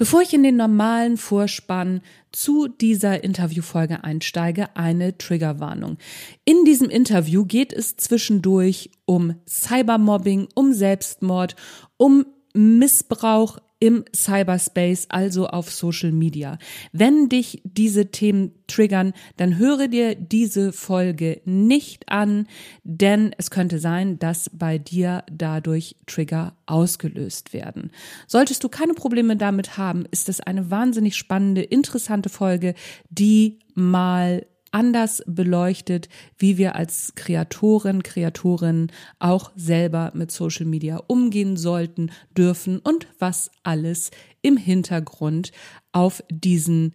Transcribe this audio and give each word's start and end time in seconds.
Bevor 0.00 0.22
ich 0.22 0.32
in 0.32 0.42
den 0.42 0.56
normalen 0.56 1.18
Vorspann 1.18 2.00
zu 2.32 2.68
dieser 2.68 3.22
Interviewfolge 3.22 4.02
einsteige, 4.02 4.74
eine 4.74 5.18
Triggerwarnung. 5.18 5.98
In 6.46 6.64
diesem 6.64 6.88
Interview 6.88 7.44
geht 7.44 7.74
es 7.74 7.98
zwischendurch 7.98 8.92
um 9.04 9.34
Cybermobbing, 9.46 10.48
um 10.54 10.72
Selbstmord, 10.72 11.54
um 11.98 12.24
Missbrauch 12.54 13.58
im 13.80 14.04
Cyberspace, 14.14 15.06
also 15.08 15.48
auf 15.48 15.70
Social 15.72 16.12
Media. 16.12 16.58
Wenn 16.92 17.28
dich 17.28 17.62
diese 17.64 18.10
Themen 18.10 18.52
triggern, 18.66 19.14
dann 19.38 19.58
höre 19.58 19.88
dir 19.88 20.14
diese 20.14 20.72
Folge 20.72 21.40
nicht 21.46 22.08
an, 22.08 22.46
denn 22.84 23.34
es 23.38 23.50
könnte 23.50 23.78
sein, 23.78 24.18
dass 24.18 24.50
bei 24.52 24.78
dir 24.78 25.24
dadurch 25.32 25.96
Trigger 26.06 26.54
ausgelöst 26.66 27.52
werden. 27.52 27.90
Solltest 28.26 28.62
du 28.62 28.68
keine 28.68 28.94
Probleme 28.94 29.36
damit 29.36 29.78
haben, 29.78 30.04
ist 30.10 30.28
es 30.28 30.40
eine 30.40 30.70
wahnsinnig 30.70 31.16
spannende, 31.16 31.62
interessante 31.62 32.28
Folge, 32.28 32.74
die 33.08 33.58
mal 33.74 34.46
anders 34.70 35.22
beleuchtet, 35.26 36.08
wie 36.38 36.58
wir 36.58 36.76
als 36.76 37.12
Kreatoren, 37.14 38.02
Kreatorinnen 38.02 38.92
auch 39.18 39.50
selber 39.56 40.10
mit 40.14 40.30
Social 40.30 40.66
Media 40.66 41.00
umgehen 41.06 41.56
sollten, 41.56 42.10
dürfen 42.36 42.78
und 42.78 43.06
was 43.18 43.50
alles 43.62 44.10
im 44.42 44.56
Hintergrund 44.56 45.52
auf 45.92 46.22
diesen 46.30 46.94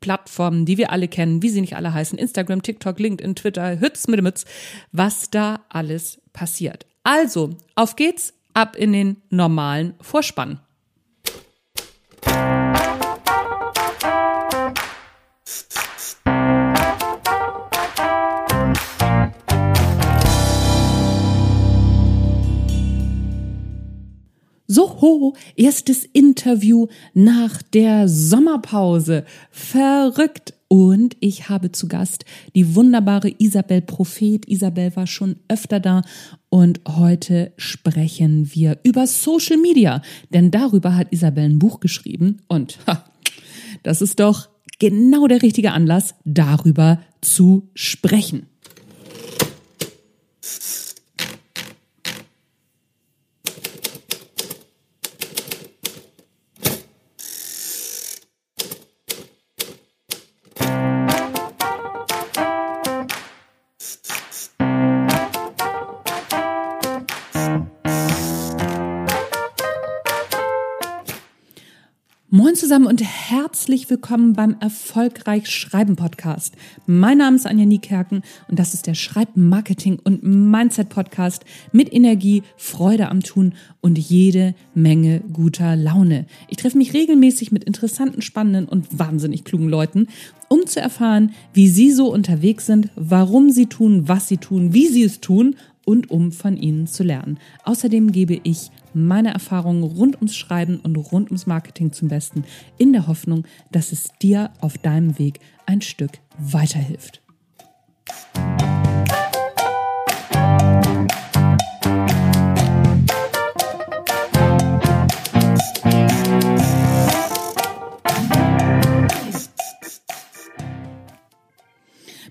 Plattformen, 0.00 0.66
die 0.66 0.78
wir 0.78 0.92
alle 0.92 1.08
kennen, 1.08 1.42
wie 1.42 1.48
sie 1.48 1.60
nicht 1.60 1.76
alle 1.76 1.92
heißen, 1.92 2.18
Instagram, 2.18 2.62
TikTok, 2.62 2.98
LinkedIn, 2.98 3.34
Twitter, 3.34 3.80
Hütz 3.80 4.06
mit 4.08 4.18
dem 4.18 4.24
Mütz, 4.24 4.44
was 4.92 5.30
da 5.30 5.64
alles 5.68 6.20
passiert. 6.32 6.86
Also, 7.02 7.56
auf 7.74 7.96
geht's, 7.96 8.34
ab 8.54 8.76
in 8.76 8.92
den 8.92 9.16
normalen 9.30 9.94
Vorspann. 10.00 10.60
So, 24.68 25.34
erstes 25.54 26.04
Interview 26.04 26.88
nach 27.14 27.62
der 27.62 28.08
Sommerpause. 28.08 29.24
Verrückt. 29.50 30.54
Und 30.68 31.16
ich 31.20 31.48
habe 31.48 31.70
zu 31.70 31.86
Gast 31.86 32.24
die 32.56 32.74
wunderbare 32.74 33.32
Isabel 33.38 33.80
Prophet. 33.82 34.48
Isabel 34.48 34.96
war 34.96 35.06
schon 35.06 35.36
öfter 35.46 35.78
da 35.78 36.02
und 36.48 36.80
heute 36.88 37.52
sprechen 37.56 38.52
wir 38.52 38.78
über 38.82 39.06
Social 39.06 39.58
Media. 39.58 40.02
Denn 40.30 40.50
darüber 40.50 40.96
hat 40.96 41.12
Isabel 41.12 41.44
ein 41.44 41.60
Buch 41.60 41.78
geschrieben 41.78 42.38
und 42.48 42.78
ha, 42.88 43.04
das 43.84 44.02
ist 44.02 44.18
doch 44.18 44.48
genau 44.80 45.28
der 45.28 45.42
richtige 45.42 45.70
Anlass, 45.70 46.16
darüber 46.24 47.00
zu 47.20 47.70
sprechen. 47.74 48.46
Moin 72.56 72.60
zusammen 72.62 72.86
und 72.86 73.02
herzlich 73.02 73.90
willkommen 73.90 74.32
beim 74.32 74.56
Erfolgreich 74.60 75.46
Schreiben 75.50 75.94
Podcast. 75.94 76.54
Mein 76.86 77.18
Name 77.18 77.36
ist 77.36 77.46
Anja 77.46 77.66
Niekerken 77.66 78.22
und 78.48 78.58
das 78.58 78.72
ist 78.72 78.86
der 78.86 78.94
Schreibmarketing 78.94 79.98
und 80.02 80.22
Mindset 80.22 80.88
Podcast 80.88 81.44
mit 81.72 81.92
Energie, 81.92 82.44
Freude 82.56 83.10
am 83.10 83.22
Tun 83.22 83.52
und 83.82 83.98
jede 83.98 84.54
Menge 84.74 85.20
guter 85.34 85.76
Laune. 85.76 86.24
Ich 86.48 86.56
treffe 86.56 86.78
mich 86.78 86.94
regelmäßig 86.94 87.52
mit 87.52 87.62
interessanten, 87.62 88.22
spannenden 88.22 88.66
und 88.66 88.98
wahnsinnig 88.98 89.44
klugen 89.44 89.68
Leuten, 89.68 90.08
um 90.48 90.66
zu 90.66 90.80
erfahren, 90.80 91.34
wie 91.52 91.68
sie 91.68 91.90
so 91.90 92.10
unterwegs 92.10 92.64
sind, 92.64 92.88
warum 92.96 93.50
sie 93.50 93.66
tun, 93.66 94.08
was 94.08 94.28
sie 94.28 94.38
tun, 94.38 94.72
wie 94.72 94.86
sie 94.86 95.02
es 95.02 95.20
tun 95.20 95.56
und 95.86 96.10
um 96.10 96.32
von 96.32 96.58
ihnen 96.58 96.86
zu 96.86 97.02
lernen. 97.02 97.38
Außerdem 97.64 98.12
gebe 98.12 98.38
ich 98.42 98.70
meine 98.92 99.32
Erfahrungen 99.32 99.82
rund 99.82 100.16
ums 100.16 100.36
Schreiben 100.36 100.80
und 100.80 100.96
rund 100.96 101.28
ums 101.28 101.46
Marketing 101.46 101.92
zum 101.92 102.08
Besten, 102.08 102.44
in 102.76 102.92
der 102.92 103.06
Hoffnung, 103.06 103.46
dass 103.72 103.92
es 103.92 104.10
dir 104.20 104.50
auf 104.60 104.76
deinem 104.76 105.18
Weg 105.18 105.40
ein 105.64 105.80
Stück 105.80 106.18
weiterhilft. 106.38 107.22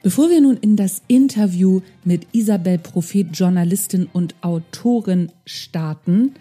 Bevor 0.05 0.29
wir 0.29 0.39
nun 0.39 0.57
in 0.57 0.75
das 0.75 1.01
Interview 1.07 1.81
mit 2.03 2.27
Isabel 2.31 2.77
Prophet, 2.77 3.29
Journalistin 3.33 4.07
und 4.13 4.35
Autorin 4.41 5.31
starten, 5.47 6.35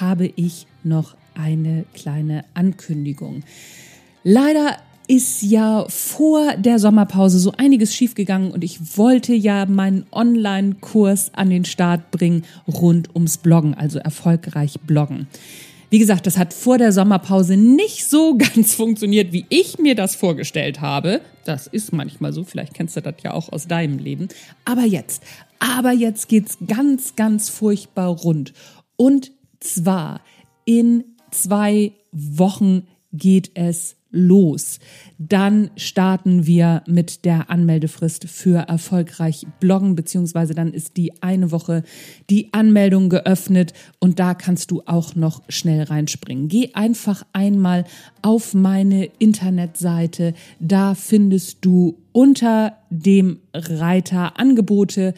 habe 0.00 0.32
ich 0.36 0.66
noch 0.84 1.16
eine 1.34 1.84
kleine 1.92 2.46
Ankündigung. 2.54 3.42
Leider 4.24 4.78
ist 5.06 5.42
ja 5.42 5.84
vor 5.90 6.56
der 6.56 6.78
Sommerpause 6.78 7.40
so 7.40 7.52
einiges 7.58 7.94
schiefgegangen 7.94 8.52
und 8.52 8.64
ich 8.64 8.96
wollte 8.96 9.34
ja 9.34 9.66
meinen 9.66 10.06
Online-Kurs 10.12 11.34
an 11.34 11.50
den 11.50 11.66
Start 11.66 12.10
bringen 12.12 12.46
rund 12.66 13.14
ums 13.14 13.36
Bloggen, 13.36 13.74
also 13.74 13.98
erfolgreich 13.98 14.80
Bloggen. 14.86 15.26
Wie 15.90 15.98
gesagt, 15.98 16.26
das 16.26 16.38
hat 16.38 16.54
vor 16.54 16.78
der 16.78 16.92
Sommerpause 16.92 17.56
nicht 17.56 18.06
so 18.06 18.36
ganz 18.38 18.74
funktioniert, 18.74 19.32
wie 19.32 19.44
ich 19.48 19.78
mir 19.78 19.96
das 19.96 20.14
vorgestellt 20.14 20.80
habe. 20.80 21.20
Das 21.44 21.66
ist 21.66 21.92
manchmal 21.92 22.32
so, 22.32 22.44
vielleicht 22.44 22.74
kennst 22.74 22.96
du 22.96 23.02
das 23.02 23.16
ja 23.24 23.32
auch 23.32 23.50
aus 23.52 23.66
deinem 23.66 23.98
Leben. 23.98 24.28
Aber 24.64 24.84
jetzt, 24.84 25.22
aber 25.58 25.90
jetzt 25.90 26.28
geht's 26.28 26.58
ganz, 26.66 27.16
ganz 27.16 27.48
furchtbar 27.48 28.08
rund. 28.08 28.52
Und 28.96 29.32
zwar 29.58 30.20
in 30.64 31.04
zwei 31.32 31.92
Wochen 32.12 32.86
geht 33.12 33.50
es 33.54 33.96
los. 34.10 34.78
Dann 35.18 35.70
starten 35.76 36.46
wir 36.46 36.82
mit 36.86 37.24
der 37.24 37.50
Anmeldefrist 37.50 38.28
für 38.28 38.58
erfolgreich 38.58 39.46
bloggen, 39.60 39.94
beziehungsweise 39.94 40.54
dann 40.54 40.72
ist 40.72 40.96
die 40.96 41.22
eine 41.22 41.52
Woche 41.52 41.82
die 42.28 42.52
Anmeldung 42.52 43.08
geöffnet 43.08 43.72
und 43.98 44.18
da 44.18 44.34
kannst 44.34 44.70
du 44.70 44.82
auch 44.86 45.14
noch 45.14 45.42
schnell 45.48 45.82
reinspringen. 45.84 46.48
Geh 46.48 46.70
einfach 46.74 47.24
einmal 47.32 47.84
auf 48.22 48.54
meine 48.54 49.06
Internetseite. 49.18 50.34
Da 50.58 50.94
findest 50.94 51.64
du 51.64 51.98
unter 52.12 52.76
dem 52.90 53.38
Reiter 53.54 54.38
Angebote 54.38 55.14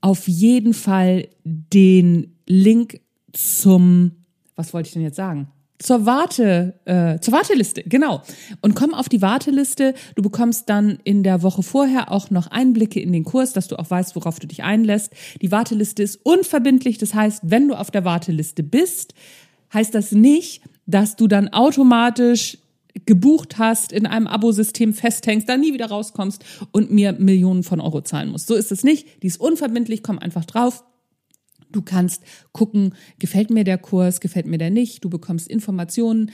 auf 0.00 0.28
jeden 0.28 0.74
Fall 0.74 1.28
den 1.44 2.34
Link 2.46 3.00
zum, 3.32 4.12
was 4.54 4.74
wollte 4.74 4.88
ich 4.88 4.92
denn 4.92 5.02
jetzt 5.02 5.16
sagen? 5.16 5.48
Zur 5.84 6.06
Warte, 6.06 6.80
äh, 6.86 7.20
zur 7.20 7.34
Warteliste, 7.34 7.82
genau. 7.82 8.22
Und 8.62 8.74
komm 8.74 8.94
auf 8.94 9.10
die 9.10 9.20
Warteliste. 9.20 9.92
Du 10.14 10.22
bekommst 10.22 10.70
dann 10.70 10.98
in 11.04 11.22
der 11.22 11.42
Woche 11.42 11.62
vorher 11.62 12.10
auch 12.10 12.30
noch 12.30 12.46
Einblicke 12.46 13.00
in 13.00 13.12
den 13.12 13.22
Kurs, 13.22 13.52
dass 13.52 13.68
du 13.68 13.78
auch 13.78 13.90
weißt, 13.90 14.16
worauf 14.16 14.38
du 14.38 14.46
dich 14.46 14.62
einlässt. 14.62 15.12
Die 15.42 15.52
Warteliste 15.52 16.02
ist 16.02 16.20
unverbindlich. 16.22 16.96
Das 16.96 17.12
heißt, 17.12 17.42
wenn 17.42 17.68
du 17.68 17.74
auf 17.74 17.90
der 17.90 18.06
Warteliste 18.06 18.62
bist, 18.62 19.12
heißt 19.74 19.94
das 19.94 20.12
nicht, 20.12 20.62
dass 20.86 21.16
du 21.16 21.28
dann 21.28 21.48
automatisch 21.48 22.56
gebucht 23.04 23.58
hast, 23.58 23.92
in 23.92 24.06
einem 24.06 24.26
Abosystem 24.26 24.94
festhängst, 24.94 25.46
da 25.50 25.58
nie 25.58 25.74
wieder 25.74 25.90
rauskommst 25.90 26.42
und 26.72 26.92
mir 26.92 27.12
Millionen 27.12 27.62
von 27.62 27.82
Euro 27.82 28.00
zahlen 28.00 28.30
musst. 28.30 28.46
So 28.46 28.54
ist 28.54 28.72
es 28.72 28.84
nicht. 28.84 29.22
Die 29.22 29.26
ist 29.26 29.38
unverbindlich, 29.38 30.02
komm 30.02 30.18
einfach 30.18 30.46
drauf. 30.46 30.82
Du 31.74 31.82
kannst 31.82 32.22
gucken, 32.52 32.94
gefällt 33.18 33.50
mir 33.50 33.64
der 33.64 33.78
Kurs, 33.78 34.20
gefällt 34.20 34.46
mir 34.46 34.58
der 34.58 34.70
nicht. 34.70 35.04
Du 35.04 35.10
bekommst 35.10 35.48
Informationen 35.48 36.30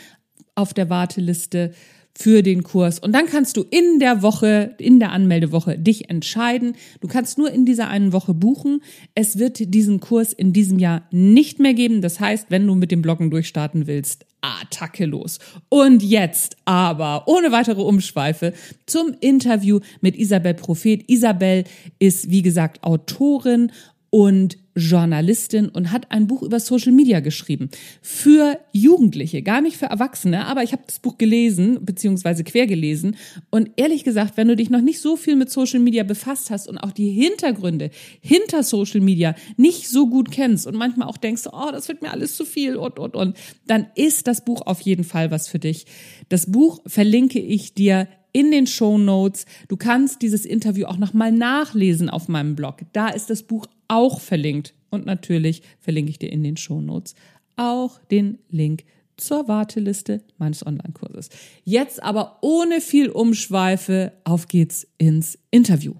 auf 0.55 0.75
der 0.75 0.91
Warteliste 0.91 1.73
für 2.19 2.43
den 2.43 2.63
Kurs. 2.63 2.99
Und 2.99 3.15
dann 3.15 3.25
kannst 3.27 3.57
du 3.57 3.63
in 3.63 3.99
der 3.99 4.21
Woche, 4.21 4.75
in 4.79 4.99
der 4.99 5.13
Anmeldewoche 5.13 5.79
dich 5.79 6.11
entscheiden. 6.11 6.75
Du 7.01 7.09
kannst 7.09 7.39
nur 7.39 7.51
in 7.51 7.65
dieser 7.65 7.89
einen 7.89 8.13
Woche 8.13 8.35
buchen. 8.35 8.83
Es 9.15 9.39
wird 9.39 9.73
diesen 9.75 10.01
Kurs 10.01 10.35
in 10.35 10.53
diesem 10.53 10.79
Jahr 10.79 11.09
nicht 11.11 11.59
mehr 11.59 11.73
geben. 11.73 12.03
Das 12.03 12.21
heißt, 12.21 12.47
wenn 12.51 12.67
du 12.67 12.75
mit 12.75 12.91
dem 12.91 13.01
Bloggen 13.01 13.31
durchstarten 13.31 13.87
willst, 13.87 14.27
Attacke 14.43 15.07
los. 15.07 15.39
Und 15.71 16.03
jetzt 16.03 16.57
aber, 16.67 17.25
ohne 17.27 17.53
weitere 17.53 17.81
Umschweife, 17.81 18.53
zum 18.85 19.15
Interview 19.21 19.81
mit 20.03 20.17
Isabel 20.17 20.53
Prophet. 20.53 21.05
Isabel 21.09 21.65
ist, 21.99 22.31
wie 22.31 22.43
gesagt, 22.43 22.83
Autorin 22.83 23.73
und 24.11 24.59
Journalistin 24.81 25.69
und 25.69 25.93
hat 25.93 26.11
ein 26.11 26.27
Buch 26.27 26.43
über 26.43 26.59
Social 26.59 26.93
Media 26.93 27.21
geschrieben. 27.21 27.71
Für 28.03 28.59
Jugendliche, 28.73 29.43
gar 29.43 29.61
nicht 29.61 29.77
für 29.77 29.87
Erwachsene, 29.87 30.47
aber 30.47 30.63
ich 30.63 30.73
habe 30.73 30.83
das 30.87 30.99
Buch 30.99 31.19
gelesen, 31.19 31.85
beziehungsweise 31.85 32.45
quer 32.45 32.67
gelesen. 32.67 33.17
Und 33.51 33.71
ehrlich 33.77 34.05
gesagt, 34.05 34.37
wenn 34.37 34.49
du 34.49 34.57
dich 34.57 34.71
noch 34.71 34.81
nicht 34.81 35.01
so 35.01 35.17
viel 35.17 35.37
mit 35.37 35.51
Social 35.51 35.81
Media 35.81 36.03
befasst 36.03 36.51
hast 36.51 36.69
und 36.69 36.79
auch 36.79 36.93
die 36.93 37.11
Hintergründe 37.11 37.91
hinter 38.21 38.63
Social 38.63 39.01
Media 39.01 39.35
nicht 39.57 39.89
so 39.89 40.09
gut 40.09 40.31
kennst 40.31 40.67
und 40.67 40.77
manchmal 40.77 41.09
auch 41.09 41.19
denkst, 41.19 41.43
oh, 41.53 41.71
das 41.71 41.89
wird 41.89 42.03
mir 42.03 42.11
alles 42.11 42.37
zu 42.37 42.45
viel 42.45 42.77
und, 42.77 42.99
und, 42.99 43.15
und, 43.15 43.37
dann 43.67 43.87
ist 43.95 44.27
das 44.27 44.45
Buch 44.45 44.63
auf 44.67 44.81
jeden 44.81 45.05
Fall 45.05 45.31
was 45.31 45.49
für 45.49 45.59
dich. 45.59 45.87
Das 46.29 46.51
Buch 46.51 46.81
verlinke 46.87 47.39
ich 47.39 47.75
dir 47.75 48.09
in 48.33 48.51
den 48.51 48.67
Show 48.67 48.99
Notes. 48.99 49.47
Du 49.69 49.77
kannst 49.77 50.23
dieses 50.23 50.45
Interview 50.45 50.87
auch 50.87 50.99
nochmal 50.99 51.33
nachlesen 51.33 52.09
auf 52.09 52.29
meinem 52.29 52.55
Blog. 52.57 52.83
Da 52.93 53.09
ist 53.09 53.31
das 53.31 53.43
Buch 53.43 53.67
auch 53.91 54.21
verlinkt. 54.21 54.75
Und 54.91 55.07
natürlich 55.07 55.63
verlinke 55.81 56.11
ich 56.11 56.19
dir 56.19 56.33
in 56.33 56.43
den 56.43 56.57
Show 56.57 56.81
Notes 56.81 57.15
auch 57.57 57.99
den 58.11 58.39
Link 58.49 58.85
zur 59.17 59.49
Warteliste 59.49 60.23
meines 60.39 60.67
Online-Kurses. 60.67 61.29
Jetzt 61.65 62.03
aber 62.03 62.39
ohne 62.41 62.81
viel 62.81 63.11
Umschweife, 63.11 64.13
auf 64.25 64.49
geht's 64.49 64.87
ins 64.97 65.39
Interview. 65.51 65.95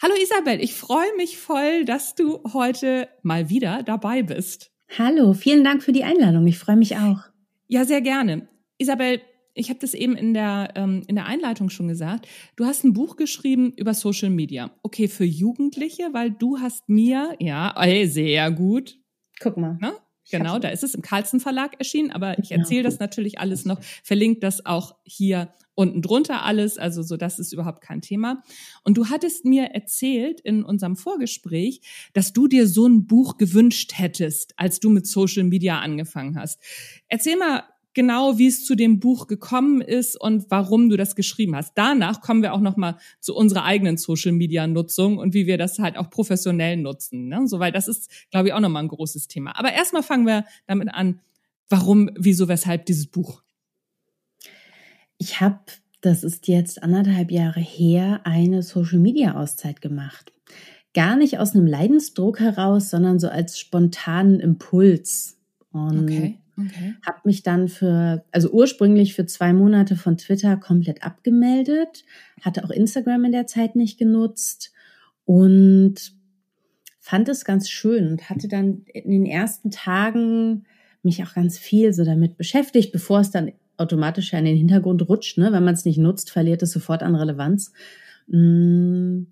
Hallo 0.00 0.14
Isabel, 0.22 0.60
ich 0.62 0.74
freue 0.74 1.14
mich 1.16 1.38
voll, 1.38 1.84
dass 1.84 2.14
du 2.14 2.40
heute 2.52 3.08
mal 3.22 3.50
wieder 3.50 3.82
dabei 3.82 4.22
bist. 4.22 4.70
Hallo, 4.96 5.34
vielen 5.34 5.64
Dank 5.64 5.82
für 5.82 5.92
die 5.92 6.04
Einladung. 6.04 6.46
Ich 6.46 6.58
freue 6.58 6.76
mich 6.76 6.96
auch. 6.96 7.18
Ja, 7.66 7.84
sehr 7.84 8.00
gerne. 8.00 8.48
Isabel, 8.78 9.20
ich 9.58 9.70
habe 9.70 9.78
das 9.80 9.94
eben 9.94 10.16
in 10.16 10.34
der, 10.34 10.72
ähm, 10.76 11.02
in 11.06 11.16
der 11.16 11.26
Einleitung 11.26 11.70
schon 11.70 11.88
gesagt. 11.88 12.28
Du 12.56 12.64
hast 12.64 12.84
ein 12.84 12.92
Buch 12.92 13.16
geschrieben 13.16 13.72
über 13.76 13.94
Social 13.94 14.30
Media. 14.30 14.70
Okay, 14.82 15.08
für 15.08 15.24
Jugendliche, 15.24 16.10
weil 16.12 16.30
du 16.30 16.58
hast 16.58 16.88
mir, 16.88 17.34
ja, 17.38 17.74
ey, 17.76 18.06
sehr 18.06 18.50
gut. 18.50 18.98
Guck 19.40 19.56
mal. 19.56 19.76
Ne? 19.80 19.92
Genau, 20.30 20.58
da 20.58 20.68
ist 20.68 20.84
es 20.84 20.94
im 20.94 21.02
Carlsen 21.02 21.40
Verlag 21.40 21.76
erschienen, 21.78 22.10
aber 22.10 22.38
ich 22.38 22.52
erzähle 22.52 22.82
das 22.82 22.98
natürlich 22.98 23.38
alles 23.40 23.64
noch, 23.64 23.80
verlinkt 24.04 24.42
das 24.42 24.66
auch 24.66 24.96
hier 25.04 25.54
unten 25.74 26.02
drunter 26.02 26.42
alles, 26.42 26.76
also 26.76 27.02
so 27.02 27.16
das 27.16 27.38
ist 27.38 27.52
überhaupt 27.52 27.82
kein 27.82 28.02
Thema. 28.02 28.42
Und 28.82 28.98
du 28.98 29.06
hattest 29.08 29.44
mir 29.44 29.66
erzählt 29.66 30.40
in 30.40 30.64
unserem 30.64 30.96
Vorgespräch, 30.96 31.80
dass 32.14 32.32
du 32.32 32.48
dir 32.48 32.66
so 32.66 32.86
ein 32.86 33.06
Buch 33.06 33.38
gewünscht 33.38 33.92
hättest, 33.94 34.54
als 34.56 34.80
du 34.80 34.90
mit 34.90 35.06
Social 35.06 35.44
Media 35.44 35.78
angefangen 35.78 36.36
hast. 36.36 36.60
Erzähl 37.08 37.36
mal 37.36 37.62
genau, 37.94 38.38
wie 38.38 38.46
es 38.46 38.64
zu 38.64 38.74
dem 38.74 39.00
Buch 39.00 39.26
gekommen 39.26 39.80
ist 39.80 40.20
und 40.20 40.50
warum 40.50 40.88
du 40.88 40.96
das 40.96 41.16
geschrieben 41.16 41.56
hast. 41.56 41.72
Danach 41.74 42.20
kommen 42.20 42.42
wir 42.42 42.52
auch 42.52 42.60
noch 42.60 42.76
mal 42.76 42.96
zu 43.20 43.34
unserer 43.34 43.64
eigenen 43.64 43.96
Social 43.96 44.32
Media 44.32 44.66
Nutzung 44.66 45.18
und 45.18 45.34
wie 45.34 45.46
wir 45.46 45.58
das 45.58 45.78
halt 45.78 45.96
auch 45.96 46.10
professionell 46.10 46.76
nutzen. 46.76 47.28
Ne? 47.28 47.46
So, 47.46 47.58
weil 47.58 47.72
das 47.72 47.88
ist, 47.88 48.10
glaube 48.30 48.48
ich, 48.48 48.54
auch 48.54 48.60
noch 48.60 48.68
mal 48.68 48.80
ein 48.80 48.88
großes 48.88 49.28
Thema. 49.28 49.58
Aber 49.58 49.72
erstmal 49.72 50.02
fangen 50.02 50.26
wir 50.26 50.44
damit 50.66 50.88
an, 50.92 51.20
warum, 51.68 52.10
wieso, 52.16 52.48
weshalb 52.48 52.86
dieses 52.86 53.06
Buch. 53.06 53.42
Ich 55.18 55.40
habe, 55.40 55.58
das 56.00 56.22
ist 56.22 56.46
jetzt 56.46 56.82
anderthalb 56.82 57.30
Jahre 57.30 57.60
her, 57.60 58.20
eine 58.24 58.62
Social 58.62 58.98
Media 58.98 59.34
Auszeit 59.34 59.80
gemacht. 59.80 60.32
Gar 60.94 61.16
nicht 61.16 61.38
aus 61.38 61.54
einem 61.54 61.66
Leidensdruck 61.66 62.40
heraus, 62.40 62.90
sondern 62.90 63.18
so 63.18 63.28
als 63.28 63.58
spontanen 63.58 64.40
Impuls. 64.40 65.36
Und 65.70 66.04
okay 66.04 66.38
Okay. 66.58 66.94
Habe 67.06 67.20
mich 67.24 67.42
dann 67.42 67.68
für, 67.68 68.24
also 68.32 68.50
ursprünglich 68.50 69.14
für 69.14 69.26
zwei 69.26 69.52
Monate 69.52 69.96
von 69.96 70.16
Twitter 70.16 70.56
komplett 70.56 71.02
abgemeldet, 71.04 72.04
hatte 72.42 72.64
auch 72.64 72.70
Instagram 72.70 73.24
in 73.26 73.32
der 73.32 73.46
Zeit 73.46 73.76
nicht 73.76 73.98
genutzt 73.98 74.72
und 75.24 76.12
fand 76.98 77.28
es 77.28 77.44
ganz 77.44 77.70
schön 77.70 78.08
und 78.08 78.28
hatte 78.28 78.48
dann 78.48 78.82
in 78.92 79.10
den 79.10 79.26
ersten 79.26 79.70
Tagen 79.70 80.64
mich 81.02 81.22
auch 81.22 81.34
ganz 81.34 81.58
viel 81.58 81.92
so 81.92 82.04
damit 82.04 82.36
beschäftigt, 82.36 82.92
bevor 82.92 83.20
es 83.20 83.30
dann 83.30 83.52
automatisch 83.76 84.32
in 84.32 84.44
den 84.44 84.56
Hintergrund 84.56 85.08
rutscht. 85.08 85.38
Ne? 85.38 85.52
Wenn 85.52 85.64
man 85.64 85.74
es 85.74 85.84
nicht 85.84 85.98
nutzt, 85.98 86.30
verliert 86.30 86.62
es 86.62 86.72
sofort 86.72 87.02
an 87.02 87.14
Relevanz. 87.14 87.72
Mm. 88.26 89.22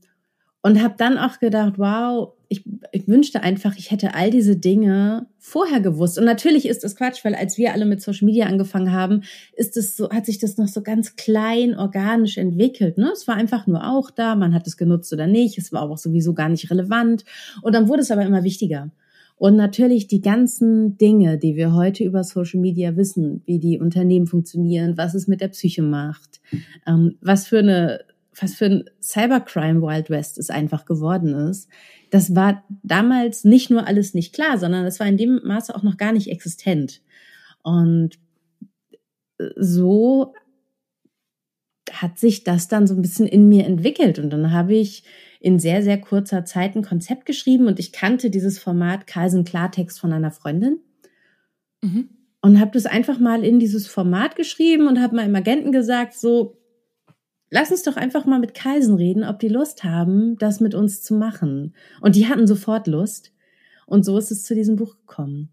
Und 0.62 0.82
habe 0.82 0.94
dann 0.96 1.16
auch 1.18 1.38
gedacht, 1.38 1.74
wow, 1.76 2.32
ich, 2.48 2.64
ich 2.92 3.08
wünschte 3.08 3.42
einfach, 3.42 3.76
ich 3.76 3.90
hätte 3.90 4.14
all 4.14 4.30
diese 4.30 4.56
Dinge 4.56 5.26
vorher 5.38 5.80
gewusst. 5.80 6.18
Und 6.18 6.24
natürlich 6.24 6.66
ist 6.66 6.84
das 6.84 6.96
Quatsch, 6.96 7.24
weil 7.24 7.34
als 7.34 7.58
wir 7.58 7.72
alle 7.72 7.86
mit 7.86 8.00
Social 8.00 8.26
Media 8.26 8.46
angefangen 8.46 8.92
haben, 8.92 9.22
ist 9.54 9.76
es 9.76 9.96
so, 9.96 10.10
hat 10.10 10.26
sich 10.26 10.38
das 10.38 10.56
noch 10.56 10.68
so 10.68 10.82
ganz 10.82 11.16
klein 11.16 11.76
organisch 11.76 12.38
entwickelt. 12.38 12.98
Ne? 12.98 13.10
Es 13.12 13.26
war 13.26 13.34
einfach 13.34 13.66
nur 13.66 13.86
auch 13.88 14.10
da, 14.10 14.36
man 14.36 14.54
hat 14.54 14.66
es 14.66 14.76
genutzt 14.76 15.12
oder 15.12 15.26
nicht, 15.26 15.58
es 15.58 15.72
war 15.72 15.82
auch 15.82 15.98
sowieso 15.98 16.34
gar 16.34 16.48
nicht 16.48 16.70
relevant. 16.70 17.24
Und 17.62 17.74
dann 17.74 17.88
wurde 17.88 18.02
es 18.02 18.10
aber 18.10 18.22
immer 18.22 18.44
wichtiger. 18.44 18.90
Und 19.38 19.56
natürlich 19.56 20.06
die 20.06 20.22
ganzen 20.22 20.96
Dinge, 20.96 21.36
die 21.36 21.56
wir 21.56 21.74
heute 21.74 22.04
über 22.04 22.24
Social 22.24 22.58
Media 22.58 22.96
wissen, 22.96 23.42
wie 23.44 23.58
die 23.58 23.78
Unternehmen 23.78 24.26
funktionieren, 24.26 24.96
was 24.96 25.14
es 25.14 25.26
mit 25.26 25.42
der 25.42 25.48
Psyche 25.48 25.82
macht, 25.82 26.40
ähm, 26.86 27.16
was 27.20 27.46
für 27.46 27.58
eine 27.58 28.00
was 28.38 28.54
für 28.54 28.66
ein 28.66 28.84
Cybercrime 29.02 29.82
Wild 29.82 30.10
West 30.10 30.38
es 30.38 30.50
einfach 30.50 30.84
geworden 30.84 31.34
ist, 31.34 31.68
das 32.10 32.34
war 32.34 32.64
damals 32.82 33.44
nicht 33.44 33.70
nur 33.70 33.86
alles 33.86 34.14
nicht 34.14 34.34
klar, 34.34 34.58
sondern 34.58 34.84
das 34.84 35.00
war 35.00 35.06
in 35.06 35.16
dem 35.16 35.40
Maße 35.44 35.74
auch 35.74 35.82
noch 35.82 35.96
gar 35.96 36.12
nicht 36.12 36.30
existent. 36.30 37.02
Und 37.62 38.18
so 39.56 40.34
hat 41.90 42.18
sich 42.18 42.44
das 42.44 42.68
dann 42.68 42.86
so 42.86 42.94
ein 42.94 43.02
bisschen 43.02 43.26
in 43.26 43.48
mir 43.48 43.64
entwickelt. 43.64 44.18
Und 44.18 44.30
dann 44.30 44.52
habe 44.52 44.74
ich 44.74 45.04
in 45.40 45.58
sehr, 45.58 45.82
sehr 45.82 46.00
kurzer 46.00 46.44
Zeit 46.44 46.74
ein 46.74 46.82
Konzept 46.82 47.26
geschrieben 47.26 47.66
und 47.66 47.78
ich 47.78 47.92
kannte 47.92 48.30
dieses 48.30 48.58
Format 48.58 49.06
Carlsen 49.06 49.44
Klartext 49.44 50.00
von 50.00 50.12
einer 50.12 50.30
Freundin. 50.30 50.80
Mhm. 51.82 52.10
Und 52.42 52.60
habe 52.60 52.70
das 52.72 52.86
einfach 52.86 53.18
mal 53.18 53.44
in 53.44 53.58
dieses 53.58 53.86
Format 53.86 54.36
geschrieben 54.36 54.86
und 54.86 55.00
habe 55.00 55.16
meinem 55.16 55.34
Agenten 55.34 55.72
gesagt, 55.72 56.14
so, 56.14 56.58
lass 57.50 57.70
uns 57.70 57.82
doch 57.82 57.96
einfach 57.96 58.24
mal 58.24 58.38
mit 58.38 58.54
Kaisen 58.54 58.94
reden, 58.94 59.24
ob 59.24 59.38
die 59.38 59.48
Lust 59.48 59.84
haben, 59.84 60.36
das 60.38 60.60
mit 60.60 60.74
uns 60.74 61.02
zu 61.02 61.14
machen. 61.14 61.74
Und 62.00 62.16
die 62.16 62.26
hatten 62.28 62.46
sofort 62.46 62.86
Lust. 62.86 63.32
Und 63.86 64.04
so 64.04 64.18
ist 64.18 64.30
es 64.30 64.44
zu 64.44 64.54
diesem 64.54 64.76
Buch 64.76 64.96
gekommen. 64.96 65.50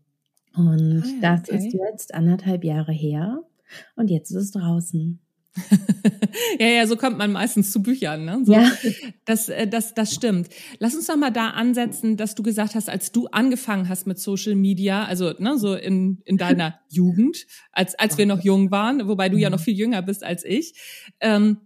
Und 0.56 1.04
ah, 1.04 1.22
ja, 1.22 1.38
das 1.38 1.50
okay. 1.50 1.58
ist 1.58 1.74
jetzt 1.74 2.14
anderthalb 2.14 2.64
Jahre 2.64 2.92
her. 2.92 3.44
Und 3.96 4.10
jetzt 4.10 4.32
ist 4.32 4.38
es 4.38 4.52
draußen. 4.52 5.20
ja, 6.60 6.68
ja, 6.68 6.88
so 6.88 6.96
kommt 6.96 7.20
man 7.20 7.32
meistens 7.32 7.72
zu 7.72 7.84
Büchern. 7.84 8.26
Ne? 8.26 8.42
So, 8.44 8.54
ja. 8.54 8.72
Das, 9.26 9.50
äh, 9.50 9.68
das, 9.68 9.94
das 9.94 10.14
stimmt. 10.14 10.50
Lass 10.80 10.96
uns 10.96 11.06
doch 11.06 11.16
mal 11.16 11.32
da 11.32 11.52
ansetzen, 11.52 12.18
dass 12.18 12.34
du 12.34 12.42
gesagt 12.42 12.74
hast, 12.74 12.90
als 12.90 13.12
du 13.12 13.28
angefangen 13.28 13.88
hast 13.88 14.08
mit 14.08 14.18
Social 14.18 14.56
Media, 14.56 15.06
also 15.06 15.34
ne, 15.38 15.58
so 15.58 15.76
in, 15.76 16.22
in 16.26 16.38
deiner 16.38 16.80
Jugend, 16.90 17.46
als, 17.72 17.94
als 17.96 18.18
wir 18.18 18.26
noch 18.26 18.44
jung 18.44 18.72
waren, 18.72 19.08
wobei 19.08 19.30
du 19.30 19.38
ja 19.38 19.52
noch 19.52 19.60
viel 19.60 19.76
jünger 19.76 20.02
bist 20.02 20.24
als 20.24 20.44
ich, 20.44 20.74
ähm, 21.20 21.58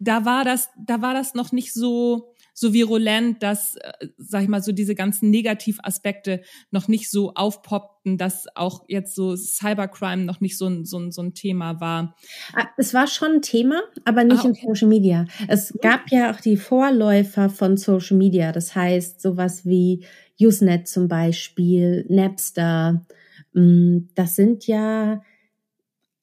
da 0.00 0.24
war 0.24 0.44
das, 0.44 0.70
da 0.78 1.02
war 1.02 1.14
das 1.14 1.34
noch 1.34 1.52
nicht 1.52 1.72
so, 1.72 2.32
so 2.54 2.72
virulent, 2.72 3.42
dass, 3.42 3.76
äh, 3.76 4.08
sag 4.18 4.42
ich 4.42 4.48
mal, 4.48 4.62
so 4.62 4.72
diese 4.72 4.94
ganzen 4.94 5.30
Negativaspekte 5.30 6.42
noch 6.70 6.88
nicht 6.88 7.10
so 7.10 7.34
aufpoppten, 7.34 8.18
dass 8.18 8.46
auch 8.54 8.84
jetzt 8.88 9.14
so 9.14 9.36
Cybercrime 9.36 10.24
noch 10.24 10.40
nicht 10.40 10.58
so 10.58 10.66
ein, 10.66 10.84
so 10.84 10.98
ein, 10.98 11.12
so 11.12 11.22
ein 11.22 11.34
Thema 11.34 11.80
war. 11.80 12.16
Ah, 12.54 12.66
es 12.76 12.94
war 12.94 13.06
schon 13.06 13.36
ein 13.36 13.42
Thema, 13.42 13.82
aber 14.04 14.24
nicht 14.24 14.44
ah, 14.44 14.48
okay. 14.48 14.60
in 14.62 14.74
Social 14.74 14.88
Media. 14.88 15.26
Es 15.46 15.72
gab 15.80 16.10
ja 16.10 16.32
auch 16.32 16.40
die 16.40 16.56
Vorläufer 16.56 17.48
von 17.48 17.76
Social 17.76 18.16
Media, 18.16 18.52
das 18.52 18.74
heißt 18.74 19.20
sowas 19.20 19.64
wie 19.64 20.04
Usenet 20.40 20.88
zum 20.88 21.08
Beispiel, 21.08 22.06
Napster. 22.08 23.04
Mm, 23.52 23.98
das 24.14 24.36
sind 24.36 24.66
ja 24.66 25.22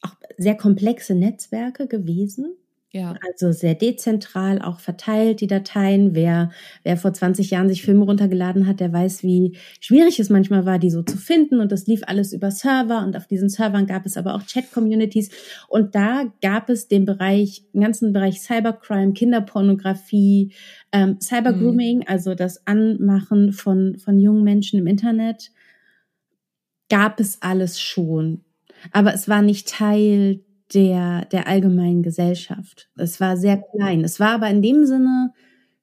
auch 0.01 0.15
sehr 0.38 0.55
komplexe 0.55 1.15
Netzwerke 1.15 1.88
gewesen 1.88 2.55
ja. 2.96 3.14
Also 3.28 3.52
sehr 3.52 3.75
dezentral 3.75 4.62
auch 4.62 4.80
verteilt, 4.80 5.42
die 5.42 5.48
Dateien. 5.48 6.16
Wer, 6.16 6.52
wer 6.84 6.96
vor 6.96 7.12
20 7.12 7.52
Jahren 7.52 7.68
sich 7.68 7.82
Filme 7.82 8.06
runtergeladen 8.06 8.68
hat, 8.68 8.80
der 8.80 8.94
weiß, 8.94 9.22
wie 9.22 9.58
schwierig 9.82 10.18
es 10.22 10.30
manchmal 10.30 10.66
war, 10.66 10.80
die 10.80 10.90
so 10.90 11.04
zu 11.04 11.18
finden. 11.18 11.60
Und 11.60 11.74
das 11.74 11.88
lief 11.88 12.04
alles 12.06 12.32
über 12.32 12.52
Server. 12.52 13.04
Und 13.04 13.18
auf 13.18 13.28
diesen 13.28 13.50
Servern 13.50 13.86
gab 13.86 14.06
es 14.06 14.16
aber 14.16 14.34
auch 14.34 14.44
Chat-Communities. 14.44 15.30
Und 15.68 15.94
da 15.94 16.32
gab 16.42 16.70
es 16.70 16.88
den 16.88 17.04
Bereich, 17.04 17.66
den 17.74 17.82
ganzen 17.82 18.14
Bereich 18.14 18.40
Cybercrime, 18.40 19.12
Kinderpornografie, 19.12 20.54
ähm, 20.94 21.20
Cybergrooming, 21.20 21.98
mhm. 21.98 22.04
also 22.08 22.34
das 22.34 22.66
Anmachen 22.66 23.52
von, 23.52 23.98
von 23.98 24.20
jungen 24.20 24.46
Menschen 24.46 24.80
im 24.80 24.88
Internet. 24.88 25.52
Gab 26.90 27.20
es 27.20 27.42
alles 27.42 27.82
schon. 27.82 28.46
Aber 28.94 29.14
es 29.14 29.28
war 29.28 29.42
nicht 29.42 29.68
Teil 29.68 30.45
der, 30.74 31.25
der 31.25 31.48
allgemeinen 31.48 32.03
Gesellschaft. 32.03 32.89
Es 32.98 33.19
war 33.19 33.38
sehr 33.38 33.57
klein. 33.57 34.03
Es 34.03 34.19
war 34.19 34.31
aber 34.31 34.50
in 34.50 34.62
dem 34.62 34.86
Sinne 34.86 35.31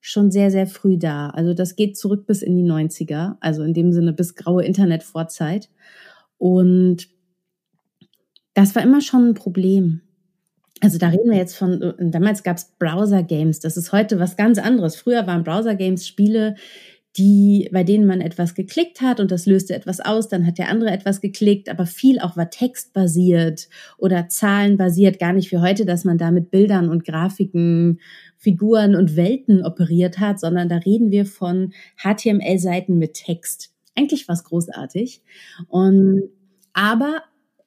schon 0.01 0.31
sehr, 0.31 0.51
sehr 0.51 0.67
früh 0.67 0.99
da. 0.99 1.31
Also 1.31 1.55
das 1.55 1.77
geht 1.77 1.97
zurück 1.97 2.27
bis 2.27 2.43
in 2.43 2.57
die 2.57 2.69
90er, 2.69 3.37
also 3.41 3.63
in 3.63 3.73
dem 3.73 3.93
Sinne 3.93 4.13
bis 4.13 4.35
graue 4.35 4.65
Internetvorzeit. 4.65 5.71
Und 6.39 7.09
das 8.55 8.75
war 8.75 8.83
immer 8.83 9.01
schon 9.01 9.29
ein 9.29 9.35
Problem. 9.35 10.01
Also 10.81 10.99
da 10.99 11.09
reden 11.09 11.31
wir 11.31 11.39
jetzt 11.39 11.57
von, 11.57 11.95
damals 12.01 12.43
gab 12.43 12.57
es 12.57 12.73
Browser-Games, 12.81 13.61
das 13.61 13.77
ist 13.77 13.93
heute 13.93 14.19
was 14.19 14.37
ganz 14.37 14.59
anderes. 14.59 14.97
Früher 14.97 15.29
waren 15.29 15.45
Browser-Games 15.45 16.05
Spiele, 16.05 16.57
die, 17.17 17.69
bei 17.73 17.85
denen 17.85 18.07
man 18.07 18.23
etwas 18.23 18.55
geklickt 18.55 19.03
hat 19.03 19.21
und 19.21 19.31
das 19.31 19.45
löste 19.45 19.75
etwas 19.75 20.01
aus, 20.01 20.29
dann 20.29 20.47
hat 20.47 20.57
der 20.57 20.69
andere 20.69 20.91
etwas 20.91 21.21
geklickt, 21.21 21.69
aber 21.69 21.85
viel 21.85 22.19
auch 22.19 22.37
war 22.37 22.49
textbasiert 22.49 23.69
oder 23.99 24.29
zahlenbasiert, 24.29 25.19
gar 25.19 25.35
nicht 25.35 25.53
wie 25.53 25.59
heute, 25.59 25.85
dass 25.85 26.05
man 26.05 26.17
da 26.17 26.31
mit 26.31 26.51
Bildern 26.51 26.89
und 26.89 27.05
Grafiken, 27.05 28.01
Figuren 28.39 28.95
und 28.95 29.15
Welten 29.15 29.65
operiert 29.65 30.19
hat, 30.19 30.41
sondern 30.41 30.69
da 30.69 30.79
reden 30.79 31.11
wir 31.11 31.27
von 31.27 31.75
HTML-Seiten 32.03 32.97
mit 32.97 33.15
Text. 33.15 33.75
Eigentlich 33.95 34.27
was 34.27 34.45
großartig. 34.45 35.23
Und, 35.69 36.23
aber 36.73 37.23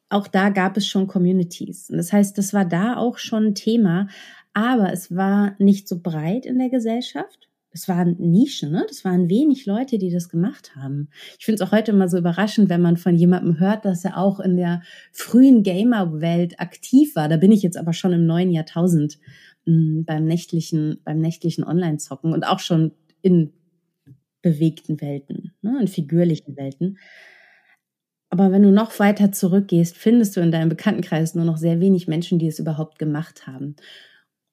auch 0.10 0.28
da 0.28 0.50
gab 0.50 0.76
es 0.76 0.88
schon 0.88 1.08
Communities. 1.08 1.92
Und 1.92 1.98
das 1.98 2.12
heißt, 2.12 2.36
das 2.38 2.54
war 2.54 2.66
da 2.66 2.98
auch 2.98 3.20
schon 3.20 3.48
ein 3.48 3.56
Thema, 3.56 4.08
aber 4.54 4.92
es 4.92 5.16
war 5.16 5.56
nicht 5.60 5.88
so 5.88 6.00
breit 6.02 6.48
in 6.48 6.58
der 6.58 6.70
Gesellschaft 6.70 7.48
es 7.76 7.90
waren 7.90 8.16
Nischen, 8.18 8.72
ne? 8.72 8.86
Das 8.88 9.04
waren 9.04 9.30
wenig 9.30 9.66
Leute, 9.66 9.98
die 9.98 10.10
das 10.10 10.30
gemacht 10.30 10.78
haben. 10.78 11.10
Ich 11.38 11.44
finde 11.44 11.62
es 11.62 11.68
auch 11.68 11.74
heute 11.74 11.92
immer 11.92 12.08
so 12.08 12.18
überraschend, 12.18 12.70
wenn 12.70 12.82
man 12.82 12.96
von 12.96 13.16
jemandem 13.16 13.60
hört, 13.60 13.84
dass 13.84 14.06
er 14.06 14.18
auch 14.18 14.40
in 14.40 14.56
der 14.56 14.82
frühen 15.12 15.62
Gamer-Welt 15.62 16.58
aktiv 16.62 17.18
war. 17.18 17.28
Da 17.28 17.36
bin 17.36 17.52
ich 17.52 17.62
jetzt 17.64 17.78
aber 17.78 17.92
schon 17.92 18.14
im 18.14 18.26
neuen 18.26 18.50
Jahrtausend 18.50 19.20
mh, 19.66 19.74
hm, 19.74 20.06
beim 20.06 20.26
nächtlichen, 20.26 21.02
beim 21.04 21.20
nächtlichen 21.20 21.66
Online-Zocken 21.66 22.32
und 22.32 22.48
auch 22.48 22.60
schon 22.60 22.94
in 23.22 23.52
bewegten 24.42 25.02
Welten, 25.02 25.52
ne? 25.62 25.78
in 25.82 25.90
figürlichen 25.90 26.56
Welten. 26.56 26.98
Aber 28.30 28.54
wenn 28.54 28.64
du 28.64 28.72
noch 28.72 29.00
weiter 29.00 29.34
zurückgehst, 29.34 29.98
findest 29.98 30.38
du 30.38 30.40
in 30.40 30.52
deinem 30.52 30.70
Bekanntenkreis 30.70 31.36
nur 31.36 31.46
noch 31.46 31.58
sehr 31.58 31.82
wenig 31.82 32.08
Menschen, 32.08 32.40
die 32.40 32.48
es 32.48 32.60
überhaupt 32.60 33.00
gemacht 33.00 33.48
haben. 33.48 33.76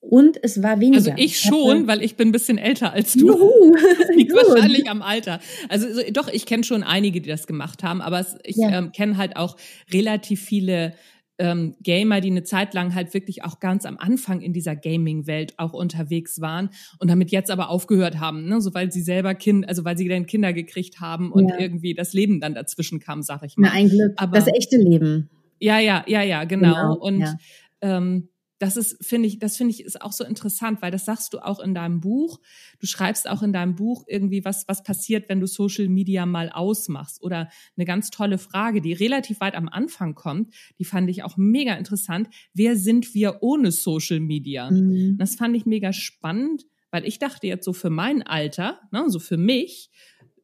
Und 0.03 0.37
es 0.43 0.63
war 0.65 0.81
weniger. 0.81 0.97
Also 0.97 1.13
ich 1.17 1.39
schon, 1.39 1.87
weil 1.87 2.03
ich 2.03 2.17
bin 2.17 2.29
ein 2.29 2.33
bisschen 2.33 2.59
älter 2.59 2.93
als 2.93 3.13
du. 3.13 3.29
Juhu. 3.29 3.73
Das 3.99 4.15
liegt 4.17 4.35
wahrscheinlich 4.35 4.91
am 4.91 5.01
Alter. 5.01 5.41
Also 5.69 5.87
doch, 6.13 6.29
ich 6.29 6.45
kenne 6.45 6.65
schon 6.65 6.83
einige, 6.83 7.21
die 7.21 7.29
das 7.29 7.47
gemacht 7.47 7.85
haben, 7.85 8.03
aber 8.03 8.27
ich 8.43 8.57
ja. 8.57 8.79
ähm, 8.79 8.91
kenne 8.91 9.17
halt 9.17 9.37
auch 9.37 9.57
relativ 9.93 10.43
viele 10.43 10.95
ähm, 11.39 11.77
Gamer, 11.81 12.21
die 12.21 12.31
eine 12.31 12.43
Zeit 12.43 12.75
lang 12.75 12.95
halt 12.95 13.15
wirklich 13.15 13.45
auch 13.45 13.61
ganz 13.61 13.87
am 13.87 13.97
Anfang 13.97 14.41
in 14.41 14.53
dieser 14.53 14.75
Gaming-Welt 14.75 15.55
auch 15.59 15.73
unterwegs 15.73 16.41
waren 16.41 16.71
und 16.99 17.09
damit 17.09 17.31
jetzt 17.31 17.51
aber 17.51 17.71
aufgehört 17.71 18.19
haben, 18.19 18.49
ne? 18.49 18.61
so 18.61 18.75
weil 18.75 18.91
sie 18.91 19.03
selber 19.03 19.35
Kind, 19.35 19.69
also 19.69 19.85
weil 19.85 19.97
sie 19.97 20.09
dann 20.09 20.27
Kinder 20.27 20.53
gekriegt 20.53 21.01
haben 21.01 21.33
und 21.33 21.49
ja. 21.49 21.61
irgendwie 21.61 21.95
das 21.95 22.13
Leben 22.13 22.41
dann 22.41 22.55
dazwischen 22.55 22.99
kam, 22.99 23.23
sag 23.23 23.45
ich 23.45 23.57
mal. 23.57 23.69
Na, 23.69 23.75
ein 23.75 23.89
Glück. 23.89 24.13
Aber, 24.17 24.37
das 24.37 24.49
echte 24.49 24.77
Leben. 24.77 25.31
Ja, 25.61 25.79
ja, 25.79 26.05
ja, 26.09 26.23
ja, 26.23 26.45
genau. 26.45 26.75
genau 26.75 26.95
und 26.97 27.21
ja. 27.21 27.37
Ähm, 27.81 28.29
das 28.63 28.77
ist, 28.77 29.05
finde 29.05 29.27
ich, 29.27 29.41
das 29.41 29.57
finde 29.57 29.73
ich 29.73 29.83
ist 29.83 30.01
auch 30.01 30.13
so 30.13 30.23
interessant, 30.23 30.83
weil 30.83 30.93
das 30.93 31.05
sagst 31.05 31.35
du 31.35 31.41
auch 31.41 31.59
in 31.59 31.75
deinem 31.75 32.01
Buch. 32.01 32.39
Du 32.79 32.87
schreibst 32.87 33.29
auch 33.29 33.43
in 33.43 33.53
deinem 33.53 33.75
Buch 33.75 34.05
irgendwie, 34.07 34.45
was, 34.45 34.69
was 34.69 34.85
passiert, 34.85 35.29
wenn 35.29 35.41
du 35.41 35.49
Social 35.49 35.89
Media 35.89 36.27
mal 36.27 36.49
ausmachst. 36.49 37.21
Oder 37.25 37.51
eine 37.77 37.87
ganz 37.87 38.11
tolle 38.11 38.39
Frage, 38.39 38.81
die 38.81 38.93
relativ 38.93 39.41
weit 39.41 39.57
am 39.57 39.69
Anfang 39.69 40.15
kommt, 40.15 40.55
die 40.79 40.85
fand 40.85 41.11
ich 41.11 41.25
auch 41.25 41.37
mega 41.37 41.75
interessant. 41.75 42.29
Wer 42.55 42.77
sind 42.77 43.15
wir 43.15 43.39
ohne 43.43 43.73
Social 43.73 44.21
Media? 44.21 44.71
Mhm. 44.71 45.17
Das 45.19 45.35
fand 45.35 45.57
ich 45.57 45.67
mega 45.67 45.93
spannend, 45.93 46.65
weil 46.93 47.05
ich 47.05 47.19
dachte 47.19 47.49
jetzt 47.49 47.65
so 47.65 47.73
für 47.73 47.91
mein 47.91 48.23
Alter, 48.23 48.79
ne, 48.93 49.07
so 49.09 49.19
für 49.19 49.39
mich, 49.39 49.91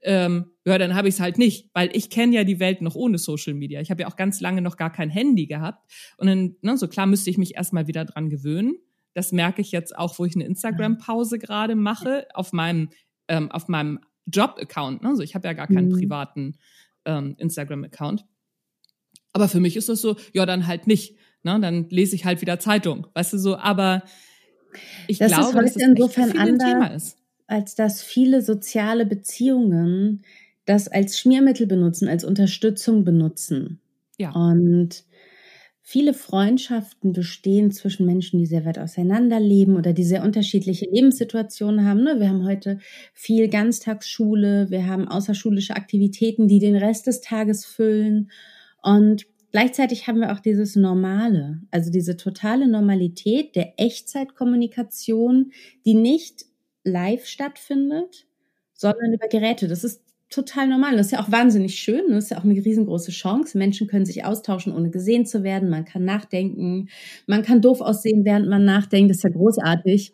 ähm, 0.02 0.52
ja, 0.64 0.78
dann 0.78 0.94
habe 0.94 1.08
ich 1.08 1.14
es 1.14 1.20
halt 1.20 1.38
nicht, 1.38 1.70
weil 1.74 1.90
ich 1.92 2.10
kenne 2.10 2.34
ja 2.34 2.44
die 2.44 2.60
Welt 2.60 2.82
noch 2.82 2.94
ohne 2.94 3.18
Social 3.18 3.54
Media. 3.54 3.80
Ich 3.80 3.90
habe 3.90 4.02
ja 4.02 4.08
auch 4.08 4.16
ganz 4.16 4.40
lange 4.40 4.62
noch 4.62 4.76
gar 4.76 4.92
kein 4.92 5.10
Handy 5.10 5.46
gehabt. 5.46 5.90
Und 6.18 6.28
dann, 6.28 6.56
ne, 6.62 6.76
so 6.76 6.88
klar 6.88 7.06
müsste 7.06 7.30
ich 7.30 7.38
mich 7.38 7.56
erstmal 7.56 7.86
wieder 7.86 8.04
dran 8.04 8.28
gewöhnen. 8.28 8.76
Das 9.14 9.32
merke 9.32 9.60
ich 9.62 9.72
jetzt 9.72 9.96
auch, 9.96 10.18
wo 10.18 10.24
ich 10.24 10.36
eine 10.36 10.44
Instagram-Pause 10.44 11.38
gerade 11.38 11.74
mache, 11.74 12.26
auf 12.34 12.52
meinem, 12.52 12.90
ähm, 13.26 13.50
auf 13.50 13.68
meinem 13.68 13.98
Job-Account. 14.26 15.02
Ne? 15.02 15.08
Also 15.08 15.22
ich 15.22 15.34
habe 15.34 15.48
ja 15.48 15.54
gar 15.54 15.66
keinen 15.66 15.88
mhm. 15.88 15.98
privaten 15.98 16.58
ähm, 17.04 17.34
Instagram-Account. 17.38 18.24
Aber 19.32 19.48
für 19.48 19.60
mich 19.60 19.76
ist 19.76 19.88
das 19.88 20.00
so, 20.00 20.16
ja, 20.32 20.46
dann 20.46 20.66
halt 20.66 20.86
nicht. 20.86 21.16
Ne? 21.42 21.58
Dann 21.60 21.88
lese 21.88 22.14
ich 22.14 22.24
halt 22.24 22.40
wieder 22.40 22.60
Zeitung. 22.60 23.06
Weißt 23.14 23.32
du 23.32 23.38
so, 23.38 23.56
aber 23.56 24.02
ich 25.08 25.18
das 25.18 25.32
glaube, 25.32 25.64
ist 25.64 25.76
dass 25.76 25.76
es 25.76 25.88
insofern 25.88 26.38
ein 26.38 26.58
Thema 26.58 26.86
ist 26.88 27.17
als 27.48 27.74
dass 27.74 28.02
viele 28.02 28.42
soziale 28.42 29.06
Beziehungen 29.06 30.22
das 30.66 30.86
als 30.86 31.18
Schmiermittel 31.18 31.66
benutzen, 31.66 32.08
als 32.08 32.24
Unterstützung 32.24 33.04
benutzen. 33.04 33.80
Ja. 34.18 34.32
Und 34.32 35.04
viele 35.80 36.12
Freundschaften 36.12 37.14
bestehen 37.14 37.70
zwischen 37.70 38.04
Menschen, 38.04 38.38
die 38.38 38.44
sehr 38.44 38.66
weit 38.66 38.78
auseinanderleben 38.78 39.76
oder 39.76 39.94
die 39.94 40.04
sehr 40.04 40.22
unterschiedliche 40.22 40.84
Lebenssituationen 40.90 41.86
haben. 41.86 42.02
Ne? 42.04 42.20
Wir 42.20 42.28
haben 42.28 42.44
heute 42.44 42.78
viel 43.14 43.48
Ganztagsschule, 43.48 44.68
wir 44.68 44.86
haben 44.86 45.08
außerschulische 45.08 45.74
Aktivitäten, 45.74 46.48
die 46.48 46.58
den 46.58 46.76
Rest 46.76 47.06
des 47.06 47.22
Tages 47.22 47.64
füllen. 47.64 48.30
Und 48.82 49.24
gleichzeitig 49.52 50.06
haben 50.06 50.20
wir 50.20 50.32
auch 50.32 50.40
dieses 50.40 50.76
Normale, 50.76 51.62
also 51.70 51.90
diese 51.90 52.18
totale 52.18 52.68
Normalität 52.68 53.56
der 53.56 53.72
Echtzeitkommunikation, 53.78 55.52
die 55.86 55.94
nicht 55.94 56.44
live 56.88 57.26
stattfindet, 57.26 58.26
sondern 58.74 59.12
über 59.12 59.28
Geräte. 59.28 59.68
Das 59.68 59.84
ist 59.84 60.02
total 60.30 60.68
normal. 60.68 60.96
Das 60.96 61.06
ist 61.06 61.12
ja 61.12 61.20
auch 61.22 61.32
wahnsinnig 61.32 61.76
schön. 61.76 62.10
Das 62.10 62.24
ist 62.24 62.30
ja 62.30 62.38
auch 62.38 62.44
eine 62.44 62.54
riesengroße 62.54 63.10
Chance. 63.12 63.56
Menschen 63.56 63.86
können 63.86 64.04
sich 64.04 64.24
austauschen, 64.24 64.74
ohne 64.74 64.90
gesehen 64.90 65.26
zu 65.26 65.42
werden. 65.42 65.70
Man 65.70 65.84
kann 65.84 66.04
nachdenken. 66.04 66.88
Man 67.26 67.42
kann 67.42 67.62
doof 67.62 67.80
aussehen, 67.80 68.24
während 68.24 68.48
man 68.48 68.64
nachdenkt. 68.64 69.10
Das 69.10 69.18
ist 69.18 69.22
ja 69.24 69.30
großartig. 69.30 70.12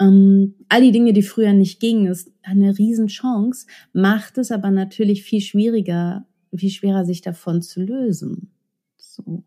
Ähm, 0.00 0.54
all 0.68 0.82
die 0.82 0.92
Dinge, 0.92 1.12
die 1.12 1.22
früher 1.22 1.52
nicht 1.52 1.80
gingen, 1.80 2.06
ist 2.06 2.30
eine 2.42 2.78
Riesenchance, 2.78 3.66
macht 3.92 4.38
es 4.38 4.50
aber 4.50 4.70
natürlich 4.70 5.24
viel 5.24 5.40
schwieriger, 5.40 6.26
viel 6.56 6.70
schwerer, 6.70 7.04
sich 7.04 7.22
davon 7.22 7.60
zu 7.62 7.82
lösen. 7.82 8.52
So. 8.96 9.42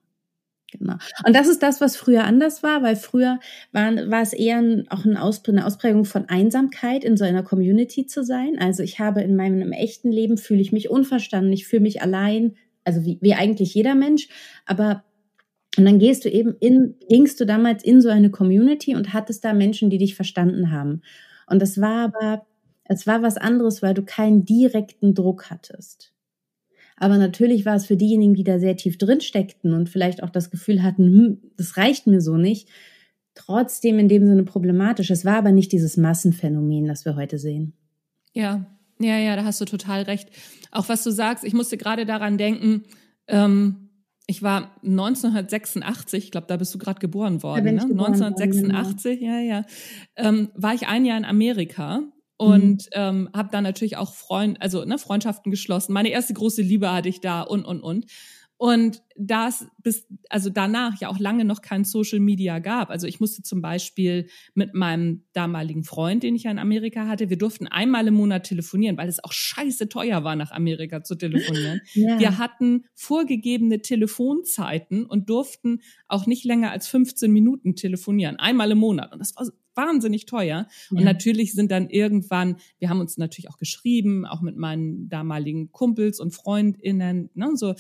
Genau. 0.72 0.96
Und 1.26 1.36
das 1.36 1.48
ist 1.48 1.64
das, 1.64 1.82
was 1.82 1.96
früher 1.96 2.24
anders 2.26 2.62
war, 2.62 2.84
weil 2.84 2.96
früher 2.96 3.40
war, 3.72 3.96
war 4.10 4.22
es 4.22 4.34
eher 4.34 4.58
ein, 4.58 4.88
auch 4.90 5.06
eine, 5.06 5.20
eine 5.20 5.66
Ausprägung 5.66 6.06
von 6.06 6.30
Einsamkeit, 6.30 7.04
in 7.04 7.18
so 7.18 7.26
einer 7.26 7.44
Community 7.44 8.06
zu 8.06 8.24
sein. 8.24 8.58
Also 8.60 8.84
ich 8.84 9.00
habe 9.00 9.22
in 9.22 9.36
meinem 9.36 9.62
im 9.62 9.72
echten 9.72 10.12
Leben 10.12 10.38
fühle 10.38 10.62
ich 10.62 10.72
mich 10.72 10.90
unverstanden, 10.90 11.52
ich 11.54 11.68
fühle 11.68 11.82
mich 11.82 12.02
allein, 12.02 12.56
also 12.84 13.04
wie, 13.04 13.18
wie 13.22 13.34
eigentlich 13.34 13.74
jeder 13.74 13.96
Mensch, 13.96 14.30
aber 14.66 15.04
und 15.78 15.86
dann 15.86 16.00
gehst 16.00 16.26
du 16.26 16.30
eben 16.30 16.56
in, 16.60 16.96
gingst 17.10 17.40
du 17.40 17.46
damals 17.46 17.84
in 17.84 18.02
so 18.02 18.10
eine 18.10 18.32
Community 18.32 18.96
und 18.96 19.14
hattest 19.14 19.46
da 19.46 19.54
Menschen, 19.54 19.90
die 19.90 20.00
dich 20.00 20.16
verstanden 20.16 20.72
haben. 20.72 21.04
Und 21.46 21.62
das 21.62 21.80
war 21.80 22.06
aber, 22.06 22.46
es 22.86 23.06
war 23.06 23.22
was 23.22 23.38
anderes, 23.38 23.82
weil 23.82 23.94
du 23.94 24.04
keinen 24.04 24.46
direkten 24.46 25.14
Druck 25.14 25.50
hattest. 25.52 26.12
Aber 27.00 27.18
natürlich 27.18 27.66
war 27.66 27.76
es 27.76 27.86
für 27.86 27.98
diejenigen, 27.98 28.34
die 28.34 28.44
da 28.44 28.60
sehr 28.60 28.76
tief 28.78 28.98
drin 28.98 29.22
steckten 29.22 29.74
und 29.74 29.90
vielleicht 29.90 30.22
auch 30.22 30.30
das 30.30 30.52
Gefühl 30.52 30.84
hatten, 30.84 31.06
hm, 31.06 31.38
das 31.58 31.78
reicht 31.78 32.08
mir 32.08 32.22
so 32.22 32.38
nicht, 32.38 32.68
trotzdem 33.36 34.00
in 34.00 34.10
dem 34.10 34.26
Sinne 34.28 34.44
problematisch. 34.44 35.10
Es 35.10 35.26
war 35.26 35.38
aber 35.38 35.52
nicht 35.52 35.72
dieses 35.72 35.98
Massenphänomen, 35.98 36.86
das 36.86 37.06
wir 37.06 37.16
heute 37.16 37.40
sehen. 37.40 37.74
Ja, 38.34 38.66
ja, 39.00 39.18
ja, 39.18 39.36
da 39.38 39.46
hast 39.46 39.62
du 39.62 39.66
total 39.66 40.04
recht. 40.04 40.30
Auch 40.72 40.90
was 40.90 41.04
du 41.04 41.12
sagst, 41.12 41.46
ich 41.46 41.54
musste 41.54 41.78
gerade 41.78 42.06
daran 42.06 42.38
denken, 42.38 42.84
ähm, 43.28 43.90
ich 44.28 44.44
war 44.44 44.76
1986, 44.84 46.26
ich 46.26 46.32
glaube, 46.32 46.48
da 46.48 46.58
bist 46.58 46.74
du 46.76 46.78
gerade 46.78 47.00
geboren 47.00 47.42
worden, 47.42 47.76
ne? 47.76 47.88
Geboren 47.88 48.14
1986, 48.14 49.06
worden, 49.06 49.20
genau. 49.20 49.34
ja, 49.34 49.40
ja, 49.40 49.66
ähm, 50.18 50.50
war 50.54 50.76
ich 50.76 50.88
ein 50.88 51.06
Jahr 51.06 51.18
in 51.18 51.26
Amerika 51.26 52.04
und 52.40 52.86
mhm. 52.86 52.90
ähm, 52.94 53.30
habe 53.36 53.50
dann 53.52 53.66
natürlich 53.66 53.98
auch 53.98 54.14
Freund, 54.14 54.62
also 54.62 54.86
ne, 54.86 54.98
Freundschaften 54.98 55.52
geschlossen. 55.52 55.92
Meine 55.92 56.10
erste 56.10 56.34
große 56.34 56.62
Liebe 56.62 56.90
hatte 56.90 57.10
ich 57.10 57.20
da 57.20 57.42
und 57.42 57.66
und 57.66 57.82
und. 57.82 58.06
Und 58.56 59.02
das 59.18 59.66
bis, 59.84 60.06
also 60.30 60.50
danach 60.50 61.00
ja 61.00 61.08
auch 61.10 61.20
lange 61.20 61.46
noch 61.46 61.62
kein 61.62 61.86
Social 61.86 62.20
Media 62.20 62.60
gab. 62.60 62.90
Also 62.90 63.08
ich 63.08 63.20
musste 63.20 63.42
zum 63.42 63.62
Beispiel 63.62 64.28
mit 64.54 64.74
meinem 64.74 65.24
damaligen 65.32 65.84
Freund, 65.84 66.24
den 66.24 66.36
ich 66.36 66.44
ja 66.44 66.52
in 66.52 66.60
Amerika 66.60 67.08
hatte, 67.08 67.30
wir 67.30 67.38
durften 67.38 67.68
einmal 67.68 68.08
im 68.08 68.16
Monat 68.16 68.44
telefonieren, 68.44 68.98
weil 68.98 69.08
es 69.08 69.24
auch 69.24 69.32
scheiße 69.32 69.88
teuer 69.88 70.26
war, 70.26 70.36
nach 70.36 70.52
Amerika 70.52 71.04
zu 71.04 71.16
telefonieren. 71.16 71.82
Ja. 71.94 72.20
Wir 72.20 72.38
hatten 72.38 72.86
vorgegebene 72.94 73.82
Telefonzeiten 73.82 75.06
und 75.06 75.30
durften 75.30 75.82
auch 76.08 76.26
nicht 76.28 76.46
länger 76.46 76.72
als 76.72 76.88
15 76.88 77.32
Minuten 77.32 77.76
telefonieren, 77.76 78.38
einmal 78.38 78.72
im 78.72 78.78
Monat. 78.78 79.12
Und 79.12 79.20
das 79.20 79.36
war 79.36 79.48
wahnsinnig 79.76 80.26
teuer. 80.26 80.68
Und 80.92 81.00
ja. 81.00 81.06
natürlich 81.06 81.54
sind 81.54 81.72
dann 81.72 81.90
irgendwann, 81.90 82.58
wir 82.80 82.90
haben 82.90 83.00
uns 83.00 83.18
natürlich 83.18 83.50
auch 83.50 83.58
geschrieben, 83.58 84.26
auch 84.26 84.42
mit 84.42 84.58
meinen 84.58 85.10
damaligen 85.10 85.72
Kumpels 85.72 86.20
und 86.20 86.32
FreundInnen, 86.32 87.30
ne, 87.34 87.52
so. 87.56 87.76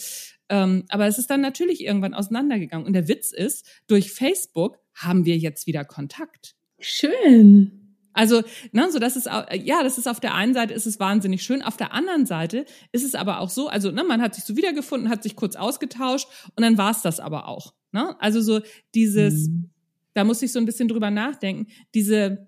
Ähm, 0.49 0.85
aber 0.89 1.07
es 1.07 1.19
ist 1.19 1.29
dann 1.29 1.41
natürlich 1.41 1.83
irgendwann 1.83 2.13
auseinandergegangen. 2.13 2.85
Und 2.87 2.93
der 2.93 3.07
Witz 3.07 3.31
ist, 3.31 3.67
durch 3.87 4.11
Facebook 4.11 4.79
haben 4.93 5.25
wir 5.25 5.37
jetzt 5.37 5.67
wieder 5.67 5.85
Kontakt. 5.85 6.55
Schön. 6.79 7.95
Also, 8.13 8.41
ne, 8.71 8.89
so 8.91 8.99
das 8.99 9.15
ist 9.15 9.27
ja, 9.27 9.83
das 9.83 9.97
ist 9.97 10.07
auf 10.07 10.19
der 10.19 10.33
einen 10.33 10.53
Seite 10.53 10.73
ist 10.73 10.87
es 10.87 10.99
wahnsinnig 10.99 11.43
schön, 11.43 11.61
auf 11.61 11.77
der 11.77 11.93
anderen 11.93 12.25
Seite 12.25 12.65
ist 12.91 13.03
es 13.03 13.15
aber 13.15 13.39
auch 13.39 13.49
so, 13.49 13.67
also 13.67 13.91
ne, 13.91 14.03
man 14.03 14.21
hat 14.21 14.35
sich 14.35 14.43
so 14.43 14.57
wiedergefunden, 14.57 15.09
hat 15.09 15.23
sich 15.23 15.35
kurz 15.35 15.55
ausgetauscht 15.55 16.27
und 16.55 16.63
dann 16.63 16.77
war 16.77 16.91
es 16.91 17.01
das 17.01 17.19
aber 17.19 17.47
auch. 17.47 17.73
Ne? 17.91 18.19
Also 18.19 18.41
so 18.41 18.61
dieses, 18.93 19.49
mhm 19.49 19.69
da 20.13 20.23
muss 20.23 20.41
ich 20.41 20.51
so 20.51 20.59
ein 20.59 20.65
bisschen 20.65 20.87
drüber 20.87 21.11
nachdenken, 21.11 21.67
diese 21.93 22.47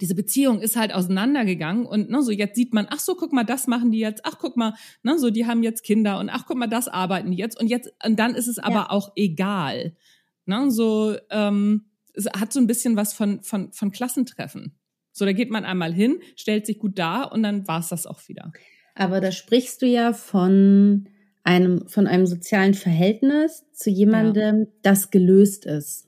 diese 0.00 0.14
Beziehung 0.14 0.60
ist 0.60 0.76
halt 0.76 0.92
auseinandergegangen 0.92 1.86
und 1.86 2.10
ne, 2.10 2.22
so 2.22 2.30
jetzt 2.30 2.56
sieht 2.56 2.74
man, 2.74 2.86
ach 2.90 2.98
so, 2.98 3.14
guck 3.14 3.32
mal, 3.32 3.44
das 3.44 3.66
machen 3.66 3.90
die 3.90 3.98
jetzt, 3.98 4.22
ach 4.24 4.36
guck 4.38 4.56
mal, 4.56 4.74
ne, 5.02 5.18
so 5.18 5.30
die 5.30 5.46
haben 5.46 5.62
jetzt 5.62 5.84
Kinder 5.84 6.18
und 6.18 6.28
ach 6.28 6.44
guck 6.46 6.58
mal, 6.58 6.66
das 6.66 6.88
arbeiten 6.88 7.30
die 7.30 7.38
jetzt 7.38 7.58
und 7.58 7.68
jetzt 7.68 7.92
und 8.04 8.18
dann 8.18 8.34
ist 8.34 8.46
es 8.46 8.58
aber 8.58 8.74
ja. 8.74 8.90
auch 8.90 9.12
egal, 9.16 9.96
ne, 10.44 10.70
so 10.70 11.16
ähm, 11.30 11.86
es 12.14 12.26
hat 12.26 12.52
so 12.52 12.60
ein 12.60 12.66
bisschen 12.66 12.96
was 12.96 13.12
von 13.12 13.42
von 13.42 13.72
von 13.72 13.90
Klassentreffen. 13.90 14.78
So, 15.12 15.24
da 15.24 15.32
geht 15.32 15.50
man 15.50 15.64
einmal 15.64 15.94
hin, 15.94 16.18
stellt 16.34 16.66
sich 16.66 16.78
gut 16.78 16.98
dar 16.98 17.32
und 17.32 17.42
dann 17.42 17.66
war's 17.66 17.88
das 17.88 18.06
auch 18.06 18.28
wieder. 18.28 18.52
Aber 18.94 19.20
da 19.22 19.32
sprichst 19.32 19.80
du 19.80 19.86
ja 19.86 20.12
von 20.12 21.08
einem 21.42 21.88
von 21.88 22.06
einem 22.06 22.26
sozialen 22.26 22.74
Verhältnis 22.74 23.64
zu 23.72 23.88
jemandem, 23.88 24.60
ja. 24.60 24.66
das 24.82 25.10
gelöst 25.10 25.64
ist. 25.64 26.05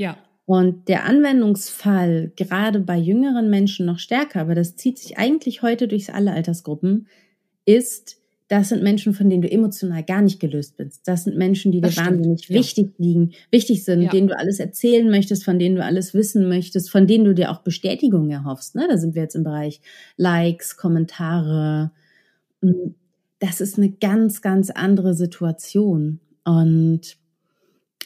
Ja. 0.00 0.16
Und 0.46 0.88
der 0.88 1.04
Anwendungsfall, 1.04 2.32
gerade 2.34 2.80
bei 2.80 2.96
jüngeren 2.96 3.50
Menschen 3.50 3.84
noch 3.84 3.98
stärker, 3.98 4.40
aber 4.40 4.54
das 4.54 4.74
zieht 4.74 4.98
sich 4.98 5.18
eigentlich 5.18 5.62
heute 5.62 5.88
durch 5.88 6.12
alle 6.14 6.32
Altersgruppen, 6.32 7.06
ist, 7.66 8.16
das 8.48 8.70
sind 8.70 8.82
Menschen, 8.82 9.12
von 9.12 9.28
denen 9.28 9.42
du 9.42 9.50
emotional 9.52 10.02
gar 10.02 10.22
nicht 10.22 10.40
gelöst 10.40 10.78
bist. 10.78 11.06
Das 11.06 11.24
sind 11.24 11.36
Menschen, 11.36 11.70
die 11.70 11.82
dir 11.82 11.94
wahnsinnig 11.94 12.48
ja. 12.48 12.56
wichtig 12.56 12.94
liegen, 12.96 13.32
wichtig 13.50 13.84
sind, 13.84 14.00
ja. 14.00 14.10
denen 14.10 14.26
du 14.26 14.36
alles 14.36 14.58
erzählen 14.58 15.08
möchtest, 15.08 15.44
von 15.44 15.58
denen 15.58 15.76
du 15.76 15.84
alles 15.84 16.14
wissen 16.14 16.48
möchtest, 16.48 16.90
von 16.90 17.06
denen 17.06 17.26
du 17.26 17.34
dir 17.34 17.52
auch 17.52 17.60
Bestätigung 17.60 18.30
erhoffst. 18.30 18.74
Ne? 18.74 18.88
Da 18.88 18.96
sind 18.96 19.14
wir 19.14 19.22
jetzt 19.22 19.36
im 19.36 19.44
Bereich 19.44 19.82
Likes, 20.16 20.78
Kommentare. 20.78 21.92
Hm, 22.62 22.94
das 23.38 23.60
ist 23.60 23.76
eine 23.76 23.90
ganz, 23.90 24.40
ganz 24.40 24.70
andere 24.70 25.14
Situation. 25.14 26.20
Und 26.44 27.18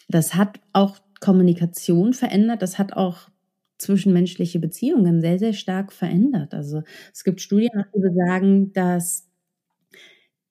das 0.09 0.35
hat 0.35 0.61
auch 0.73 0.99
Kommunikation 1.25 2.13
verändert. 2.13 2.61
Das 2.61 2.79
hat 2.79 2.93
auch 2.93 3.31
zwischenmenschliche 3.79 4.59
Beziehungen 4.59 5.23
sehr, 5.23 5.39
sehr 5.39 5.55
stark 5.55 5.91
verändert. 5.91 6.53
Also 6.53 6.83
es 7.13 7.25
gibt 7.25 7.41
Studien, 7.41 7.85
die 7.95 8.01
besagen, 8.01 8.73
dass 8.75 9.27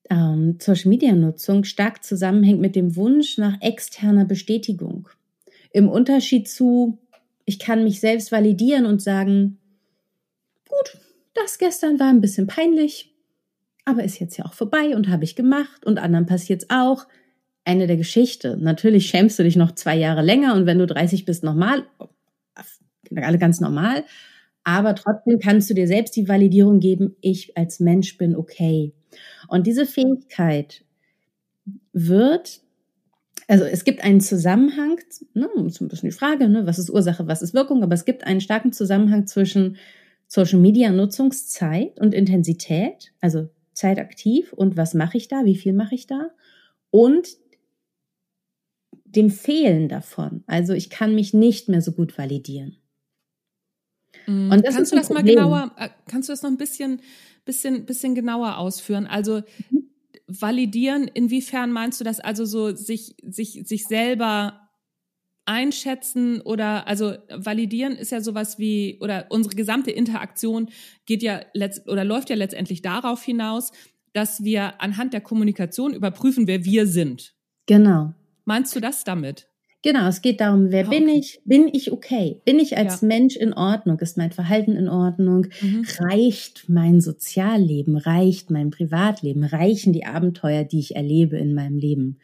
ähm, 0.09 0.57
Social 0.59 0.89
Media 0.89 1.13
Nutzung 1.13 1.63
stark 1.63 2.03
zusammenhängt 2.03 2.59
mit 2.59 2.75
dem 2.75 2.95
Wunsch 2.95 3.37
nach 3.37 3.61
externer 3.61 4.25
Bestätigung. 4.25 5.09
Im 5.71 5.87
Unterschied 5.89 6.49
zu, 6.49 6.97
ich 7.45 7.59
kann 7.59 7.83
mich 7.83 7.99
selbst 7.99 8.31
validieren 8.31 8.87
und 8.87 9.01
sagen, 9.01 9.59
gut, 10.67 10.97
das 11.35 11.59
gestern 11.59 11.99
war 11.99 12.07
ein 12.07 12.21
bisschen 12.21 12.47
peinlich, 12.47 13.15
aber 13.85 14.03
ist 14.03 14.19
jetzt 14.19 14.37
ja 14.37 14.45
auch 14.45 14.53
vorbei 14.53 14.95
und 14.95 15.07
habe 15.07 15.23
ich 15.23 15.35
gemacht 15.35 15.85
und 15.85 15.99
anderen 15.99 16.25
passiert 16.25 16.63
es 16.63 16.69
auch. 16.71 17.05
Ende 17.65 17.87
der 17.87 17.97
Geschichte. 17.97 18.57
Natürlich 18.57 19.07
schämst 19.07 19.39
du 19.39 19.43
dich 19.43 19.55
noch 19.55 19.73
zwei 19.73 19.95
Jahre 19.95 20.21
länger 20.21 20.55
und 20.55 20.65
wenn 20.65 20.79
du 20.79 20.85
30 20.85 21.25
bist, 21.25 21.43
nochmal, 21.43 21.83
alle 23.15 23.37
ganz 23.37 23.59
normal. 23.61 24.03
Aber 24.63 24.95
trotzdem 24.95 25.39
kannst 25.39 25.69
du 25.69 25.73
dir 25.73 25.87
selbst 25.87 26.15
die 26.15 26.27
Validierung 26.27 26.79
geben, 26.79 27.15
ich 27.21 27.57
als 27.57 27.79
Mensch 27.79 28.17
bin 28.17 28.35
okay. 28.35 28.93
Und 29.47 29.67
diese 29.67 29.85
Fähigkeit 29.85 30.83
wird, 31.91 32.61
also 33.47 33.65
es 33.65 33.83
gibt 33.83 34.03
einen 34.03 34.21
Zusammenhang, 34.21 34.99
ne, 35.33 35.49
so 35.69 35.83
ein 35.83 35.89
bisschen 35.89 36.09
die 36.09 36.15
Frage, 36.15 36.47
ne, 36.47 36.65
was 36.65 36.79
ist 36.79 36.89
Ursache, 36.89 37.27
was 37.27 37.41
ist 37.41 37.53
Wirkung, 37.53 37.83
aber 37.83 37.93
es 37.93 38.05
gibt 38.05 38.25
einen 38.25 38.41
starken 38.41 38.71
Zusammenhang 38.71 39.27
zwischen 39.27 39.77
Social 40.27 40.59
Media 40.59 40.91
Nutzungszeit 40.91 41.99
und 41.99 42.13
Intensität, 42.13 43.11
also 43.19 43.49
Zeit 43.73 43.99
aktiv 43.99 44.53
und 44.53 44.77
was 44.77 44.93
mache 44.93 45.17
ich 45.17 45.27
da, 45.27 45.45
wie 45.45 45.55
viel 45.55 45.73
mache 45.73 45.95
ich 45.95 46.07
da 46.07 46.29
und 46.89 47.27
dem 49.15 49.29
Fehlen 49.29 49.89
davon. 49.89 50.43
Also 50.47 50.73
ich 50.73 50.89
kann 50.89 51.15
mich 51.15 51.33
nicht 51.33 51.69
mehr 51.69 51.81
so 51.81 51.91
gut 51.91 52.17
validieren. 52.17 52.77
Mhm. 54.27 54.51
Und 54.51 54.65
das 54.65 54.75
kannst 54.75 54.91
du 54.91 54.95
das 54.95 55.07
Problem. 55.07 55.25
mal 55.25 55.33
genauer, 55.33 55.71
äh, 55.77 55.89
kannst 56.07 56.29
du 56.29 56.33
das 56.33 56.43
noch 56.43 56.49
ein 56.49 56.57
bisschen, 56.57 57.01
bisschen, 57.45 57.85
bisschen 57.85 58.15
genauer 58.15 58.57
ausführen? 58.57 59.07
Also 59.07 59.41
mhm. 59.69 59.89
validieren, 60.27 61.07
inwiefern 61.07 61.71
meinst 61.71 61.99
du 61.99 62.03
das? 62.03 62.19
Also 62.19 62.45
so 62.45 62.75
sich, 62.75 63.15
sich, 63.23 63.63
sich 63.65 63.85
selber 63.85 64.59
einschätzen 65.45 66.39
oder 66.41 66.87
also 66.87 67.15
validieren 67.29 67.93
ist 67.97 68.11
ja 68.11 68.21
sowas 68.21 68.59
wie 68.59 68.97
oder 69.01 69.25
unsere 69.29 69.55
gesamte 69.55 69.91
Interaktion 69.91 70.69
geht 71.05 71.21
ja 71.21 71.41
letzt 71.53 71.89
oder 71.89 72.05
läuft 72.05 72.29
ja 72.29 72.37
letztendlich 72.37 72.81
darauf 72.81 73.21
hinaus, 73.23 73.71
dass 74.13 74.43
wir 74.43 74.81
anhand 74.81 75.13
der 75.13 75.21
Kommunikation 75.21 75.93
überprüfen, 75.93 76.47
wer 76.47 76.63
wir 76.63 76.87
sind. 76.87 77.35
Genau. 77.65 78.13
Meinst 78.45 78.75
du 78.75 78.79
das 78.79 79.03
damit? 79.03 79.47
Genau, 79.83 80.07
es 80.07 80.21
geht 80.21 80.39
darum, 80.39 80.71
wer 80.71 80.87
okay. 80.87 80.99
bin 80.99 81.09
ich? 81.09 81.41
Bin 81.43 81.67
ich 81.67 81.91
okay? 81.91 82.41
Bin 82.45 82.57
ich 82.57 82.77
als 82.77 83.01
ja. 83.01 83.07
Mensch 83.07 83.35
in 83.35 83.53
Ordnung? 83.53 83.99
Ist 83.99 84.17
mein 84.17 84.31
Verhalten 84.31 84.77
in 84.77 84.87
Ordnung? 84.87 85.47
Mhm. 85.61 85.85
Reicht 85.99 86.69
mein 86.69 87.01
Sozialleben? 87.01 87.97
Reicht 87.97 88.49
mein 88.49 88.69
Privatleben? 88.69 89.43
Reichen 89.43 89.91
die 89.91 90.05
Abenteuer, 90.05 90.63
die 90.63 90.79
ich 90.79 90.95
erlebe 90.95 91.37
in 91.37 91.53
meinem 91.53 91.77
Leben? 91.77 92.19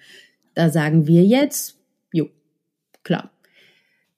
Da 0.54 0.70
sagen 0.70 1.06
wir 1.06 1.26
jetzt, 1.26 1.78
jo, 2.14 2.30
klar. 3.04 3.30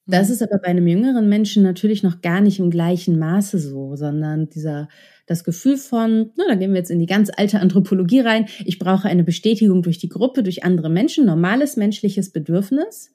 Das 0.06 0.28
mhm. 0.28 0.34
ist 0.34 0.44
aber 0.44 0.60
bei 0.60 0.68
einem 0.68 0.88
jüngeren 0.88 1.28
Menschen 1.28 1.64
natürlich 1.64 2.04
noch 2.04 2.22
gar 2.22 2.42
nicht 2.42 2.60
im 2.60 2.70
gleichen 2.70 3.18
Maße 3.18 3.58
so, 3.58 3.96
sondern 3.96 4.50
dieser, 4.50 4.88
das 5.32 5.44
Gefühl 5.44 5.78
von, 5.78 6.32
na, 6.36 6.44
da 6.48 6.56
gehen 6.56 6.72
wir 6.72 6.78
jetzt 6.78 6.92
in 6.92 7.00
die 7.00 7.08
ganz 7.08 7.32
alte 7.36 7.60
Anthropologie 7.60 8.20
rein. 8.20 8.48
Ich 8.66 8.78
brauche 8.78 9.08
eine 9.08 9.24
Bestätigung 9.24 9.82
durch 9.82 9.98
die 9.98 10.10
Gruppe, 10.10 10.44
durch 10.44 10.64
andere 10.64 10.90
Menschen, 10.90 11.26
normales 11.26 11.78
menschliches 11.78 12.32
Bedürfnis 12.32 13.12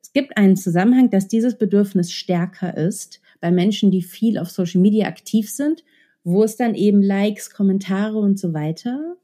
es 0.00 0.12
gibt 0.12 0.36
einen 0.36 0.56
Zusammenhang, 0.56 1.10
dass 1.10 1.28
dieses 1.28 1.58
Bedürfnis 1.58 2.12
stärker 2.12 2.76
ist 2.76 3.20
bei 3.40 3.50
Menschen, 3.50 3.90
die 3.90 4.02
viel 4.02 4.38
auf 4.38 4.50
Social 4.50 4.80
Media 4.80 5.06
aktiv 5.06 5.50
sind, 5.50 5.84
wo 6.24 6.44
es 6.44 6.56
dann 6.56 6.74
eben 6.74 7.02
Likes, 7.02 7.50
Kommentare 7.50 8.18
und 8.18 8.38
so 8.38 8.54
weiter 8.54 9.16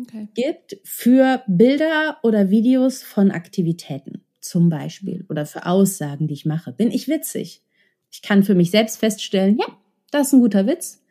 okay. 0.00 0.28
gibt 0.34 0.78
für 0.84 1.42
Bilder 1.46 2.18
oder 2.22 2.50
Videos 2.50 3.02
von 3.02 3.30
Aktivitäten 3.30 4.22
zum 4.40 4.70
Beispiel 4.70 5.26
oder 5.28 5.44
für 5.44 5.66
Aussagen, 5.66 6.26
die 6.26 6.34
ich 6.34 6.46
mache. 6.46 6.72
Bin 6.72 6.90
ich 6.90 7.08
witzig? 7.08 7.62
Ich 8.10 8.22
kann 8.22 8.42
für 8.42 8.54
mich 8.54 8.70
selbst 8.70 8.98
feststellen, 8.98 9.58
ja, 9.58 9.66
das 10.10 10.28
ist 10.28 10.32
ein 10.34 10.40
guter 10.40 10.66
Witz. 10.66 11.04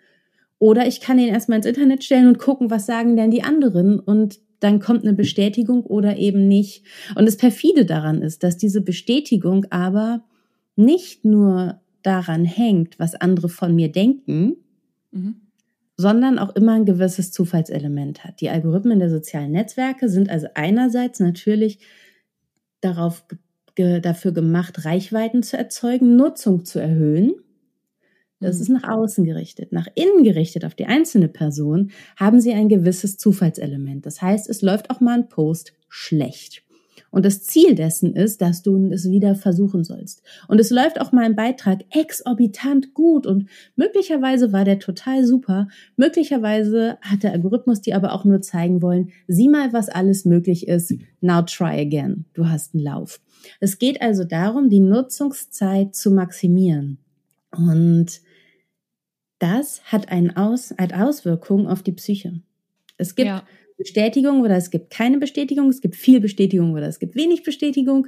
Oder 0.60 0.88
ich 0.88 1.02
kann 1.02 1.20
ihn 1.20 1.28
erstmal 1.28 1.58
ins 1.58 1.68
Internet 1.68 2.04
stellen 2.04 2.28
und 2.28 2.40
gucken, 2.40 2.72
was 2.72 2.86
sagen 2.86 3.16
denn 3.16 3.32
die 3.32 3.44
anderen 3.44 4.00
und 4.00 4.40
dann 4.60 4.80
kommt 4.80 5.04
eine 5.04 5.14
Bestätigung 5.14 5.84
oder 5.84 6.18
eben 6.18 6.48
nicht. 6.48 6.84
Und 7.16 7.28
das 7.28 7.38
perfide 7.38 7.86
daran 7.86 8.22
ist, 8.22 8.44
dass 8.44 8.58
diese 8.58 8.82
Bestätigung 8.82 9.66
aber 9.70 10.24
nicht 10.76 11.26
nur 11.26 11.80
daran 12.02 12.46
hängt, 12.46 12.98
was 13.00 13.16
andere 13.16 13.50
von 13.50 13.76
mir 13.76 13.92
denken, 13.92 14.56
mhm. 15.12 15.42
sondern 15.96 16.40
auch 16.40 16.56
immer 16.56 16.74
ein 16.74 16.86
gewisses 16.86 17.32
Zufallselement 17.32 18.24
hat. 18.24 18.42
Die 18.42 18.50
Algorithmen 18.50 19.00
der 19.00 19.10
sozialen 19.10 19.52
Netzwerke 19.52 20.10
sind 20.10 20.30
also 20.30 20.48
einerseits 20.56 21.20
natürlich 21.20 21.80
darauf 22.82 23.26
dafür 23.76 24.32
gemacht, 24.32 24.86
Reichweiten 24.86 25.44
zu 25.44 25.56
erzeugen, 25.56 26.16
Nutzung 26.16 26.66
zu 26.66 26.80
erhöhen. 26.80 27.36
Das 28.40 28.58
mhm. 28.58 28.62
ist 28.62 28.70
nach 28.70 28.90
außen 28.90 29.24
gerichtet. 29.24 29.72
Nach 29.72 29.88
innen 29.96 30.24
gerichtet 30.24 30.66
auf 30.66 30.76
die 30.76 30.86
einzelne 30.86 31.28
Person 31.28 31.92
haben 32.16 32.42
sie 32.42 32.54
ein 32.54 32.70
gewisses 32.70 33.18
Zufallselement. 33.18 34.06
Das 34.06 34.22
heißt, 34.22 34.50
es 34.50 34.62
läuft 34.62 34.90
auch 34.90 35.00
mal 35.00 35.20
ein 35.20 35.30
Post 35.30 35.74
schlecht. 35.90 36.64
Und 37.10 37.26
das 37.26 37.44
Ziel 37.44 37.74
dessen 37.76 38.16
ist, 38.16 38.42
dass 38.42 38.62
du 38.62 38.92
es 38.92 39.10
wieder 39.10 39.36
versuchen 39.36 39.84
sollst. 39.84 40.22
Und 40.48 40.60
es 40.60 40.70
läuft 40.70 41.00
auch 41.00 41.12
mal 41.12 41.24
ein 41.24 41.36
Beitrag 41.36 41.86
exorbitant 41.90 42.94
gut 42.94 43.26
und 43.26 43.48
möglicherweise 43.76 44.52
war 44.52 44.66
der 44.66 44.80
total 44.80 45.26
super. 45.26 45.68
Möglicherweise 45.96 46.98
hat 47.02 47.24
der 47.24 47.32
Algorithmus 47.32 47.82
dir 47.82 47.96
aber 47.96 48.14
auch 48.14 48.26
nur 48.26 48.42
zeigen 48.42 48.82
wollen, 48.82 49.12
sieh 49.28 49.48
mal, 49.48 49.74
was 49.74 49.90
alles 49.90 50.26
möglich 50.26 50.68
ist. 50.68 50.94
Now 51.22 51.42
try 51.44 51.80
again. 51.80 52.26
Du 52.34 52.50
hast 52.50 52.74
einen 52.76 52.84
Lauf. 52.84 53.22
Es 53.60 53.80
geht 53.80 54.02
also 54.02 54.24
darum, 54.24 54.70
die 54.70 54.82
Nutzungszeit 54.82 55.96
zu 55.96 56.12
maximieren. 56.12 56.98
Und 57.52 58.22
das 59.40 59.84
hat, 59.84 60.10
einen 60.10 60.36
Aus, 60.36 60.74
hat 60.78 60.94
Auswirkungen 60.94 61.68
auf 61.68 61.84
die 61.84 61.92
Psyche. 61.92 62.42
Es 62.98 63.16
gibt 63.16 63.28
ja. 63.28 63.46
Bestätigung 63.78 64.42
oder 64.42 64.56
es 64.56 64.72
gibt 64.72 64.90
keine 64.90 65.20
Bestätigung, 65.20 65.70
es 65.70 65.82
gibt 65.82 65.96
viel 65.96 66.20
Bestätigung 66.20 66.74
oder 66.74 66.88
es 66.88 67.00
gibt 67.00 67.16
wenig 67.16 67.44
Bestätigung. 67.44 68.08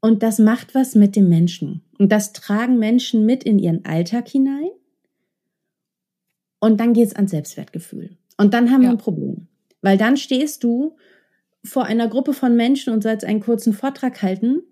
Und 0.00 0.22
das 0.22 0.38
macht 0.38 0.74
was 0.74 0.94
mit 0.94 1.16
dem 1.16 1.28
Menschen. 1.28 1.82
Und 1.98 2.12
das 2.12 2.32
tragen 2.32 2.78
Menschen 2.78 3.24
mit 3.24 3.42
in 3.42 3.58
ihren 3.58 3.84
Alltag 3.84 4.28
hinein. 4.28 4.70
Und 6.60 6.78
dann 6.78 6.92
geht 6.92 7.08
es 7.08 7.16
ans 7.16 7.30
Selbstwertgefühl. 7.30 8.16
Und 8.36 8.54
dann 8.54 8.70
haben 8.70 8.82
ja. 8.82 8.88
wir 8.88 8.94
ein 8.94 8.98
Problem. 8.98 9.48
Weil 9.80 9.98
dann 9.98 10.16
stehst 10.16 10.62
du 10.62 10.96
vor 11.64 11.84
einer 11.84 12.08
Gruppe 12.08 12.34
von 12.34 12.54
Menschen 12.56 12.92
und 12.92 13.02
sollst 13.02 13.24
einen 13.24 13.40
kurzen 13.40 13.72
Vortrag 13.72 14.22
halten 14.22 14.62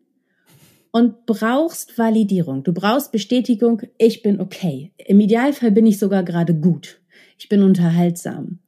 und 0.93 1.27
brauchst 1.27 1.99
Validierung. 1.99 2.63
Du 2.63 2.73
brauchst 2.73 3.11
Bestätigung, 3.11 3.83
ich 3.99 4.23
bin 4.23 4.41
okay. 4.41 4.93
Im 4.99 5.19
Idealfall 5.19 5.73
bin 5.73 5.87
ich 5.87 5.99
sogar 5.99 6.23
gerade 6.23 6.55
gut. 6.55 7.01
Ich 7.39 7.49
bin 7.49 7.63
unterhaltsam. 7.63 8.61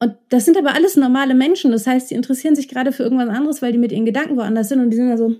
Und 0.00 0.16
das 0.28 0.44
sind 0.44 0.58
aber 0.58 0.74
alles 0.74 0.96
normale 0.96 1.34
Menschen. 1.34 1.70
Das 1.70 1.86
heißt, 1.86 2.08
sie 2.08 2.16
interessieren 2.16 2.56
sich 2.56 2.68
gerade 2.68 2.90
für 2.90 3.04
irgendwas 3.04 3.28
anderes, 3.28 3.62
weil 3.62 3.70
die 3.70 3.78
mit 3.78 3.92
ihren 3.92 4.04
Gedanken 4.04 4.36
woanders 4.36 4.68
sind 4.68 4.80
und 4.80 4.90
die 4.90 4.96
sind 4.96 5.08
ja 5.08 5.16
so. 5.16 5.36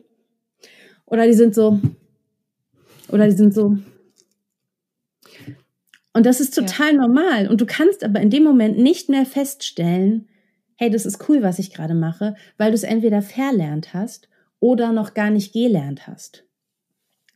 Oder 1.07 1.27
die 1.27 1.35
sind 1.35 1.55
so. 1.55 1.81
Oder 3.09 3.27
die 3.27 3.37
sind 3.37 3.53
so. 3.53 3.77
Und 6.15 6.27
das 6.27 6.41
ist 6.41 6.55
total 6.55 6.95
ja. 6.95 7.01
normal. 7.01 7.49
Und 7.49 7.61
du 7.61 7.67
kannst 7.67 8.05
aber 8.05 8.21
in 8.21 8.31
dem 8.31 8.45
Moment 8.45 8.79
nicht 8.79 9.09
mehr 9.09 9.27
feststellen, 9.27 10.29
hey, 10.77 10.89
das 10.89 11.05
ist 11.05 11.29
cool, 11.29 11.43
was 11.43 11.59
ich 11.59 11.75
gerade 11.75 11.95
mache, 11.95 12.37
weil 12.59 12.71
du 12.71 12.77
es 12.77 12.85
entweder 12.85 13.23
verlernt 13.23 13.93
hast 13.93 14.29
oder 14.63 14.93
noch 14.93 15.13
gar 15.13 15.31
nicht 15.31 15.53
gelernt 15.53 16.07
hast. 16.07 16.45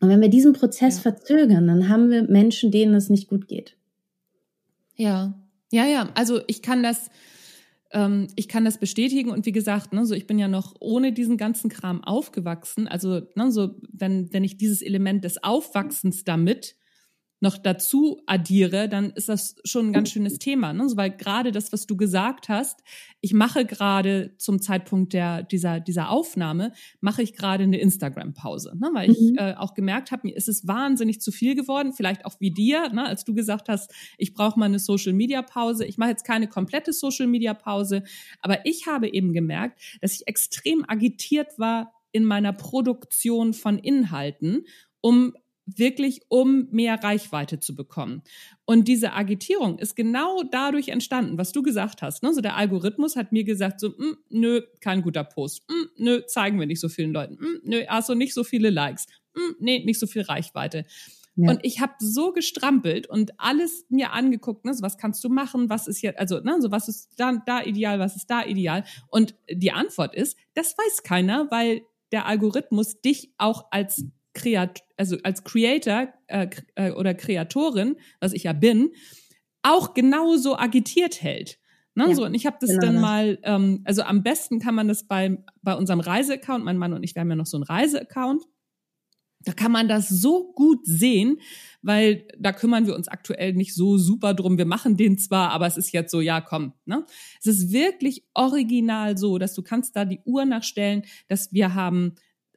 Und 0.00 0.08
wenn 0.08 0.20
wir 0.20 0.28
diesen 0.28 0.52
Prozess 0.52 0.96
ja. 0.96 1.02
verzögern, 1.02 1.66
dann 1.66 1.88
haben 1.88 2.08
wir 2.08 2.22
Menschen, 2.22 2.70
denen 2.70 2.94
es 2.94 3.10
nicht 3.10 3.28
gut 3.28 3.48
geht. 3.48 3.76
Ja, 4.94 5.34
ja, 5.72 5.86
ja. 5.86 6.08
Also 6.14 6.40
ich 6.46 6.62
kann 6.62 6.84
das, 6.84 7.10
ähm, 7.90 8.28
ich 8.36 8.46
kann 8.46 8.64
das 8.64 8.78
bestätigen 8.78 9.30
und 9.30 9.44
wie 9.44 9.52
gesagt, 9.52 9.92
ne, 9.92 10.06
so 10.06 10.14
ich 10.14 10.28
bin 10.28 10.38
ja 10.38 10.46
noch 10.46 10.76
ohne 10.78 11.12
diesen 11.12 11.36
ganzen 11.36 11.68
Kram 11.68 12.04
aufgewachsen. 12.04 12.86
Also 12.86 13.22
ne, 13.34 13.50
so 13.50 13.74
wenn 13.90 14.32
wenn 14.32 14.44
ich 14.44 14.56
dieses 14.56 14.80
Element 14.80 15.24
des 15.24 15.42
Aufwachsens 15.42 16.22
damit 16.22 16.76
noch 17.40 17.58
dazu 17.58 18.22
addiere, 18.26 18.88
dann 18.88 19.10
ist 19.10 19.28
das 19.28 19.56
schon 19.64 19.88
ein 19.88 19.92
ganz 19.92 20.10
schönes 20.10 20.38
Thema. 20.38 20.72
Ne? 20.72 20.86
weil 20.94 21.10
gerade 21.10 21.52
das, 21.52 21.72
was 21.72 21.86
du 21.86 21.96
gesagt 21.96 22.48
hast, 22.48 22.82
ich 23.20 23.34
mache 23.34 23.66
gerade 23.66 24.34
zum 24.38 24.60
Zeitpunkt 24.62 25.12
der, 25.12 25.42
dieser, 25.42 25.80
dieser 25.80 26.10
Aufnahme, 26.10 26.72
mache 27.00 27.22
ich 27.22 27.34
gerade 27.34 27.64
eine 27.64 27.78
Instagram-Pause. 27.78 28.76
Ne? 28.78 28.90
Weil 28.94 29.10
ich 29.10 29.20
mhm. 29.20 29.36
äh, 29.36 29.54
auch 29.54 29.74
gemerkt 29.74 30.12
habe, 30.12 30.22
mir 30.24 30.36
ist 30.36 30.48
es 30.48 30.66
wahnsinnig 30.66 31.20
zu 31.20 31.30
viel 31.30 31.54
geworden, 31.54 31.92
vielleicht 31.92 32.24
auch 32.24 32.36
wie 32.40 32.50
dir, 32.50 32.88
ne? 32.88 33.04
als 33.04 33.24
du 33.24 33.34
gesagt 33.34 33.68
hast, 33.68 33.92
ich 34.16 34.32
brauche 34.32 34.58
mal 34.58 34.66
eine 34.66 34.78
Social-Media-Pause. 34.78 35.84
Ich 35.84 35.98
mache 35.98 36.10
jetzt 36.10 36.24
keine 36.24 36.48
komplette 36.48 36.92
Social-Media-Pause, 36.92 38.02
aber 38.40 38.64
ich 38.64 38.86
habe 38.86 39.08
eben 39.12 39.32
gemerkt, 39.32 39.80
dass 40.00 40.14
ich 40.14 40.26
extrem 40.26 40.84
agitiert 40.88 41.58
war 41.58 41.92
in 42.12 42.24
meiner 42.24 42.54
Produktion 42.54 43.52
von 43.52 43.78
Inhalten, 43.78 44.64
um 45.02 45.34
wirklich 45.66 46.22
um 46.28 46.68
mehr 46.70 47.02
Reichweite 47.02 47.58
zu 47.58 47.74
bekommen. 47.74 48.22
Und 48.64 48.88
diese 48.88 49.12
Agitierung 49.12 49.78
ist 49.78 49.96
genau 49.96 50.42
dadurch 50.44 50.88
entstanden, 50.88 51.38
was 51.38 51.52
du 51.52 51.62
gesagt 51.62 52.02
hast. 52.02 52.22
Ne? 52.22 52.32
So 52.32 52.40
der 52.40 52.56
Algorithmus 52.56 53.16
hat 53.16 53.32
mir 53.32 53.44
gesagt, 53.44 53.80
so, 53.80 53.90
mm, 53.90 54.16
nö, 54.30 54.62
kein 54.80 55.02
guter 55.02 55.24
Post. 55.24 55.64
Mm, 55.68 56.02
nö, 56.04 56.22
zeigen 56.26 56.58
wir 56.60 56.66
nicht 56.66 56.80
so 56.80 56.88
vielen 56.88 57.12
Leuten. 57.12 57.34
Mm, 57.34 57.60
nö, 57.64 57.84
also 57.88 58.14
nicht 58.14 58.32
so 58.32 58.44
viele 58.44 58.70
Likes. 58.70 59.06
Mm, 59.34 59.54
nee, 59.58 59.84
nicht 59.84 59.98
so 59.98 60.06
viel 60.06 60.22
Reichweite. 60.22 60.84
Ja. 61.34 61.50
Und 61.50 61.60
ich 61.64 61.80
habe 61.80 61.92
so 61.98 62.32
gestrampelt 62.32 63.08
und 63.08 63.38
alles 63.38 63.84
mir 63.90 64.12
angeguckt, 64.12 64.64
ne, 64.64 64.72
so 64.72 64.82
was 64.82 64.96
kannst 64.96 65.22
du 65.22 65.28
machen, 65.28 65.68
was 65.68 65.86
ist 65.86 66.00
jetzt, 66.00 66.18
also 66.18 66.40
ne, 66.40 66.56
so 66.60 66.70
was 66.70 66.88
ist 66.88 67.10
da, 67.18 67.42
da 67.44 67.62
ideal, 67.62 67.98
was 67.98 68.16
ist 68.16 68.30
da 68.30 68.44
ideal. 68.44 68.84
Und 69.08 69.34
die 69.50 69.72
Antwort 69.72 70.14
ist, 70.14 70.38
das 70.54 70.78
weiß 70.78 71.02
keiner, 71.02 71.50
weil 71.50 71.82
der 72.10 72.26
Algorithmus 72.26 73.00
dich 73.02 73.34
auch 73.36 73.66
als 73.70 74.04
Kreat 74.36 74.82
also 74.96 75.16
als 75.22 75.44
Creator 75.44 76.08
äh, 76.28 76.48
äh, 76.74 76.92
oder 76.92 77.14
Kreatorin, 77.14 77.96
was 78.20 78.32
ich 78.32 78.44
ja 78.44 78.52
bin, 78.52 78.90
auch 79.62 79.94
genauso 79.94 80.56
agitiert 80.56 81.22
hält. 81.22 81.58
Ne? 81.94 82.08
Ja, 82.08 82.14
so, 82.14 82.24
und 82.24 82.34
ich 82.34 82.46
habe 82.46 82.58
das 82.60 82.70
genau 82.70 82.80
dann 82.80 83.00
mal, 83.00 83.38
ähm, 83.42 83.82
also 83.84 84.02
am 84.02 84.22
besten 84.22 84.58
kann 84.60 84.74
man 84.74 84.88
das 84.88 85.08
bei, 85.08 85.42
bei 85.62 85.74
unserem 85.74 86.00
Reiseaccount, 86.00 86.64
mein 86.64 86.78
Mann 86.78 86.92
und 86.92 87.02
ich, 87.02 87.14
wir 87.14 87.20
haben 87.20 87.30
ja 87.30 87.36
noch 87.36 87.46
so 87.46 87.56
einen 87.56 87.64
Reiseaccount, 87.64 88.42
da 89.44 89.52
kann 89.52 89.72
man 89.72 89.88
das 89.88 90.08
so 90.08 90.52
gut 90.52 90.80
sehen, 90.84 91.38
weil 91.80 92.26
da 92.38 92.52
kümmern 92.52 92.86
wir 92.86 92.96
uns 92.96 93.06
aktuell 93.06 93.52
nicht 93.52 93.74
so 93.74 93.96
super 93.96 94.34
drum. 94.34 94.58
Wir 94.58 94.66
machen 94.66 94.96
den 94.96 95.18
zwar, 95.18 95.50
aber 95.50 95.66
es 95.66 95.76
ist 95.76 95.92
jetzt 95.92 96.10
so, 96.10 96.20
ja, 96.20 96.40
komm. 96.40 96.72
Ne? 96.84 97.06
Es 97.38 97.46
ist 97.46 97.72
wirklich 97.72 98.24
original 98.34 99.16
so, 99.16 99.38
dass 99.38 99.54
du 99.54 99.62
kannst 99.62 99.94
da 99.94 100.04
die 100.04 100.20
Uhr 100.24 100.44
nachstellen, 100.44 101.04
dass 101.28 101.52
wir 101.52 101.74
haben 101.74 102.16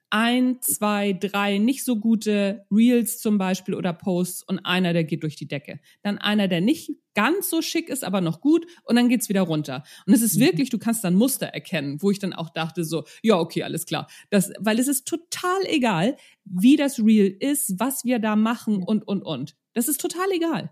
ein, 0.10 0.62
zwei, 0.62 1.14
drei 1.14 1.58
nicht 1.58 1.84
so 1.84 1.98
gute 1.98 2.66
Reels 2.72 3.20
zum 3.20 3.38
Beispiel 3.38 3.76
oder 3.76 3.94
Posts 3.94 4.44
und 4.44 4.60
einer, 4.60 4.94
der 4.94 5.04
geht 5.04 5.24
durch 5.24 5.36
die 5.36 5.48
Decke. 5.48 5.80
Dann 6.02 6.18
einer, 6.18 6.48
der 6.48 6.62
nicht 6.62 6.92
ganz 7.14 7.50
so 7.50 7.62
schick 7.62 7.90
ist, 7.90 8.04
aber 8.04 8.22
noch 8.22 8.42
gut 8.42 8.66
und 8.86 8.96
dann 8.96 9.10
geht's 9.10 9.30
wieder 9.30 9.42
runter. 9.42 9.84
Und 10.06 10.14
es 10.14 10.22
ist 10.22 10.38
mhm. 10.38 10.42
wirklich, 10.42 10.70
du 10.70 10.80
kannst 10.80 11.04
dann 11.04 11.16
Muster 11.16 11.48
erkennen, 11.48 12.02
wo 12.02 12.12
ich 12.12 12.20
dann 12.20 12.34
auch 12.34 12.50
dachte 12.50 12.84
so, 12.84 13.04
ja, 13.22 13.38
okay, 13.38 13.64
alles 13.64 13.86
klar. 13.86 14.08
Das, 14.30 14.52
weil 14.60 14.80
es 14.80 14.88
ist 14.88 15.08
total 15.08 15.60
egal, 15.66 16.16
wie 16.46 16.76
das 16.76 17.00
Reel 17.00 17.36
ist, 17.40 17.80
was 17.80 18.04
wir 18.04 18.20
da 18.20 18.36
machen 18.36 18.84
und, 18.84 19.08
und, 19.08 19.22
und. 19.22 19.56
Das 19.74 19.88
ist 19.88 20.02
total 20.02 20.32
egal. 20.34 20.72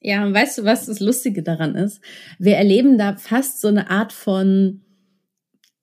Ja, 0.00 0.24
und 0.24 0.32
weißt 0.32 0.58
du, 0.58 0.64
was 0.64 0.86
das 0.86 1.00
Lustige 1.00 1.42
daran 1.42 1.74
ist? 1.74 2.00
Wir 2.38 2.56
erleben 2.56 2.98
da 2.98 3.16
fast 3.16 3.60
so 3.60 3.68
eine 3.68 3.90
Art 3.90 4.12
von, 4.12 4.82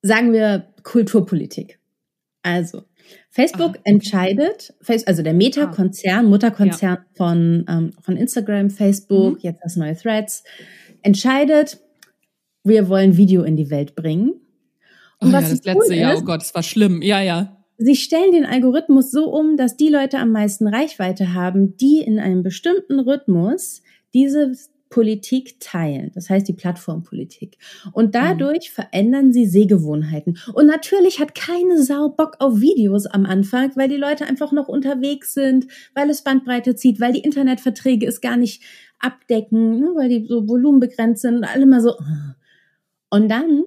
sagen 0.02 0.32
wir, 0.32 0.74
Kulturpolitik. 0.84 1.80
Also, 2.42 2.84
Facebook 3.30 3.78
ah, 3.78 3.82
entscheidet, 3.84 4.74
also 5.06 5.22
der 5.24 5.34
Meta-Konzern, 5.34 6.26
ah. 6.26 6.30
Mutterkonzern 6.30 6.98
ja. 6.98 7.06
von, 7.14 7.66
ähm, 7.68 7.94
von 8.02 8.18
Instagram, 8.18 8.70
Facebook, 8.70 9.36
mhm. 9.36 9.40
jetzt 9.42 9.62
das 9.64 9.76
neue 9.76 9.96
Threads, 9.96 10.44
entscheidet, 11.02 11.80
wir 12.64 12.90
wollen 12.90 13.18
Video 13.18 13.44
in 13.44 13.56
die 13.56 13.70
Welt 13.70 13.96
bringen. 13.96 14.34
Und 15.20 15.30
oh 15.30 15.34
was 15.34 15.50
ja, 15.50 15.56
das 15.56 15.64
letzte 15.66 15.96
Jahr, 15.96 16.18
oh 16.18 16.22
Gott, 16.22 16.42
das 16.42 16.56
war 16.56 16.64
schlimm. 16.64 17.02
Ja, 17.02 17.22
ja. 17.22 17.58
Sie 17.78 17.96
stellen 17.96 18.32
den 18.32 18.46
Algorithmus 18.46 19.12
so 19.12 19.30
um, 19.32 19.58
dass 19.58 19.76
die 19.76 19.90
Leute 19.90 20.18
am 20.20 20.32
meisten 20.32 20.68
Reichweite 20.68 21.34
haben, 21.34 21.76
die 21.78 22.00
in 22.00 22.20
einem 22.20 22.42
bestimmten 22.42 23.00
Rhythmus 23.00 23.82
dieses 24.14 24.72
Politik 24.96 25.60
teilen, 25.60 26.10
das 26.16 26.30
heißt 26.30 26.48
die 26.48 26.54
Plattformpolitik. 26.54 27.58
Und 27.92 28.16
dadurch 28.16 28.70
mhm. 28.70 28.82
verändern 28.82 29.34
sie 29.34 29.46
Sehgewohnheiten. 29.46 30.38
Und 30.54 30.68
natürlich 30.68 31.20
hat 31.20 31.36
keine 31.36 31.84
Sau 31.84 32.08
Bock 32.08 32.38
auf 32.40 32.62
Videos 32.62 33.06
am 33.06 33.26
Anfang, 33.26 33.76
weil 33.76 33.90
die 33.90 33.98
Leute 33.98 34.26
einfach 34.26 34.54
noch 34.54 34.70
unterwegs 34.70 35.34
sind, 35.34 35.68
weil 35.96 36.10
es 36.10 36.24
Bandbreite 36.24 36.78
zieht, 36.78 37.02
weil 37.02 37.12
die 37.12 37.20
Internetverträge 37.20 38.08
es 38.08 38.22
gar 38.22 38.38
nicht 38.38 38.64
abdecken, 39.00 39.82
ne, 39.82 39.92
weil 39.98 40.08
die 40.08 40.28
so 40.30 40.48
volumenbegrenzt 40.48 41.24
sind 41.24 41.36
und 41.36 41.44
alle 41.44 41.66
mal 41.66 41.82
so. 41.82 41.98
Und 43.10 43.28
dann 43.28 43.66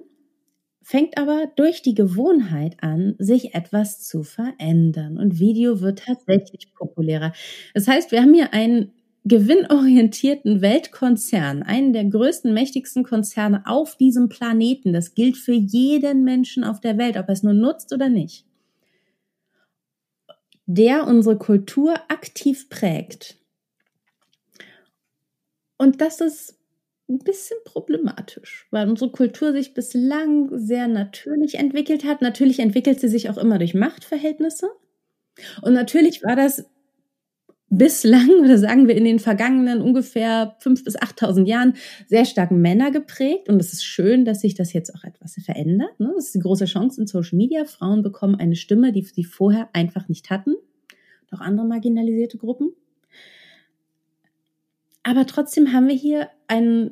fängt 0.81 1.19
aber 1.19 1.45
durch 1.55 1.83
die 1.83 1.93
Gewohnheit 1.93 2.77
an, 2.81 3.13
sich 3.19 3.53
etwas 3.53 4.01
zu 4.01 4.23
verändern. 4.23 5.19
Und 5.19 5.37
Video 5.37 5.79
wird 5.79 5.99
tatsächlich 5.99 6.73
populärer. 6.73 7.33
Das 7.75 7.87
heißt, 7.87 8.11
wir 8.11 8.23
haben 8.23 8.33
hier 8.33 8.51
einen 8.51 8.93
gewinnorientierten 9.25 10.61
Weltkonzern, 10.61 11.63
einen 11.63 11.93
der 11.93 12.05
größten, 12.05 12.53
mächtigsten 12.53 13.03
Konzerne 13.03 13.63
auf 13.65 13.95
diesem 13.95 14.29
Planeten. 14.29 14.93
Das 14.93 15.13
gilt 15.13 15.37
für 15.37 15.53
jeden 15.53 16.23
Menschen 16.23 16.63
auf 16.63 16.79
der 16.79 16.97
Welt, 16.97 17.17
ob 17.17 17.27
er 17.27 17.33
es 17.33 17.43
nur 17.43 17.53
nutzt 17.53 17.93
oder 17.93 18.09
nicht. 18.09 18.45
Der 20.65 21.07
unsere 21.07 21.37
Kultur 21.37 21.95
aktiv 22.09 22.69
prägt. 22.69 23.37
Und 25.77 26.01
das 26.01 26.21
ist 26.21 26.59
ein 27.09 27.19
bisschen 27.19 27.57
problematisch, 27.65 28.67
weil 28.69 28.87
unsere 28.87 29.11
Kultur 29.11 29.51
sich 29.51 29.73
bislang 29.73 30.49
sehr 30.57 30.87
natürlich 30.87 31.55
entwickelt 31.55 32.03
hat. 32.03 32.21
Natürlich 32.21 32.59
entwickelt 32.59 32.99
sie 32.99 33.07
sich 33.07 33.29
auch 33.29 33.37
immer 33.37 33.57
durch 33.57 33.73
Machtverhältnisse. 33.73 34.69
Und 35.61 35.73
natürlich 35.73 36.23
war 36.23 36.35
das 36.35 36.65
bislang 37.69 38.29
oder 38.43 38.57
sagen 38.57 38.87
wir 38.87 38.95
in 38.95 39.05
den 39.05 39.19
vergangenen 39.19 39.81
ungefähr 39.81 40.55
fünf 40.59 40.83
bis 40.83 40.95
achttausend 40.95 41.47
Jahren 41.47 41.75
sehr 42.07 42.25
stark 42.25 42.51
Männer 42.51 42.91
geprägt. 42.91 43.49
Und 43.49 43.59
es 43.59 43.73
ist 43.73 43.83
schön, 43.83 44.25
dass 44.25 44.41
sich 44.41 44.55
das 44.55 44.73
jetzt 44.73 44.93
auch 44.95 45.03
etwas 45.03 45.35
verändert. 45.43 45.99
Ne? 45.99 46.11
Das 46.15 46.25
ist 46.27 46.35
die 46.35 46.39
große 46.39 46.65
Chance 46.65 47.01
in 47.01 47.07
Social 47.07 47.37
Media. 47.37 47.65
Frauen 47.65 48.01
bekommen 48.01 48.35
eine 48.35 48.55
Stimme, 48.55 48.91
die 48.91 49.03
sie 49.03 49.23
vorher 49.23 49.69
einfach 49.73 50.07
nicht 50.09 50.29
hatten. 50.29 50.55
Auch 51.31 51.41
andere 51.41 51.67
marginalisierte 51.67 52.37
Gruppen. 52.37 52.73
Aber 55.03 55.25
trotzdem 55.25 55.71
haben 55.73 55.87
wir 55.87 55.95
hier 55.95 56.29
ein, 56.47 56.91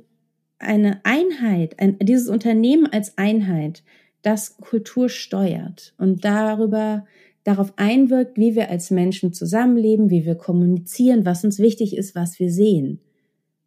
eine 0.60 1.02
Einheit, 1.04 1.80
ein, 1.80 1.98
dieses 2.00 2.30
Unternehmen 2.30 2.88
als 2.88 3.18
Einheit, 3.18 3.84
das 4.22 4.58
Kultur 4.58 5.10
steuert 5.10 5.94
und 5.98 6.26
darüber 6.26 7.06
darauf 7.48 7.72
einwirkt, 7.78 8.38
wie 8.38 8.56
wir 8.56 8.70
als 8.70 8.92
Menschen 8.92 9.32
zusammenleben, 9.32 10.10
wie 10.10 10.26
wir 10.26 10.36
kommunizieren, 10.36 11.26
was 11.26 11.46
uns 11.46 11.60
wichtig 11.60 11.96
ist, 11.96 12.14
was 12.14 12.40
wir 12.40 12.52
sehen. 12.52 13.00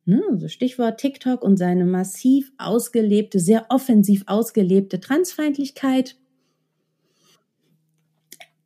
Ne? 0.04 0.22
Also 0.30 0.48
Stichwort 0.48 1.00
TikTok 1.00 1.42
und 1.42 1.56
seine 1.56 1.86
massiv 1.86 2.52
ausgelebte, 2.58 3.40
sehr 3.40 3.64
offensiv 3.70 4.24
ausgelebte 4.26 5.00
Transfeindlichkeit. 5.00 6.16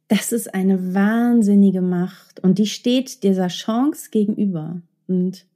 Das 0.09 0.33
ist 0.33 0.53
eine 0.53 0.95
wahnsinnige 0.95 1.81
Macht 1.81 2.41
und 2.41 2.59
die 2.59 2.67
steht 2.67 3.23
dieser 3.23 3.47
Chance 3.47 4.11
gegenüber. 4.11 4.83
Und 5.07 5.47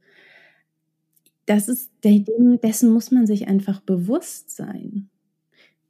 das 1.47 1.67
ist, 1.67 1.91
dessen 2.05 2.93
muss 2.93 3.11
man 3.11 3.27
sich 3.27 3.49
einfach 3.49 3.81
bewusst 3.81 4.55
sein. 4.55 5.11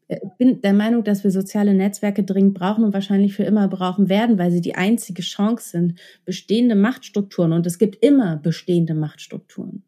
Ich 0.08 0.18
bin 0.38 0.62
der 0.62 0.72
Meinung, 0.72 1.04
dass 1.04 1.22
wir 1.22 1.30
soziale 1.30 1.74
Netzwerke 1.74 2.24
dringend 2.24 2.54
brauchen 2.54 2.82
und 2.82 2.94
wahrscheinlich 2.94 3.34
für 3.34 3.42
immer 3.42 3.68
brauchen 3.68 4.08
werden, 4.08 4.38
weil 4.38 4.50
sie 4.50 4.62
die 4.62 4.74
einzige 4.74 5.20
Chance 5.20 5.68
sind, 5.70 6.00
bestehende 6.24 6.74
Machtstrukturen, 6.74 7.52
und 7.52 7.66
es 7.66 7.78
gibt 7.78 8.02
immer 8.02 8.36
bestehende 8.36 8.94
Machtstrukturen, 8.94 9.82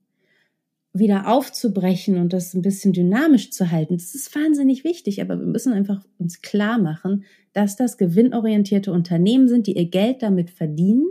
wieder 0.92 1.26
aufzubrechen 1.26 2.18
und 2.18 2.34
das 2.34 2.52
ein 2.52 2.60
bisschen 2.60 2.92
dynamisch 2.92 3.50
zu 3.50 3.70
halten. 3.70 3.94
Das 3.94 4.14
ist 4.14 4.34
wahnsinnig 4.34 4.84
wichtig, 4.84 5.22
aber 5.22 5.38
wir 5.38 5.46
müssen 5.46 5.72
einfach 5.72 6.04
uns 6.18 6.42
klar 6.42 6.78
machen, 6.78 7.24
dass 7.54 7.76
das 7.76 7.96
gewinnorientierte 7.96 8.92
Unternehmen 8.92 9.48
sind, 9.48 9.66
die 9.66 9.76
ihr 9.76 9.88
Geld 9.88 10.22
damit 10.22 10.50
verdienen, 10.50 11.06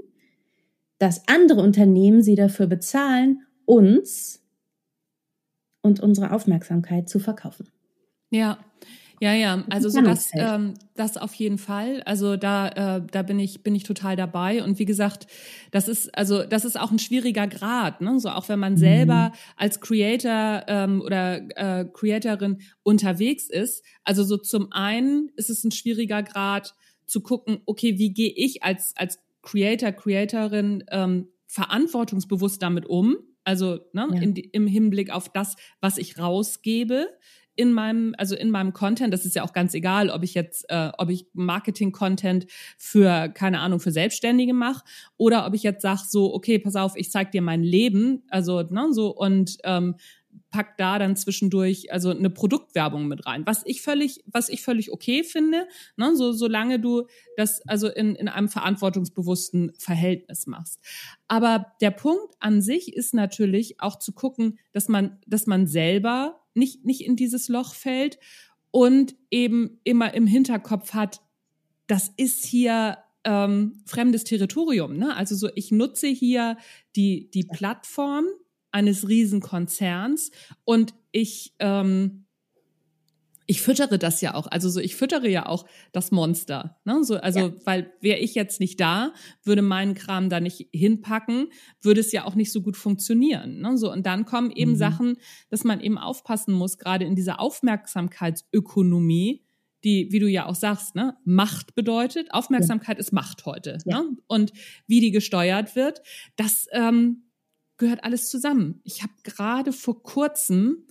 dass 1.00 1.28
andere 1.28 1.62
Unternehmen 1.62 2.22
sie 2.22 2.36
dafür 2.36 2.68
bezahlen 2.68 3.42
uns 3.66 4.44
und 5.82 6.00
unsere 6.00 6.32
Aufmerksamkeit 6.32 7.10
zu 7.10 7.20
verkaufen. 7.20 7.70
Ja, 8.32 8.60
ja, 9.20 9.34
ja, 9.34 9.64
also 9.70 9.90
so 9.90 10.02
das, 10.02 10.30
ähm, 10.34 10.76
das 10.96 11.18
auf 11.18 11.34
jeden 11.34 11.58
Fall. 11.58 12.02
Also 12.06 12.38
da, 12.38 12.98
äh, 12.98 13.02
da 13.12 13.22
bin 13.22 13.38
ich, 13.38 13.64
bin 13.64 13.76
ich 13.76 13.84
total 13.84 14.16
dabei. 14.16 14.64
Und 14.64 14.80
wie 14.80 14.86
gesagt, 14.86 15.28
das 15.72 15.90
ist, 15.90 16.18
also 16.18 16.44
das 16.44 16.64
ist 16.64 16.80
auch 16.80 16.92
ein 16.92 17.00
schwieriger 17.00 17.48
Grad, 17.48 18.00
ne? 18.00 18.20
So 18.20 18.30
auch 18.30 18.48
wenn 18.48 18.60
man 18.60 18.74
mhm. 18.74 18.78
selber 18.78 19.34
als 19.58 19.82
Creator 19.82 20.64
ähm, 20.68 21.02
oder 21.02 21.42
äh, 21.58 21.86
Creatorin 21.86 22.62
unterwegs 22.84 23.50
ist. 23.50 23.84
Also 24.04 24.24
so 24.24 24.38
zum 24.38 24.72
einen 24.72 25.30
ist 25.36 25.50
es 25.50 25.66
ein 25.66 25.72
schwieriger 25.72 26.24
Grad 26.24 26.74
zu 27.06 27.22
gucken, 27.22 27.62
okay, 27.66 27.98
wie 27.98 28.14
gehe 28.14 28.32
ich 28.34 28.64
als, 28.64 28.94
als 28.96 29.20
Creator, 29.42 29.92
Creatorin 29.92 30.86
ähm, 30.92 31.28
verantwortungsbewusst 31.48 32.62
damit 32.62 32.86
um? 32.86 33.18
Also 33.44 33.80
ne, 33.94 34.08
ja. 34.14 34.22
in, 34.22 34.36
im 34.36 34.68
Hinblick 34.68 35.12
auf 35.12 35.28
das, 35.30 35.56
was 35.82 35.98
ich 35.98 36.20
rausgebe 36.20 37.08
in 37.60 37.74
meinem, 37.74 38.16
also 38.18 38.38
in 38.38 38.52
meinem 38.52 38.72
Content. 38.72 39.14
Das 39.14 39.26
ist 39.26 39.36
ja 39.36 39.44
auch 39.44 39.52
ganz 39.52 39.74
egal, 39.74 40.10
ob 40.10 40.24
ich 40.24 40.34
jetzt, 40.34 40.64
äh, 40.70 40.92
ob 40.98 41.10
ich 41.10 41.28
Marketing-Content 41.34 42.48
für, 42.78 43.28
keine 43.28 43.60
Ahnung, 43.60 43.82
für 43.82 43.92
Selbstständige 43.92 44.54
mache 44.54 44.86
oder 45.18 45.46
ob 45.46 45.54
ich 45.54 45.64
jetzt 45.64 45.82
sage, 45.82 46.04
so, 46.08 46.34
okay, 46.34 46.58
pass 46.58 46.78
auf, 46.78 46.94
ich 46.96 47.12
zeig 47.12 47.34
dir 47.34 47.42
mein 47.42 47.62
Leben, 47.62 48.24
also, 48.30 48.62
ne, 48.62 48.88
so, 48.94 49.14
und 49.14 49.58
ähm, 49.66 49.96
pack 50.52 50.78
da 50.78 51.00
dann 51.00 51.18
zwischendurch 51.18 51.92
also 51.92 52.12
eine 52.12 52.30
Produktwerbung 52.30 53.10
mit 53.10 53.26
rein, 53.26 53.46
was 53.46 53.64
ich 53.66 53.82
völlig, 53.82 54.24
was 54.26 54.48
ich 54.48 54.62
völlig 54.62 54.90
okay 54.94 55.26
finde, 55.26 55.68
ne, 55.98 56.16
so 56.16 56.32
solange 56.32 56.80
du 56.80 57.08
das 57.36 57.62
also 57.68 57.90
in, 57.90 58.16
in 58.16 58.30
einem 58.30 58.48
verantwortungsbewussten 58.48 59.74
Verhältnis 59.78 60.48
machst. 60.48 60.80
Aber 61.28 61.74
der 61.82 61.92
Punkt 61.92 62.36
an 62.40 62.62
sich 62.62 62.94
ist 62.94 63.14
natürlich 63.14 63.82
auch 63.82 64.00
zu 64.00 64.14
gucken, 64.14 64.60
dass 64.72 64.88
man, 64.88 65.20
dass 65.28 65.46
man 65.46 65.68
selber 65.68 66.40
nicht, 66.60 66.86
nicht 66.86 67.02
in 67.02 67.16
dieses 67.16 67.48
Loch 67.48 67.74
fällt 67.74 68.20
und 68.72 69.16
eben 69.32 69.80
immer 69.84 70.14
im 70.14 70.28
Hinterkopf 70.28 70.94
hat, 70.94 71.22
das 71.88 72.12
ist 72.18 72.46
hier 72.46 72.98
ähm, 73.24 73.82
fremdes 73.86 74.24
Territorium. 74.24 74.98
Ne? 74.98 75.16
Also 75.16 75.36
so, 75.36 75.50
ich 75.56 75.72
nutze 75.72 76.08
hier 76.08 76.58
die, 76.96 77.30
die 77.32 77.44
Plattform 77.44 78.26
eines 78.72 79.08
Riesenkonzerns 79.08 80.32
und 80.64 80.94
ich 81.12 81.56
ähm, 81.60 82.26
ich 83.50 83.62
füttere 83.64 83.98
das 83.98 84.22
ja 84.22 84.36
auch. 84.36 84.46
Also 84.46 84.70
so, 84.70 84.80
ich 84.80 84.96
füttere 84.96 85.28
ja 85.28 85.48
auch 85.48 85.66
das 85.92 86.12
Monster. 86.12 86.78
Ne? 86.86 87.04
So, 87.04 87.18
also, 87.18 87.40
ja. 87.40 87.52
weil 87.66 87.92
wäre 88.00 88.20
ich 88.20 88.36
jetzt 88.36 88.60
nicht 88.60 88.80
da, 88.80 89.12
würde 89.44 89.64
meinen 89.64 89.96
Kram 89.96 90.30
da 90.30 90.40
nicht 90.40 90.70
hinpacken, 90.72 91.48
würde 91.82 92.00
es 92.00 92.12
ja 92.12 92.26
auch 92.26 92.36
nicht 92.36 92.52
so 92.52 92.62
gut 92.62 92.78
funktionieren. 92.78 93.62
Ne? 93.62 93.76
So, 93.76 93.92
und 93.92 94.06
dann 94.06 94.26
kommen 94.26 94.52
eben 94.52 94.74
mhm. 94.74 94.76
Sachen, 94.76 95.18
dass 95.50 95.64
man 95.64 95.82
eben 95.82 95.98
aufpassen 95.98 96.54
muss, 96.54 96.78
gerade 96.78 97.06
in 97.06 97.16
dieser 97.16 97.40
Aufmerksamkeitsökonomie, 97.40 99.44
die, 99.84 100.12
wie 100.12 100.20
du 100.20 100.28
ja 100.28 100.46
auch 100.46 100.54
sagst, 100.54 100.94
ne, 100.94 101.18
Macht 101.26 101.74
bedeutet. 101.74 102.32
Aufmerksamkeit 102.32 102.98
ja. 102.98 103.02
ist 103.02 103.14
Macht 103.14 103.48
heute. 103.48 103.80
Ja. 103.84 104.02
Ne? 104.02 104.16
Und 104.28 104.54
wie 104.86 105.00
die 105.00 105.10
gesteuert 105.10 105.76
wird, 105.76 106.04
das 106.36 106.68
ähm, 106.72 107.32
gehört 107.78 108.04
alles 108.04 108.30
zusammen. 108.30 108.80
Ich 108.84 109.02
habe 109.02 109.14
gerade 109.24 109.74
vor 109.74 110.04
kurzem 110.04 110.86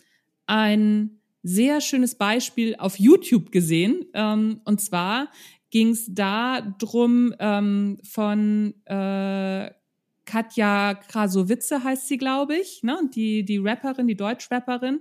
ein 0.47 1.18
sehr 1.43 1.81
schönes 1.81 2.15
Beispiel 2.17 2.77
auf 2.77 2.99
YouTube 2.99 3.53
gesehen. 3.53 4.07
Ähm, 4.15 4.61
und 4.65 4.81
zwar 4.81 5.31
ging 5.71 5.91
es 5.91 6.13
da 6.13 6.61
drum 6.79 7.35
ähm, 7.39 7.99
von 8.03 8.75
äh, 8.87 9.71
Katja 10.25 10.95
Krasowitze 10.95 11.83
heißt 11.83 12.07
sie, 12.07 12.19
glaube 12.19 12.57
ich, 12.57 12.83
ne? 12.83 13.01
die, 13.15 13.45
die 13.45 13.57
Rapperin, 13.57 14.07
die 14.07 14.17
Deutsch-Rapperin, 14.17 15.01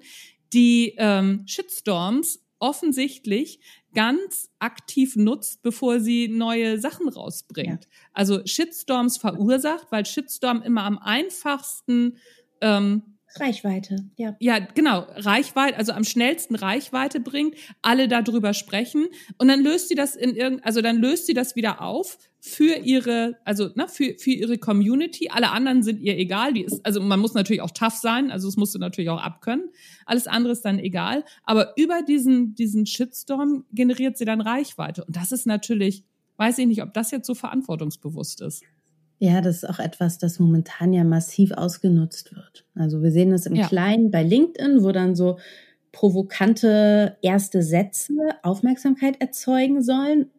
die 0.54 0.96
ähm, 0.98 1.44
Shitstorms 1.46 2.40
offensichtlich 2.60 3.60
ganz 3.94 4.50
aktiv 4.60 5.16
nutzt, 5.16 5.62
bevor 5.64 6.00
sie 6.00 6.28
neue 6.28 6.80
Sachen 6.80 7.10
rausbringt. 7.10 7.84
Ja. 7.84 7.90
Also 8.14 8.46
Shitstorms 8.46 9.18
verursacht, 9.18 9.88
weil 9.92 10.06
Shitstorm 10.06 10.62
immer 10.62 10.84
am 10.84 10.98
einfachsten 10.98 12.18
ähm, 12.62 13.17
Reichweite, 13.40 13.98
ja. 14.16 14.36
Ja, 14.40 14.60
genau, 14.60 15.06
Reichweite, 15.16 15.78
also 15.78 15.92
am 15.92 16.04
schnellsten 16.04 16.56
Reichweite 16.56 17.20
bringt, 17.20 17.56
alle 17.82 18.08
darüber 18.08 18.54
sprechen 18.54 19.08
und 19.38 19.48
dann 19.48 19.62
löst 19.62 19.90
sie 19.90 19.96
das 19.96 20.16
in 20.16 20.36
irgend, 20.36 20.66
also 20.66 20.82
dann 20.82 20.98
löst 20.98 21.26
sie 21.28 21.34
das 21.34 21.56
wieder 21.56 21.82
auf 21.82 22.18
für 22.40 22.76
ihre, 22.78 23.38
also 23.46 23.70
ne, 23.76 23.88
für, 23.88 24.16
für 24.18 24.32
ihre 24.32 24.58
Community. 24.58 25.30
Alle 25.30 25.52
anderen 25.52 25.84
sind 25.84 26.00
ihr 26.00 26.18
egal, 26.18 26.54
die 26.54 26.64
ist, 26.64 26.86
also 26.86 27.02
man 27.02 27.20
muss 27.20 27.34
natürlich 27.34 27.62
auch 27.62 27.72
tough 27.72 27.96
sein, 27.96 28.32
also 28.32 28.48
es 28.48 28.58
musst 28.58 28.76
du 28.76 28.80
natürlich 28.80 29.10
auch 29.10 29.22
abkönnen. 29.22 29.70
Alles 30.06 30.28
andere 30.28 30.54
ist 30.54 30.64
dann 30.64 30.80
egal, 30.80 31.24
aber 31.44 31.74
über 31.78 32.02
diesen 32.02 32.56
diesen 32.56 32.86
Shitstorm 32.86 33.66
generiert 33.72 34.18
sie 34.18 34.26
dann 34.26 34.42
Reichweite 34.42 35.04
und 35.06 35.16
das 35.16 35.32
ist 35.32 35.46
natürlich, 35.46 36.04
weiß 36.38 36.58
ich 36.60 36.68
nicht, 36.68 36.84
ob 36.84 36.94
das 36.94 37.12
jetzt 37.12 37.28
so 37.28 37.36
verantwortungsbewusst 37.36 38.42
ist. 38.42 38.64
Ja, 39.20 39.42
das 39.42 39.58
ist 39.58 39.70
auch 39.70 39.80
etwas, 39.80 40.20
das 40.20 40.40
momentan 40.40 40.94
ja 40.94 41.04
massiv 41.04 41.52
ausgenutzt 41.52 42.36
wird. 42.36 42.66
Also 42.76 43.02
wir 43.02 43.12
sehen 43.12 43.32
es 43.32 43.48
im 43.48 43.56
ja. 43.56 43.68
Kleinen 43.68 44.12
bei 44.12 44.24
LinkedIn, 44.24 44.84
wo 44.84 44.92
dann 44.92 45.16
so 45.16 45.38
provokante 45.92 47.18
erste 47.22 47.64
Sätze 47.64 48.14
Aufmerksamkeit 48.44 49.20
erzeugen 49.20 49.82
sollen. 49.82 50.30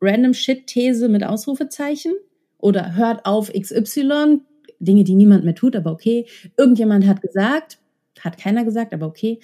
Random 0.00 0.32
Shit-These 0.32 1.08
mit 1.08 1.24
Ausrufezeichen 1.24 2.12
oder 2.58 2.96
hört 2.96 3.26
auf 3.26 3.52
XY, 3.52 4.40
Dinge, 4.80 5.04
die 5.04 5.14
niemand 5.14 5.44
mehr 5.44 5.54
tut, 5.54 5.76
aber 5.76 5.92
okay. 5.92 6.26
Irgendjemand 6.56 7.06
hat 7.06 7.20
gesagt, 7.20 7.78
hat 8.20 8.38
keiner 8.38 8.64
gesagt, 8.64 8.94
aber 8.94 9.06
okay. 9.06 9.38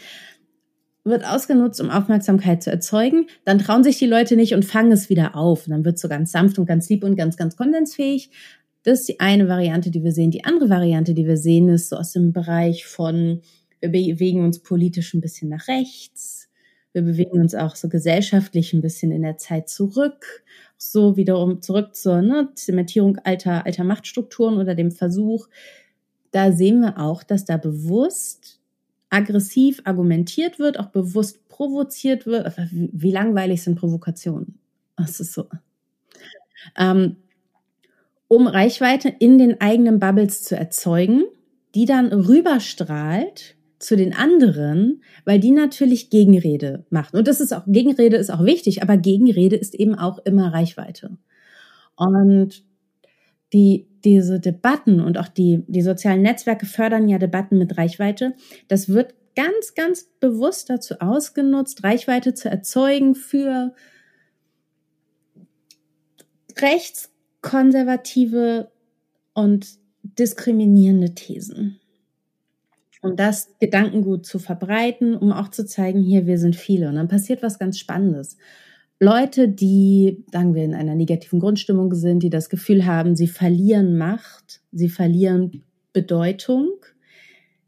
Wird 1.04 1.24
ausgenutzt, 1.24 1.80
um 1.80 1.90
Aufmerksamkeit 1.90 2.62
zu 2.62 2.70
erzeugen. 2.70 3.28
Dann 3.44 3.58
trauen 3.58 3.84
sich 3.84 3.98
die 3.98 4.06
Leute 4.06 4.36
nicht 4.36 4.54
und 4.54 4.64
fangen 4.64 4.92
es 4.92 5.08
wieder 5.08 5.36
auf. 5.36 5.66
Und 5.66 5.70
dann 5.70 5.84
wird 5.84 5.96
es 5.96 6.02
so 6.02 6.08
ganz 6.08 6.32
sanft 6.32 6.58
und 6.58 6.66
ganz 6.66 6.88
lieb 6.88 7.04
und 7.04 7.16
ganz, 7.16 7.36
ganz 7.36 7.56
kondensfähig. 7.56 8.30
Das 8.88 9.00
ist 9.00 9.08
die 9.10 9.20
eine 9.20 9.48
Variante, 9.48 9.90
die 9.90 10.02
wir 10.02 10.12
sehen. 10.12 10.30
Die 10.30 10.44
andere 10.44 10.70
Variante, 10.70 11.12
die 11.12 11.26
wir 11.26 11.36
sehen, 11.36 11.68
ist 11.68 11.90
so 11.90 11.96
aus 11.96 12.12
dem 12.12 12.32
Bereich 12.32 12.86
von, 12.86 13.42
wir 13.80 13.90
bewegen 13.90 14.42
uns 14.42 14.60
politisch 14.60 15.12
ein 15.12 15.20
bisschen 15.20 15.50
nach 15.50 15.68
rechts. 15.68 16.48
Wir 16.94 17.02
bewegen 17.02 17.38
uns 17.38 17.54
auch 17.54 17.76
so 17.76 17.90
gesellschaftlich 17.90 18.72
ein 18.72 18.80
bisschen 18.80 19.12
in 19.12 19.20
der 19.20 19.36
Zeit 19.36 19.68
zurück. 19.68 20.42
So 20.78 21.18
wiederum 21.18 21.60
zurück 21.60 21.96
zur 21.96 22.22
ne, 22.22 22.48
Zementierung 22.54 23.18
alter, 23.24 23.66
alter 23.66 23.84
Machtstrukturen 23.84 24.56
oder 24.56 24.74
dem 24.74 24.90
Versuch. 24.90 25.48
Da 26.30 26.52
sehen 26.52 26.80
wir 26.80 26.98
auch, 26.98 27.22
dass 27.22 27.44
da 27.44 27.58
bewusst 27.58 28.58
aggressiv 29.10 29.82
argumentiert 29.84 30.58
wird, 30.58 30.80
auch 30.80 30.88
bewusst 30.88 31.46
provoziert 31.50 32.24
wird. 32.24 32.56
Wie 32.70 33.12
langweilig 33.12 33.62
sind 33.62 33.78
Provokationen? 33.78 34.58
Das 34.96 35.20
ist 35.20 35.34
so. 35.34 35.44
Ähm, 36.74 37.16
um 38.28 38.46
Reichweite 38.46 39.12
in 39.18 39.38
den 39.38 39.60
eigenen 39.60 39.98
Bubbles 39.98 40.42
zu 40.42 40.56
erzeugen, 40.56 41.24
die 41.74 41.86
dann 41.86 42.12
rüberstrahlt 42.12 43.56
zu 43.78 43.96
den 43.96 44.14
anderen, 44.14 45.02
weil 45.24 45.38
die 45.38 45.50
natürlich 45.50 46.10
Gegenrede 46.10 46.84
machen. 46.90 47.16
Und 47.16 47.28
das 47.28 47.40
ist 47.40 47.52
auch, 47.52 47.62
Gegenrede 47.66 48.16
ist 48.16 48.30
auch 48.30 48.44
wichtig, 48.44 48.82
aber 48.82 48.96
Gegenrede 48.96 49.56
ist 49.56 49.74
eben 49.74 49.94
auch 49.94 50.18
immer 50.24 50.52
Reichweite. 50.52 51.16
Und 51.96 52.64
die, 53.52 53.88
diese 54.04 54.40
Debatten 54.40 55.00
und 55.00 55.18
auch 55.18 55.28
die, 55.28 55.64
die 55.68 55.82
sozialen 55.82 56.22
Netzwerke 56.22 56.66
fördern 56.66 57.08
ja 57.08 57.18
Debatten 57.18 57.58
mit 57.58 57.78
Reichweite. 57.78 58.34
Das 58.68 58.88
wird 58.88 59.14
ganz, 59.34 59.74
ganz 59.74 60.08
bewusst 60.20 60.68
dazu 60.68 60.96
ausgenutzt, 61.00 61.84
Reichweite 61.84 62.34
zu 62.34 62.50
erzeugen 62.50 63.14
für 63.14 63.72
rechts 66.60 67.12
konservative 67.40 68.70
und 69.34 69.66
diskriminierende 70.02 71.14
Thesen. 71.14 71.80
Um 73.00 73.14
das 73.14 73.54
Gedankengut 73.60 74.26
zu 74.26 74.38
verbreiten, 74.38 75.14
um 75.14 75.32
auch 75.32 75.48
zu 75.48 75.64
zeigen, 75.64 76.02
hier, 76.02 76.26
wir 76.26 76.38
sind 76.38 76.56
viele. 76.56 76.88
Und 76.88 76.96
dann 76.96 77.08
passiert 77.08 77.42
was 77.42 77.58
ganz 77.58 77.78
Spannendes. 77.78 78.36
Leute, 79.00 79.48
die, 79.48 80.24
sagen 80.32 80.54
wir, 80.54 80.64
in 80.64 80.74
einer 80.74 80.96
negativen 80.96 81.38
Grundstimmung 81.38 81.94
sind, 81.94 82.24
die 82.24 82.30
das 82.30 82.48
Gefühl 82.48 82.84
haben, 82.84 83.14
sie 83.14 83.28
verlieren 83.28 83.96
Macht, 83.96 84.60
sie 84.72 84.88
verlieren 84.88 85.62
Bedeutung, 85.92 86.70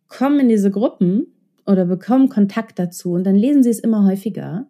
kommen 0.08 0.40
in 0.40 0.48
diese 0.48 0.72
Gruppen 0.72 1.28
oder 1.66 1.84
bekommen 1.84 2.28
Kontakt 2.28 2.80
dazu 2.80 3.12
und 3.12 3.22
dann 3.22 3.36
lesen 3.36 3.62
sie 3.62 3.70
es 3.70 3.78
immer 3.78 4.04
häufiger 4.04 4.69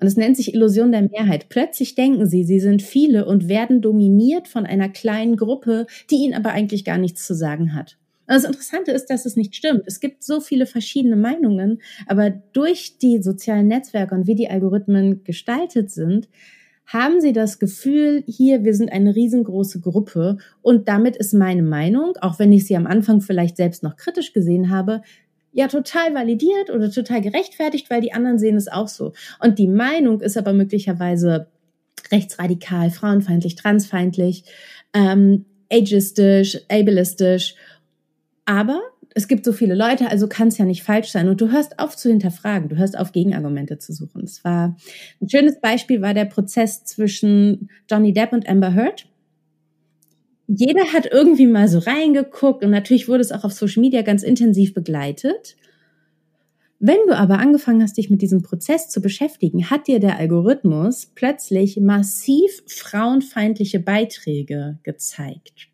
und 0.00 0.06
es 0.06 0.16
nennt 0.16 0.36
sich 0.36 0.54
Illusion 0.54 0.92
der 0.92 1.02
Mehrheit. 1.02 1.48
Plötzlich 1.48 1.94
denken 1.94 2.26
sie, 2.26 2.44
sie 2.44 2.60
sind 2.60 2.82
viele 2.82 3.26
und 3.26 3.48
werden 3.48 3.80
dominiert 3.80 4.48
von 4.48 4.66
einer 4.66 4.88
kleinen 4.88 5.36
Gruppe, 5.36 5.86
die 6.10 6.16
ihnen 6.16 6.34
aber 6.34 6.50
eigentlich 6.50 6.84
gar 6.84 6.98
nichts 6.98 7.26
zu 7.26 7.34
sagen 7.34 7.74
hat. 7.74 7.96
Und 8.26 8.34
das 8.34 8.44
Interessante 8.44 8.90
ist, 8.90 9.06
dass 9.06 9.26
es 9.26 9.36
nicht 9.36 9.54
stimmt. 9.54 9.82
Es 9.86 10.00
gibt 10.00 10.24
so 10.24 10.40
viele 10.40 10.66
verschiedene 10.66 11.16
Meinungen, 11.16 11.80
aber 12.06 12.30
durch 12.30 12.98
die 12.98 13.22
sozialen 13.22 13.68
Netzwerke 13.68 14.14
und 14.14 14.26
wie 14.26 14.34
die 14.34 14.48
Algorithmen 14.48 15.24
gestaltet 15.24 15.90
sind, 15.90 16.28
haben 16.86 17.20
sie 17.20 17.32
das 17.32 17.58
Gefühl, 17.58 18.24
hier, 18.26 18.64
wir 18.64 18.74
sind 18.74 18.92
eine 18.92 19.14
riesengroße 19.14 19.80
Gruppe 19.80 20.38
und 20.60 20.88
damit 20.88 21.16
ist 21.16 21.32
meine 21.32 21.62
Meinung, 21.62 22.14
auch 22.20 22.38
wenn 22.38 22.52
ich 22.52 22.66
sie 22.66 22.76
am 22.76 22.86
Anfang 22.86 23.20
vielleicht 23.20 23.56
selbst 23.56 23.82
noch 23.82 23.96
kritisch 23.96 24.32
gesehen 24.32 24.70
habe, 24.70 25.02
ja 25.54 25.68
total 25.68 26.14
validiert 26.14 26.70
oder 26.70 26.90
total 26.90 27.22
gerechtfertigt, 27.22 27.88
weil 27.88 28.00
die 28.00 28.12
anderen 28.12 28.38
sehen 28.38 28.56
es 28.56 28.68
auch 28.68 28.88
so. 28.88 29.12
Und 29.40 29.58
die 29.58 29.68
Meinung 29.68 30.20
ist 30.20 30.36
aber 30.36 30.52
möglicherweise 30.52 31.46
rechtsradikal, 32.12 32.90
frauenfeindlich, 32.90 33.54
transfeindlich, 33.54 34.44
ähm, 34.92 35.46
ageistisch, 35.72 36.58
ableistisch. 36.68 37.54
Aber 38.44 38.82
es 39.14 39.28
gibt 39.28 39.44
so 39.44 39.52
viele 39.52 39.74
Leute, 39.74 40.10
also 40.10 40.28
kann 40.28 40.48
es 40.48 40.58
ja 40.58 40.64
nicht 40.64 40.82
falsch 40.82 41.10
sein. 41.10 41.28
Und 41.28 41.40
du 41.40 41.50
hörst 41.50 41.78
auf 41.78 41.96
zu 41.96 42.10
hinterfragen, 42.10 42.68
du 42.68 42.76
hörst 42.76 42.98
auf 42.98 43.12
Gegenargumente 43.12 43.78
zu 43.78 43.92
suchen. 43.92 44.24
Es 44.24 44.44
war 44.44 44.76
ein 45.22 45.28
schönes 45.28 45.60
Beispiel 45.60 46.02
war 46.02 46.14
der 46.14 46.24
Prozess 46.24 46.84
zwischen 46.84 47.70
Johnny 47.88 48.12
Depp 48.12 48.32
und 48.32 48.48
Amber 48.48 48.74
Heard. 48.74 49.06
Jeder 50.46 50.92
hat 50.92 51.06
irgendwie 51.06 51.46
mal 51.46 51.68
so 51.68 51.78
reingeguckt 51.78 52.64
und 52.64 52.70
natürlich 52.70 53.08
wurde 53.08 53.22
es 53.22 53.32
auch 53.32 53.44
auf 53.44 53.52
Social 53.52 53.80
Media 53.80 54.02
ganz 54.02 54.22
intensiv 54.22 54.74
begleitet. 54.74 55.56
Wenn 56.78 56.98
du 57.06 57.16
aber 57.16 57.38
angefangen 57.38 57.82
hast, 57.82 57.96
dich 57.96 58.10
mit 58.10 58.20
diesem 58.20 58.42
Prozess 58.42 58.90
zu 58.90 59.00
beschäftigen, 59.00 59.70
hat 59.70 59.86
dir 59.86 60.00
der 60.00 60.18
Algorithmus 60.18 61.10
plötzlich 61.14 61.78
massiv 61.80 62.62
frauenfeindliche 62.66 63.80
Beiträge 63.80 64.78
gezeigt 64.82 65.70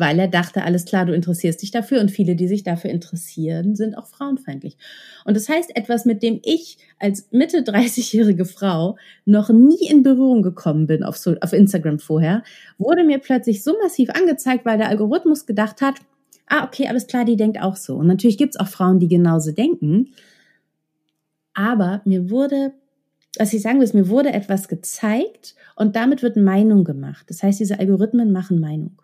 weil 0.00 0.18
er 0.18 0.28
dachte, 0.28 0.64
alles 0.64 0.86
klar, 0.86 1.04
du 1.04 1.14
interessierst 1.14 1.60
dich 1.60 1.70
dafür 1.70 2.00
und 2.00 2.10
viele, 2.10 2.34
die 2.34 2.48
sich 2.48 2.64
dafür 2.64 2.90
interessieren, 2.90 3.76
sind 3.76 3.96
auch 3.96 4.06
frauenfeindlich. 4.06 4.78
Und 5.26 5.36
das 5.36 5.48
heißt, 5.48 5.76
etwas, 5.76 6.06
mit 6.06 6.22
dem 6.22 6.40
ich 6.42 6.78
als 6.98 7.28
Mitte 7.30 7.58
30-jährige 7.62 8.46
Frau 8.46 8.96
noch 9.26 9.50
nie 9.50 9.88
in 9.88 10.02
Berührung 10.02 10.42
gekommen 10.42 10.86
bin 10.86 11.04
auf, 11.04 11.18
so, 11.18 11.36
auf 11.42 11.52
Instagram 11.52 11.98
vorher, 11.98 12.42
wurde 12.78 13.04
mir 13.04 13.18
plötzlich 13.18 13.62
so 13.62 13.76
massiv 13.82 14.08
angezeigt, 14.10 14.64
weil 14.64 14.78
der 14.78 14.88
Algorithmus 14.88 15.44
gedacht 15.44 15.82
hat, 15.82 15.96
ah, 16.46 16.64
okay, 16.64 16.88
alles 16.88 17.06
klar, 17.06 17.26
die 17.26 17.36
denkt 17.36 17.60
auch 17.62 17.76
so. 17.76 17.96
Und 17.96 18.06
natürlich 18.06 18.38
gibt's 18.38 18.58
auch 18.58 18.68
Frauen, 18.68 18.98
die 18.98 19.08
genauso 19.08 19.52
denken. 19.52 20.08
Aber 21.52 22.00
mir 22.06 22.30
wurde 22.30 22.72
was 23.38 23.52
ich 23.52 23.62
sagen 23.62 23.80
will, 23.80 23.88
mir 23.92 24.08
wurde 24.08 24.32
etwas 24.32 24.66
gezeigt 24.66 25.54
und 25.76 25.94
damit 25.94 26.20
wird 26.24 26.36
Meinung 26.36 26.82
gemacht. 26.82 27.26
Das 27.28 27.44
heißt, 27.44 27.60
diese 27.60 27.78
Algorithmen 27.78 28.32
machen 28.32 28.58
Meinung 28.58 29.00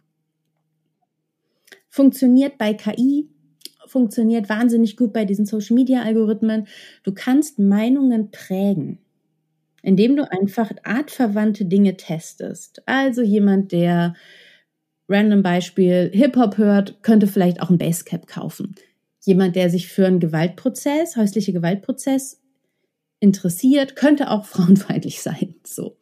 funktioniert 1.97 2.59
bei 2.59 2.75
KI, 2.75 3.27
funktioniert 3.87 4.51
wahnsinnig 4.51 4.99
gut 4.99 5.15
bei 5.15 5.25
diesen 5.25 5.47
Social-Media-Algorithmen. 5.47 6.67
Du 7.05 7.15
kannst 7.15 7.59
Meinungen 7.59 8.31
prägen, 8.31 8.99
indem 9.83 10.15
du 10.15 10.31
einfach 10.31 10.71
artverwandte 10.85 11.65
Dinge 11.65 11.97
testest. 11.97 12.83
Also 12.87 13.23
jemand, 13.23 13.73
der 13.73 14.15
random 15.09 15.43
Beispiel 15.43 16.11
Hip-Hop 16.13 16.59
hört, 16.59 17.03
könnte 17.03 17.27
vielleicht 17.27 17.63
auch 17.63 17.71
ein 17.71 17.79
Basecap 17.79 18.27
kaufen. 18.27 18.75
Jemand, 19.25 19.57
der 19.57 19.71
sich 19.71 19.89
für 19.89 20.07
einen 20.07 20.21
Gewaltprozess, 20.21 21.17
häusliche 21.17 21.55
Gewaltprozess 21.55 22.43
interessiert, 23.21 23.97
könnte 23.97 24.31
auch 24.31 24.45
frauenfeindlich 24.55 25.23
sein. 25.23 25.55
So. 25.65 25.97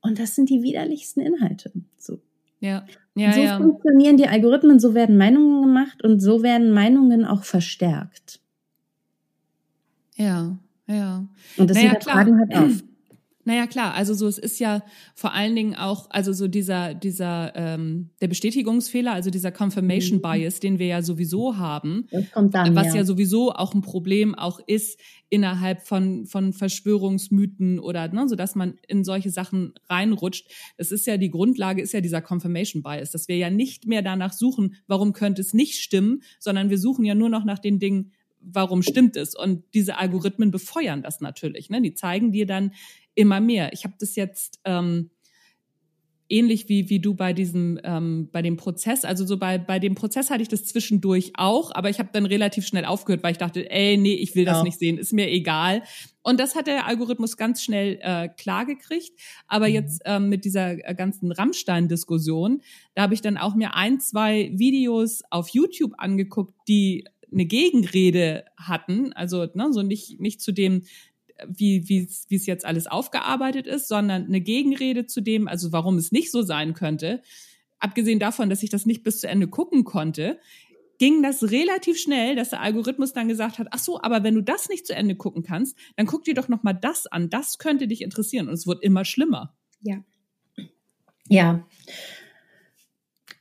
Und 0.00 0.18
das 0.18 0.34
sind 0.34 0.48
die 0.48 0.62
widerlichsten 0.62 1.20
Inhalte. 1.20 1.72
So. 1.98 2.22
Ja, 2.60 2.84
ja, 3.14 3.32
so 3.32 3.40
ja. 3.40 3.56
funktionieren 3.56 4.16
die 4.16 4.28
Algorithmen, 4.28 4.78
so 4.78 4.94
werden 4.94 5.16
Meinungen 5.16 5.62
gemacht 5.62 6.04
und 6.04 6.20
so 6.20 6.42
werden 6.42 6.70
Meinungen 6.72 7.24
auch 7.24 7.44
verstärkt. 7.44 8.40
Ja, 10.16 10.56
ja. 10.86 11.24
Und 11.56 11.70
das 11.70 11.76
naja, 11.76 11.90
hinterfragen 11.90 12.38
halt 12.38 12.54
auf. 12.54 12.82
Naja, 13.44 13.66
klar, 13.66 13.94
also 13.94 14.12
so, 14.12 14.26
es 14.28 14.36
ist 14.36 14.58
ja 14.58 14.82
vor 15.14 15.32
allen 15.32 15.56
Dingen 15.56 15.74
auch, 15.74 16.10
also 16.10 16.32
so 16.32 16.46
dieser, 16.46 16.92
dieser, 16.92 17.52
ähm, 17.56 18.10
der 18.20 18.28
Bestätigungsfehler, 18.28 19.12
also 19.12 19.30
dieser 19.30 19.50
Confirmation 19.50 20.18
mhm. 20.18 20.22
Bias, 20.22 20.60
den 20.60 20.78
wir 20.78 20.86
ja 20.86 21.02
sowieso 21.02 21.56
haben, 21.56 22.06
das 22.10 22.30
kommt 22.32 22.54
dann, 22.54 22.74
was 22.74 22.88
ja. 22.88 22.96
ja 22.96 23.04
sowieso 23.04 23.52
auch 23.52 23.74
ein 23.74 23.80
Problem 23.80 24.34
auch 24.34 24.60
ist 24.66 25.00
innerhalb 25.30 25.82
von, 25.82 26.26
von 26.26 26.52
Verschwörungsmythen 26.52 27.78
oder, 27.78 28.08
ne, 28.08 28.28
so 28.28 28.36
dass 28.36 28.54
man 28.56 28.74
in 28.88 29.04
solche 29.04 29.30
Sachen 29.30 29.72
reinrutscht. 29.88 30.50
Das 30.76 30.92
ist 30.92 31.06
ja 31.06 31.16
die 31.16 31.30
Grundlage, 31.30 31.80
ist 31.80 31.92
ja 31.92 32.02
dieser 32.02 32.20
Confirmation 32.20 32.82
Bias, 32.82 33.10
dass 33.10 33.26
wir 33.28 33.36
ja 33.36 33.48
nicht 33.48 33.86
mehr 33.86 34.02
danach 34.02 34.34
suchen, 34.34 34.74
warum 34.86 35.14
könnte 35.14 35.40
es 35.40 35.54
nicht 35.54 35.76
stimmen, 35.76 36.22
sondern 36.38 36.68
wir 36.68 36.78
suchen 36.78 37.04
ja 37.06 37.14
nur 37.14 37.30
noch 37.30 37.44
nach 37.44 37.58
den 37.58 37.78
Dingen, 37.78 38.12
warum 38.40 38.82
stimmt 38.82 39.16
es? 39.16 39.34
Und 39.34 39.64
diese 39.74 39.98
Algorithmen 39.98 40.50
befeuern 40.50 41.02
das 41.02 41.20
natürlich. 41.20 41.70
Ne? 41.70 41.80
Die 41.82 41.94
zeigen 41.94 42.32
dir 42.32 42.46
dann 42.46 42.72
immer 43.14 43.40
mehr. 43.40 43.72
Ich 43.72 43.84
habe 43.84 43.94
das 43.98 44.16
jetzt 44.16 44.60
ähm, 44.64 45.10
ähnlich 46.30 46.68
wie, 46.68 46.88
wie 46.88 47.00
du 47.00 47.14
bei 47.14 47.32
diesem, 47.32 47.78
ähm, 47.82 48.28
bei 48.32 48.40
dem 48.40 48.56
Prozess, 48.56 49.04
also 49.04 49.26
so 49.26 49.36
bei, 49.36 49.58
bei 49.58 49.78
dem 49.78 49.94
Prozess 49.94 50.30
hatte 50.30 50.42
ich 50.42 50.48
das 50.48 50.64
zwischendurch 50.64 51.32
auch, 51.34 51.74
aber 51.74 51.90
ich 51.90 51.98
habe 51.98 52.10
dann 52.12 52.24
relativ 52.24 52.66
schnell 52.66 52.84
aufgehört, 52.84 53.22
weil 53.22 53.32
ich 53.32 53.38
dachte, 53.38 53.68
ey, 53.70 53.96
nee, 53.96 54.14
ich 54.14 54.34
will 54.36 54.44
das 54.44 54.58
ja. 54.58 54.62
nicht 54.62 54.78
sehen, 54.78 54.96
ist 54.96 55.12
mir 55.12 55.28
egal. 55.28 55.82
Und 56.22 56.38
das 56.38 56.54
hat 56.54 56.66
der 56.66 56.86
Algorithmus 56.86 57.36
ganz 57.36 57.62
schnell 57.62 57.98
äh, 58.02 58.28
klar 58.28 58.64
gekriegt. 58.64 59.10
Aber 59.48 59.68
mhm. 59.68 59.74
jetzt 59.74 60.02
ähm, 60.04 60.28
mit 60.28 60.44
dieser 60.44 60.72
äh, 60.88 60.94
ganzen 60.94 61.32
Rammstein-Diskussion, 61.32 62.62
da 62.94 63.02
habe 63.02 63.14
ich 63.14 63.22
dann 63.22 63.36
auch 63.36 63.54
mir 63.54 63.74
ein, 63.74 64.00
zwei 64.00 64.52
Videos 64.54 65.22
auf 65.30 65.48
YouTube 65.48 65.94
angeguckt, 65.98 66.54
die 66.68 67.06
eine 67.32 67.46
Gegenrede 67.46 68.44
hatten, 68.56 69.12
also 69.12 69.46
ne, 69.54 69.72
so 69.72 69.82
nicht, 69.82 70.20
nicht 70.20 70.40
zu 70.40 70.52
dem 70.52 70.82
wie 71.48 71.88
wie 71.88 72.08
wie 72.28 72.36
es 72.36 72.46
jetzt 72.46 72.64
alles 72.64 72.86
aufgearbeitet 72.86 73.66
ist, 73.66 73.88
sondern 73.88 74.26
eine 74.26 74.40
Gegenrede 74.40 75.06
zu 75.06 75.20
dem, 75.20 75.48
also 75.48 75.72
warum 75.72 75.96
es 75.96 76.12
nicht 76.12 76.30
so 76.30 76.42
sein 76.42 76.74
könnte. 76.74 77.22
Abgesehen 77.78 78.18
davon, 78.18 78.50
dass 78.50 78.62
ich 78.62 78.70
das 78.70 78.86
nicht 78.86 79.02
bis 79.02 79.20
zu 79.20 79.28
Ende 79.28 79.48
gucken 79.48 79.84
konnte, 79.84 80.38
ging 80.98 81.22
das 81.22 81.50
relativ 81.50 81.98
schnell, 81.98 82.36
dass 82.36 82.50
der 82.50 82.60
Algorithmus 82.60 83.14
dann 83.14 83.26
gesagt 83.26 83.58
hat, 83.58 83.68
ach 83.70 83.78
so, 83.78 84.02
aber 84.02 84.22
wenn 84.22 84.34
du 84.34 84.42
das 84.42 84.68
nicht 84.68 84.86
zu 84.86 84.94
Ende 84.94 85.16
gucken 85.16 85.42
kannst, 85.42 85.76
dann 85.96 86.04
guck 86.04 86.24
dir 86.24 86.34
doch 86.34 86.48
noch 86.48 86.62
mal 86.62 86.74
das 86.74 87.06
an, 87.06 87.30
das 87.30 87.56
könnte 87.56 87.88
dich 87.88 88.02
interessieren 88.02 88.48
und 88.48 88.54
es 88.54 88.66
wird 88.66 88.82
immer 88.82 89.06
schlimmer. 89.06 89.56
Ja. 89.80 90.04
Ja. 91.26 91.66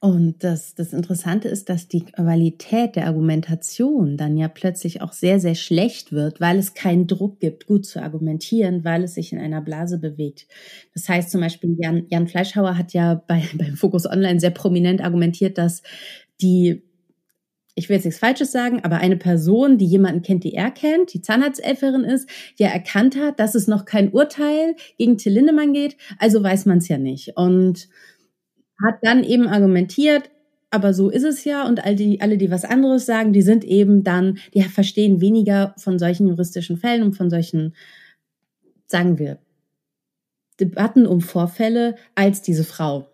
Und 0.02 0.46
das, 0.46 0.76
das 0.76 0.94
Interessante 0.94 1.50
ist, 1.50 1.68
dass 1.68 1.90
die 1.90 2.06
Qualität 2.06 2.96
der 2.96 3.08
Argumentation 3.08 4.16
dann 4.16 4.38
ja 4.38 4.48
plötzlich 4.48 5.02
auch 5.02 5.12
sehr, 5.12 5.42
sehr 5.42 5.56
schlecht 5.56 6.14
wird, 6.14 6.40
weil 6.40 6.58
es 6.58 6.74
keinen 6.74 7.06
Druck 7.06 7.42
gibt, 7.42 7.66
gut 7.66 7.86
zu 7.86 8.02
argumentieren, 8.02 8.86
weil 8.86 9.04
es 9.04 9.16
sich 9.16 9.34
in 9.34 9.40
einer 9.40 9.60
Blase 9.60 9.98
bewegt. 9.98 10.48
Das 10.94 11.10
heißt 11.10 11.30
zum 11.30 11.42
Beispiel, 11.42 11.76
Jan, 11.78 12.06
Jan 12.10 12.30
Fleischhauer 12.30 12.78
hat 12.78 12.94
ja 12.94 13.16
bei, 13.28 13.44
beim 13.58 13.76
Focus 13.76 14.06
Online 14.06 14.40
sehr 14.40 14.52
prominent 14.52 15.02
argumentiert, 15.02 15.58
dass 15.58 15.82
die 16.42 16.84
ich 17.76 17.88
will 17.88 17.96
jetzt 17.96 18.04
nichts 18.04 18.20
Falsches 18.20 18.52
sagen, 18.52 18.82
aber 18.84 18.98
eine 18.98 19.16
Person, 19.16 19.78
die 19.78 19.86
jemanden 19.86 20.22
kennt, 20.22 20.44
die 20.44 20.54
er 20.54 20.70
kennt, 20.70 21.14
die 21.14 21.22
Zahnarzthelferin 21.22 22.04
ist, 22.04 22.30
ja 22.58 22.68
erkannt 22.68 23.16
hat, 23.16 23.40
dass 23.40 23.56
es 23.56 23.68
noch 23.68 23.86
kein 23.86 24.12
Urteil 24.12 24.76
gegen 24.98 25.18
Till 25.18 25.32
Lindemann 25.32 25.72
geht, 25.72 25.96
also 26.18 26.44
weiß 26.44 26.66
man 26.66 26.80
es 26.80 26.90
ja 26.90 26.98
nicht. 26.98 27.38
Und 27.38 27.88
hat 28.84 29.00
dann 29.02 29.24
eben 29.24 29.48
argumentiert, 29.48 30.30
aber 30.72 30.94
so 30.94 31.10
ist 31.10 31.24
es 31.24 31.44
ja 31.46 31.68
und 31.68 31.84
all 31.84 31.96
die, 31.96 32.22
alle, 32.22 32.38
die 32.38 32.52
was 32.52 32.64
anderes 32.64 33.06
sagen, 33.06 33.34
die 33.34 33.42
sind 33.42 33.64
eben 33.64 34.04
dann, 34.04 34.38
die 34.54 34.62
verstehen 34.62 35.20
weniger 35.22 35.74
von 35.78 35.98
solchen 35.98 36.28
juristischen 36.28 36.78
Fällen 36.78 37.04
und 37.04 37.14
von 37.14 37.30
solchen, 37.30 37.76
sagen 38.86 39.18
wir, 39.18 39.40
Debatten 40.60 41.08
um 41.08 41.22
Vorfälle 41.22 41.96
als 42.16 42.42
diese 42.42 42.64
Frau. 42.64 43.10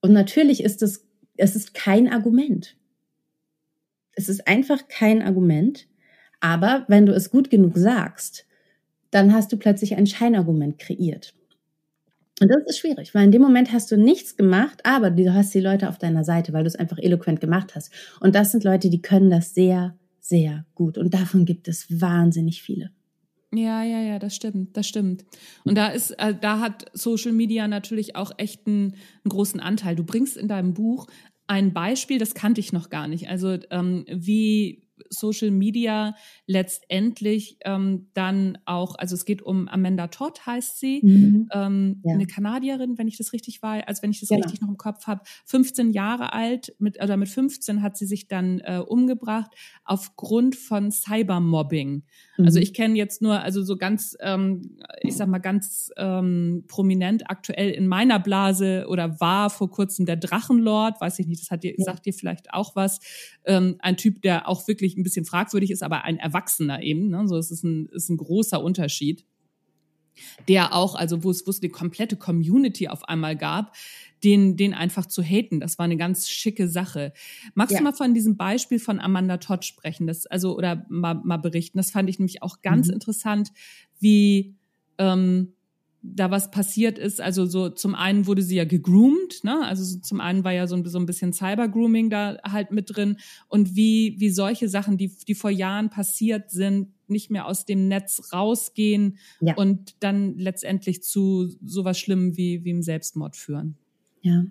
Und 0.00 0.12
natürlich 0.12 0.62
ist 0.64 0.82
es, 0.82 1.06
es 1.36 1.54
ist 1.54 1.74
kein 1.74 2.10
Argument. 2.10 2.76
Es 4.12 4.28
ist 4.28 4.48
einfach 4.48 4.88
kein 4.88 5.22
Argument. 5.22 5.86
Aber 6.40 6.84
wenn 6.88 7.06
du 7.06 7.12
es 7.12 7.30
gut 7.30 7.50
genug 7.50 7.76
sagst, 7.76 8.46
dann 9.10 9.32
hast 9.32 9.52
du 9.52 9.56
plötzlich 9.56 9.96
ein 9.96 10.06
Scheinargument 10.06 10.78
kreiert. 10.78 11.34
Und 12.40 12.48
das 12.48 12.62
ist 12.66 12.78
schwierig, 12.78 13.14
weil 13.14 13.24
in 13.24 13.32
dem 13.32 13.42
Moment 13.42 13.72
hast 13.72 13.90
du 13.90 13.96
nichts 13.96 14.36
gemacht, 14.36 14.80
aber 14.84 15.10
du 15.10 15.34
hast 15.34 15.52
die 15.54 15.60
Leute 15.60 15.88
auf 15.88 15.98
deiner 15.98 16.24
Seite, 16.24 16.52
weil 16.52 16.62
du 16.62 16.68
es 16.68 16.76
einfach 16.76 16.98
eloquent 16.98 17.40
gemacht 17.40 17.74
hast. 17.74 17.92
Und 18.20 18.34
das 18.34 18.52
sind 18.52 18.64
Leute, 18.64 18.90
die 18.90 19.02
können 19.02 19.30
das 19.30 19.54
sehr, 19.54 19.96
sehr 20.20 20.64
gut. 20.74 20.98
Und 20.98 21.14
davon 21.14 21.44
gibt 21.44 21.68
es 21.68 22.00
wahnsinnig 22.00 22.62
viele. 22.62 22.90
Ja, 23.52 23.82
ja, 23.82 24.00
ja, 24.00 24.18
das 24.18 24.36
stimmt, 24.36 24.76
das 24.76 24.86
stimmt. 24.86 25.24
Und 25.64 25.76
da 25.76 25.88
ist, 25.88 26.10
äh, 26.12 26.34
da 26.38 26.60
hat 26.60 26.84
Social 26.92 27.32
Media 27.32 27.66
natürlich 27.66 28.14
auch 28.14 28.32
echt 28.36 28.66
einen, 28.66 28.92
einen, 28.92 29.30
großen 29.30 29.58
Anteil. 29.58 29.96
Du 29.96 30.04
bringst 30.04 30.36
in 30.36 30.48
deinem 30.48 30.74
Buch 30.74 31.06
ein 31.46 31.72
Beispiel, 31.72 32.18
das 32.18 32.34
kannte 32.34 32.60
ich 32.60 32.74
noch 32.74 32.90
gar 32.90 33.08
nicht. 33.08 33.28
Also 33.28 33.56
ähm, 33.70 34.04
wie 34.06 34.87
Social 35.08 35.50
Media 35.50 36.14
letztendlich 36.46 37.56
ähm, 37.64 38.08
dann 38.14 38.58
auch, 38.66 38.96
also 38.96 39.14
es 39.14 39.24
geht 39.24 39.42
um 39.42 39.68
Amanda 39.68 40.08
Todd 40.08 40.44
heißt 40.44 40.78
sie, 40.78 41.00
mhm. 41.02 41.48
ähm, 41.52 42.02
ja. 42.04 42.14
eine 42.14 42.26
Kanadierin, 42.26 42.98
wenn 42.98 43.08
ich 43.08 43.16
das 43.16 43.32
richtig 43.32 43.62
war, 43.62 43.86
also 43.88 44.02
wenn 44.02 44.10
ich 44.10 44.20
das 44.20 44.28
genau. 44.28 44.42
richtig 44.42 44.60
noch 44.60 44.68
im 44.68 44.76
Kopf 44.76 45.06
habe, 45.06 45.22
15 45.46 45.90
Jahre 45.90 46.32
alt, 46.32 46.74
mit, 46.78 47.02
oder 47.02 47.16
mit 47.16 47.28
15 47.28 47.82
hat 47.82 47.96
sie 47.96 48.06
sich 48.06 48.28
dann 48.28 48.60
äh, 48.60 48.78
umgebracht 48.78 49.52
aufgrund 49.84 50.56
von 50.56 50.90
Cybermobbing. 50.90 52.02
Also 52.36 52.42
mhm. 52.42 52.58
Also 52.58 52.60
ich 52.60 52.74
kenne 52.74 52.96
jetzt 52.96 53.22
nur, 53.22 53.40
also 53.40 53.62
so 53.62 53.76
ganz, 53.76 54.16
ähm, 54.18 54.78
ich 55.02 55.14
sag 55.14 55.28
mal 55.28 55.38
ganz 55.38 55.92
ähm, 55.96 56.64
prominent 56.66 57.30
aktuell 57.30 57.70
in 57.70 57.86
meiner 57.86 58.18
Blase 58.18 58.86
oder 58.88 59.20
war 59.20 59.48
vor 59.48 59.70
kurzem 59.70 60.06
der 60.06 60.16
Drachenlord, 60.16 61.00
weiß 61.00 61.20
ich 61.20 61.28
nicht, 61.28 61.40
das 61.40 61.52
hat 61.52 61.62
dir, 61.62 61.74
ja. 61.78 61.84
sagt 61.84 62.04
dir 62.06 62.12
vielleicht 62.12 62.52
auch 62.52 62.74
was. 62.74 62.98
Ähm, 63.44 63.76
ein 63.78 63.96
Typ, 63.96 64.22
der 64.22 64.48
auch 64.48 64.66
wirklich 64.66 64.87
ein 64.96 65.02
bisschen 65.02 65.24
fragwürdig 65.24 65.70
ist, 65.70 65.82
aber 65.82 66.04
ein 66.04 66.18
Erwachsener 66.18 66.82
eben. 66.82 67.08
Ne? 67.08 67.26
So, 67.28 67.36
es 67.36 67.50
ist 67.50 67.64
ein, 67.64 67.86
ist 67.86 68.08
ein 68.08 68.16
großer 68.16 68.62
Unterschied 68.62 69.24
der 70.46 70.74
auch, 70.74 70.94
also 70.94 71.22
wo 71.24 71.30
es, 71.30 71.46
wo 71.46 71.50
es 71.50 71.62
eine 71.62 71.70
komplette 71.70 72.16
Community 72.16 72.88
auf 72.88 73.04
einmal 73.08 73.36
gab, 73.36 73.74
den, 74.24 74.56
den 74.56 74.74
einfach 74.74 75.06
zu 75.06 75.22
haten. 75.22 75.60
Das 75.60 75.78
war 75.78 75.84
eine 75.84 75.96
ganz 75.96 76.28
schicke 76.28 76.68
Sache. 76.68 77.12
Magst 77.54 77.72
ja. 77.72 77.78
du 77.78 77.84
mal 77.84 77.92
von 77.92 78.14
diesem 78.14 78.36
Beispiel 78.36 78.78
von 78.78 79.00
Amanda 79.00 79.36
Todd 79.38 79.64
sprechen? 79.64 80.06
Das, 80.06 80.26
also, 80.26 80.56
oder 80.56 80.84
mal, 80.88 81.14
mal 81.14 81.36
berichten? 81.36 81.78
Das 81.78 81.90
fand 81.90 82.10
ich 82.10 82.18
nämlich 82.18 82.42
auch 82.42 82.62
ganz 82.62 82.88
mhm. 82.88 82.94
interessant, 82.94 83.52
wie, 84.00 84.56
ähm, 84.98 85.54
da 86.02 86.30
was 86.30 86.50
passiert 86.50 86.98
ist. 86.98 87.20
Also 87.20 87.46
so 87.46 87.68
zum 87.70 87.94
einen 87.94 88.26
wurde 88.26 88.42
sie 88.42 88.56
ja 88.56 88.64
gegroomt, 88.64 89.42
ne? 89.42 89.64
Also 89.64 89.82
so 89.82 89.98
zum 89.98 90.20
einen 90.20 90.44
war 90.44 90.52
ja 90.52 90.66
so 90.66 90.76
ein, 90.76 90.84
so 90.84 90.98
ein 90.98 91.06
bisschen 91.06 91.32
Cyber-Grooming 91.32 92.10
da 92.10 92.38
halt 92.44 92.70
mit 92.70 92.94
drin 92.94 93.16
und 93.48 93.74
wie, 93.74 94.16
wie 94.18 94.30
solche 94.30 94.68
Sachen, 94.68 94.96
die, 94.96 95.10
die 95.26 95.34
vor 95.34 95.50
Jahren 95.50 95.90
passiert 95.90 96.50
sind, 96.50 96.88
nicht 97.08 97.30
mehr 97.30 97.46
aus 97.46 97.64
dem 97.64 97.88
Netz 97.88 98.32
rausgehen 98.32 99.18
ja. 99.40 99.54
und 99.54 99.96
dann 100.00 100.38
letztendlich 100.38 101.02
zu 101.02 101.48
sowas 101.64 101.98
Schlimmem 101.98 102.36
wie, 102.36 102.64
wie 102.64 102.70
im 102.70 102.82
Selbstmord 102.82 103.36
führen. 103.36 103.76
Ja. 104.22 104.44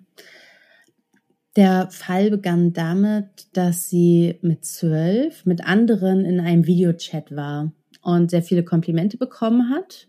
Der 1.56 1.88
Fall 1.90 2.30
begann 2.30 2.72
damit, 2.72 3.48
dass 3.52 3.88
sie 3.88 4.38
mit 4.42 4.64
zwölf 4.64 5.46
mit 5.46 5.64
anderen 5.64 6.24
in 6.24 6.40
einem 6.40 6.66
Videochat 6.66 7.34
war 7.34 7.72
und 8.02 8.30
sehr 8.30 8.42
viele 8.42 8.64
Komplimente 8.64 9.16
bekommen 9.16 9.70
hat 9.70 10.08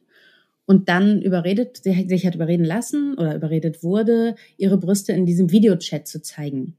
und 0.70 0.88
dann 0.88 1.20
überredet, 1.20 1.78
sich 1.78 2.28
hat 2.28 2.36
überreden 2.36 2.64
lassen 2.64 3.16
oder 3.16 3.36
überredet 3.36 3.82
wurde, 3.82 4.36
ihre 4.56 4.78
Brüste 4.78 5.14
in 5.14 5.26
diesem 5.26 5.52
Videochat 5.52 6.08
zu 6.08 6.22
zeigen. 6.22 6.76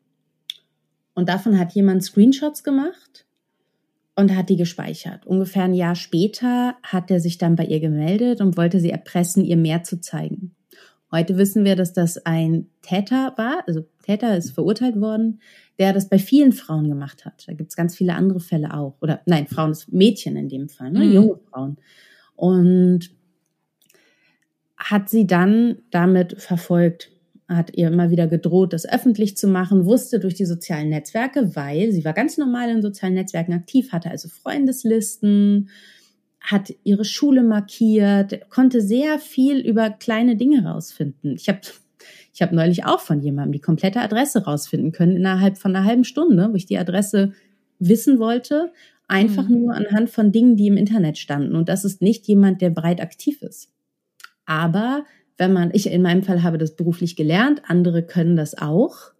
Und 1.12 1.28
davon 1.28 1.58
hat 1.58 1.72
jemand 1.72 2.04
Screenshots 2.04 2.62
gemacht 2.62 3.26
und 4.14 4.36
hat 4.36 4.48
die 4.48 4.56
gespeichert. 4.56 5.26
Ungefähr 5.26 5.64
ein 5.64 5.74
Jahr 5.74 5.96
später 5.96 6.76
hat 6.84 7.10
er 7.10 7.18
sich 7.18 7.36
dann 7.36 7.56
bei 7.56 7.64
ihr 7.64 7.80
gemeldet 7.80 8.40
und 8.40 8.56
wollte 8.56 8.78
sie 8.78 8.90
erpressen, 8.90 9.44
ihr 9.44 9.56
mehr 9.56 9.82
zu 9.82 10.00
zeigen. 10.00 10.54
Heute 11.10 11.36
wissen 11.36 11.64
wir, 11.64 11.74
dass 11.74 11.92
das 11.92 12.24
ein 12.24 12.68
Täter 12.82 13.34
war, 13.38 13.64
also 13.66 13.84
Täter 14.04 14.36
ist 14.36 14.52
verurteilt 14.52 15.00
worden, 15.00 15.40
der 15.80 15.92
das 15.92 16.08
bei 16.08 16.20
vielen 16.20 16.52
Frauen 16.52 16.88
gemacht 16.88 17.24
hat. 17.24 17.42
Da 17.48 17.54
gibt 17.54 17.70
es 17.70 17.76
ganz 17.76 17.96
viele 17.96 18.14
andere 18.14 18.38
Fälle 18.38 18.72
auch. 18.72 18.94
Oder 19.00 19.20
nein, 19.26 19.48
Frauen, 19.48 19.76
Mädchen 19.88 20.36
in 20.36 20.48
dem 20.48 20.68
Fall, 20.68 20.92
ne? 20.92 21.00
Mhm. 21.00 21.12
junge 21.12 21.40
Frauen. 21.50 21.76
Und 22.36 23.10
hat 24.80 25.10
sie 25.10 25.26
dann 25.26 25.76
damit 25.90 26.40
verfolgt, 26.40 27.10
hat 27.48 27.76
ihr 27.76 27.88
immer 27.88 28.10
wieder 28.10 28.26
gedroht, 28.26 28.72
das 28.72 28.88
öffentlich 28.88 29.36
zu 29.36 29.46
machen, 29.46 29.84
wusste 29.84 30.18
durch 30.20 30.34
die 30.34 30.46
sozialen 30.46 30.88
Netzwerke, 30.88 31.54
weil 31.54 31.92
sie 31.92 32.04
war 32.04 32.14
ganz 32.14 32.38
normal 32.38 32.70
in 32.70 32.80
sozialen 32.80 33.14
Netzwerken 33.14 33.52
aktiv, 33.52 33.92
hatte 33.92 34.10
also 34.10 34.28
Freundeslisten, 34.28 35.68
hat 36.40 36.72
ihre 36.84 37.04
Schule 37.04 37.42
markiert, 37.42 38.48
konnte 38.48 38.80
sehr 38.80 39.18
viel 39.18 39.58
über 39.58 39.90
kleine 39.90 40.36
Dinge 40.36 40.64
rausfinden. 40.64 41.34
Ich 41.36 41.48
habe 41.48 41.60
ich 42.32 42.40
hab 42.40 42.52
neulich 42.52 42.86
auch 42.86 43.00
von 43.00 43.20
jemandem 43.20 43.52
die 43.52 43.60
komplette 43.60 44.00
Adresse 44.00 44.44
rausfinden 44.44 44.92
können 44.92 45.16
innerhalb 45.16 45.58
von 45.58 45.76
einer 45.76 45.84
halben 45.84 46.04
Stunde, 46.04 46.48
wo 46.50 46.54
ich 46.54 46.64
die 46.64 46.78
Adresse 46.78 47.32
wissen 47.78 48.18
wollte, 48.18 48.72
einfach 49.08 49.48
mhm. 49.48 49.60
nur 49.60 49.74
anhand 49.74 50.08
von 50.08 50.32
Dingen, 50.32 50.56
die 50.56 50.68
im 50.68 50.78
Internet 50.78 51.18
standen. 51.18 51.54
Und 51.54 51.68
das 51.68 51.84
ist 51.84 52.00
nicht 52.00 52.26
jemand, 52.28 52.62
der 52.62 52.70
breit 52.70 53.02
aktiv 53.02 53.42
ist. 53.42 53.70
Aber 54.50 55.04
wenn 55.38 55.52
man, 55.52 55.70
ich 55.72 55.86
in 55.86 56.02
meinem 56.02 56.24
Fall 56.24 56.42
habe 56.42 56.58
das 56.58 56.74
beruflich 56.74 57.14
gelernt, 57.14 57.62
andere 57.68 58.02
können 58.02 58.34
das 58.34 58.58
auch. 58.58 59.12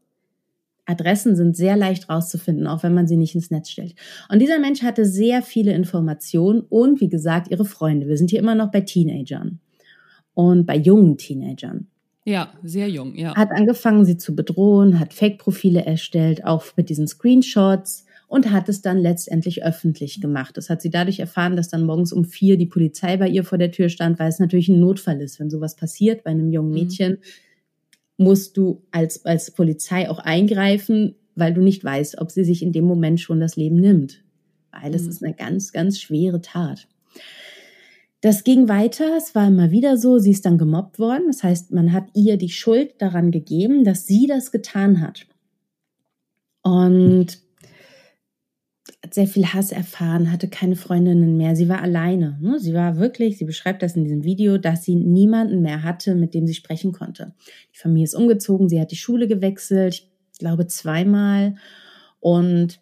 Adressen 0.85 1.37
sind 1.37 1.57
sehr 1.57 1.76
leicht 1.76 2.11
rauszufinden, 2.11 2.66
auch 2.66 2.83
wenn 2.83 2.95
man 2.95 3.07
sie 3.07 3.16
nicht 3.16 3.37
ins 3.37 3.53
Netz 3.53 3.70
stellt. 3.70 3.95
Und 4.28 4.41
dieser 4.41 4.59
Mensch 4.59 4.83
hatte 4.83 5.05
sehr 5.05 5.41
viele 5.41 5.72
Informationen 5.72 6.62
und 6.68 7.01
wie 7.01 7.09
gesagt, 7.09 7.49
ihre 7.49 7.64
Freunde. 7.64 8.09
Wir 8.09 8.16
sind 8.16 8.31
hier 8.31 8.41
immer 8.41 8.57
noch 8.57 8.72
bei 8.72 8.81
Teenagern 8.81 9.61
und 10.35 10.66
bei 10.66 10.76
jungen 10.76 11.16
Teenagern. 11.16 11.87
Ja, 12.24 12.53
sehr 12.64 12.89
jung, 12.89 13.14
ja. 13.14 13.37
Hat 13.37 13.53
angefangen, 13.53 14.05
sie 14.05 14.16
zu 14.16 14.35
bedrohen, 14.35 14.99
hat 14.99 15.14
Fake-Profile 15.14 15.85
erstellt, 15.87 16.45
auch 16.45 16.64
mit 16.76 16.89
diesen 16.89 17.07
Screenshots 17.07 18.05
und 18.31 18.51
hat 18.51 18.70
es 18.70 18.81
dann 18.81 18.97
letztendlich 18.97 19.62
öffentlich 19.62 20.22
gemacht. 20.22 20.57
Das 20.57 20.70
hat 20.70 20.81
sie 20.81 20.91
dadurch 20.91 21.20
erfahren, 21.20 21.57
dass 21.57 21.68
dann 21.68 21.85
morgens 21.85 22.12
um 22.14 22.24
vier 22.24 22.57
die 22.57 22.66
Polizei 22.66 23.18
bei 23.18 23.28
ihr 23.28 23.45
vor 23.45 23.59
der 23.59 23.72
Tür 23.72 23.91
stand, 23.91 24.18
weil 24.18 24.28
es 24.28 24.39
natürlich 24.39 24.68
ein 24.68 24.81
Notfall 24.81 25.20
ist, 25.20 25.39
wenn 25.39 25.51
sowas 25.51 25.76
passiert 25.76 26.24
bei 26.24 26.31
einem 26.31 26.51
jungen 26.51 26.70
mhm. 26.70 26.74
Mädchen. 26.74 27.12
Mhm 27.12 27.18
musst 28.20 28.59
du 28.59 28.83
als, 28.91 29.24
als 29.24 29.51
Polizei 29.51 30.09
auch 30.11 30.18
eingreifen, 30.18 31.14
weil 31.37 31.55
du 31.55 31.62
nicht 31.62 31.83
weißt, 31.83 32.18
ob 32.18 32.31
sie 32.31 32.45
sich 32.45 32.62
in 32.62 32.70
dem 32.70 32.85
Moment 32.85 33.18
schon 33.18 33.41
das 33.41 33.57
Leben 33.57 33.76
nimmt. 33.76 34.22
Weil 34.70 34.95
es 34.95 35.05
mhm. 35.05 35.09
ist 35.09 35.24
eine 35.24 35.35
ganz, 35.35 35.72
ganz 35.72 35.99
schwere 35.99 36.43
Tat. 36.43 36.87
Das 38.20 38.45
ging 38.45 38.68
weiter, 38.68 39.16
es 39.16 39.35
war 39.35 39.49
immer 39.49 39.70
wieder 39.70 39.97
so, 39.97 40.18
sie 40.18 40.33
ist 40.33 40.45
dann 40.45 40.59
gemobbt 40.59 40.99
worden. 40.99 41.24
Das 41.28 41.43
heißt, 41.43 41.72
man 41.72 41.95
hat 41.95 42.09
ihr 42.14 42.37
die 42.37 42.51
Schuld 42.51 43.01
daran 43.01 43.31
gegeben, 43.31 43.85
dass 43.85 44.07
sie 44.07 44.26
das 44.26 44.53
getan 44.53 45.01
hat. 45.01 45.26
Und 46.62 47.39
hat 49.03 49.14
sehr 49.14 49.26
viel 49.26 49.46
Hass 49.46 49.72
erfahren, 49.72 50.30
hatte 50.30 50.48
keine 50.48 50.76
Freundinnen 50.76 51.36
mehr. 51.36 51.57
Sie 51.57 51.68
war 51.68 51.80
alleine. 51.80 52.38
Ne? 52.40 52.59
Sie 52.61 52.74
war 52.74 52.98
wirklich, 52.98 53.38
sie 53.38 53.46
beschreibt 53.46 53.82
das 53.82 53.96
in 53.96 54.05
diesem 54.05 54.24
Video, 54.24 54.59
dass 54.59 54.84
sie 54.84 54.94
niemanden 54.94 55.62
mehr 55.62 55.82
hatte, 55.82 56.14
mit 56.14 56.34
dem 56.34 56.46
sie 56.46 56.55
sprechen 56.55 56.92
konnte. 56.92 57.32
Die 57.74 57.78
Familie 57.78 58.05
ist 58.05 58.14
umgezogen, 58.14 58.68
sie 58.68 58.80
hat 58.80 58.90
die 58.90 58.96
Schule 58.96 59.26
gewechselt, 59.26 60.07
ich 60.32 60.38
glaube 60.38 60.66
zweimal. 60.66 61.55
Und 62.20 62.80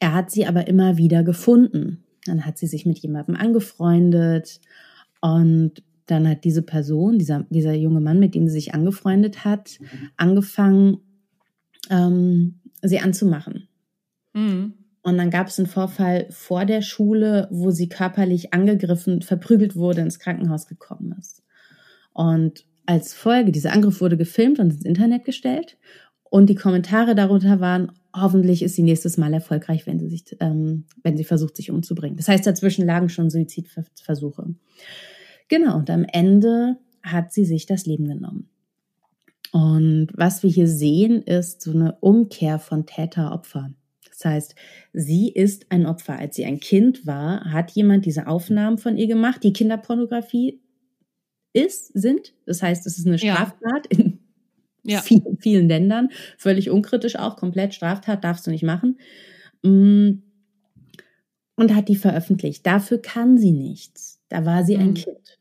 er 0.00 0.14
hat 0.14 0.30
sie 0.30 0.46
aber 0.46 0.66
immer 0.66 0.96
wieder 0.96 1.22
gefunden. 1.22 2.04
Dann 2.24 2.46
hat 2.46 2.56
sie 2.56 2.66
sich 2.66 2.86
mit 2.86 2.98
jemandem 2.98 3.36
angefreundet 3.36 4.60
und 5.20 5.82
dann 6.06 6.28
hat 6.28 6.44
diese 6.44 6.62
Person, 6.62 7.18
dieser, 7.18 7.46
dieser 7.50 7.74
junge 7.74 8.00
Mann, 8.00 8.18
mit 8.18 8.34
dem 8.34 8.46
sie 8.46 8.54
sich 8.54 8.74
angefreundet 8.74 9.44
hat, 9.44 9.78
angefangen, 10.16 10.98
ähm, 11.90 12.60
sie 12.82 13.00
anzumachen. 13.00 13.68
Mhm. 14.32 14.74
Und 15.04 15.18
dann 15.18 15.30
gab 15.30 15.48
es 15.48 15.58
einen 15.58 15.68
Vorfall 15.68 16.26
vor 16.30 16.64
der 16.64 16.80
Schule, 16.80 17.46
wo 17.50 17.70
sie 17.70 17.90
körperlich 17.90 18.54
angegriffen, 18.54 19.20
verprügelt 19.20 19.76
wurde, 19.76 20.00
ins 20.00 20.18
Krankenhaus 20.18 20.66
gekommen 20.66 21.14
ist. 21.18 21.42
Und 22.14 22.64
als 22.86 23.12
Folge, 23.12 23.52
dieser 23.52 23.72
Angriff 23.72 24.00
wurde 24.00 24.16
gefilmt 24.16 24.58
und 24.58 24.72
ins 24.72 24.84
Internet 24.84 25.24
gestellt. 25.24 25.76
Und 26.22 26.48
die 26.48 26.54
Kommentare 26.54 27.14
darunter 27.14 27.60
waren, 27.60 27.92
hoffentlich 28.16 28.62
ist 28.62 28.76
sie 28.76 28.82
nächstes 28.82 29.18
Mal 29.18 29.34
erfolgreich, 29.34 29.86
wenn 29.86 30.00
sie 30.00 30.08
sich, 30.08 30.24
ähm, 30.40 30.86
wenn 31.02 31.18
sie 31.18 31.24
versucht, 31.24 31.56
sich 31.56 31.70
umzubringen. 31.70 32.16
Das 32.16 32.28
heißt, 32.28 32.46
dazwischen 32.46 32.86
lagen 32.86 33.10
schon 33.10 33.28
Suizidversuche. 33.28 34.54
Genau, 35.48 35.76
und 35.76 35.90
am 35.90 36.06
Ende 36.10 36.78
hat 37.02 37.30
sie 37.30 37.44
sich 37.44 37.66
das 37.66 37.84
Leben 37.84 38.08
genommen. 38.08 38.48
Und 39.52 40.08
was 40.14 40.42
wir 40.42 40.50
hier 40.50 40.66
sehen, 40.66 41.22
ist 41.22 41.60
so 41.60 41.72
eine 41.72 41.98
Umkehr 42.00 42.58
von 42.58 42.86
Täter-Opfer. 42.86 43.70
Das 44.14 44.24
heißt, 44.24 44.54
sie 44.92 45.30
ist 45.30 45.66
ein 45.70 45.86
Opfer. 45.86 46.18
Als 46.18 46.36
sie 46.36 46.44
ein 46.44 46.60
Kind 46.60 47.06
war, 47.06 47.52
hat 47.52 47.72
jemand 47.72 48.06
diese 48.06 48.26
Aufnahmen 48.26 48.78
von 48.78 48.96
ihr 48.96 49.06
gemacht, 49.06 49.42
die 49.42 49.52
Kinderpornografie 49.52 50.60
ist, 51.52 51.88
sind. 51.94 52.34
Das 52.46 52.62
heißt, 52.62 52.86
es 52.86 52.98
ist 52.98 53.06
eine 53.06 53.18
Straftat 53.18 53.88
ja. 53.90 53.98
in 53.98 54.18
ja. 54.82 55.00
vielen, 55.00 55.38
vielen 55.38 55.68
Ländern. 55.68 56.10
Völlig 56.38 56.70
unkritisch 56.70 57.16
auch, 57.16 57.36
komplett 57.36 57.74
Straftat, 57.74 58.22
darfst 58.24 58.46
du 58.46 58.50
nicht 58.50 58.64
machen. 58.64 58.98
Mm. 59.62 60.22
Und 61.56 61.74
hat 61.74 61.88
die 61.88 61.96
veröffentlicht. 61.96 62.66
Dafür 62.66 63.00
kann 63.00 63.38
sie 63.38 63.52
nichts. 63.52 64.20
Da 64.28 64.44
war 64.44 64.64
sie 64.64 64.76
mhm. 64.76 64.82
ein 64.82 64.94
Kind. 64.94 65.38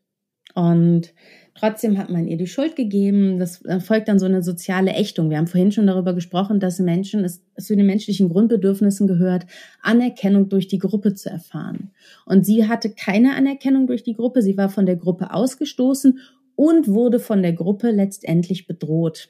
Und 0.53 1.13
Trotzdem 1.55 1.99
hat 1.99 2.09
man 2.09 2.27
ihr 2.27 2.37
die 2.37 2.47
Schuld 2.47 2.75
gegeben. 2.75 3.37
Das 3.37 3.61
folgt 3.79 4.07
dann 4.07 4.17
so 4.17 4.25
eine 4.25 4.41
soziale 4.41 4.91
Ächtung. 4.91 5.29
Wir 5.29 5.37
haben 5.37 5.47
vorhin 5.47 5.71
schon 5.71 5.85
darüber 5.85 6.13
gesprochen, 6.13 6.59
dass 6.59 6.79
Menschen 6.79 7.23
es 7.23 7.43
zu 7.57 7.75
den 7.75 7.85
menschlichen 7.85 8.29
Grundbedürfnissen 8.29 9.07
gehört, 9.07 9.45
Anerkennung 9.81 10.49
durch 10.49 10.67
die 10.67 10.79
Gruppe 10.79 11.13
zu 11.13 11.29
erfahren. 11.29 11.91
Und 12.25 12.45
sie 12.45 12.67
hatte 12.67 12.89
keine 12.89 13.35
Anerkennung 13.35 13.85
durch 13.85 14.03
die 14.03 14.15
Gruppe. 14.15 14.41
Sie 14.41 14.57
war 14.57 14.69
von 14.69 14.87
der 14.87 14.95
Gruppe 14.95 15.31
ausgestoßen 15.31 16.19
und 16.55 16.87
wurde 16.87 17.19
von 17.19 17.43
der 17.43 17.53
Gruppe 17.53 17.91
letztendlich 17.91 18.65
bedroht. 18.65 19.29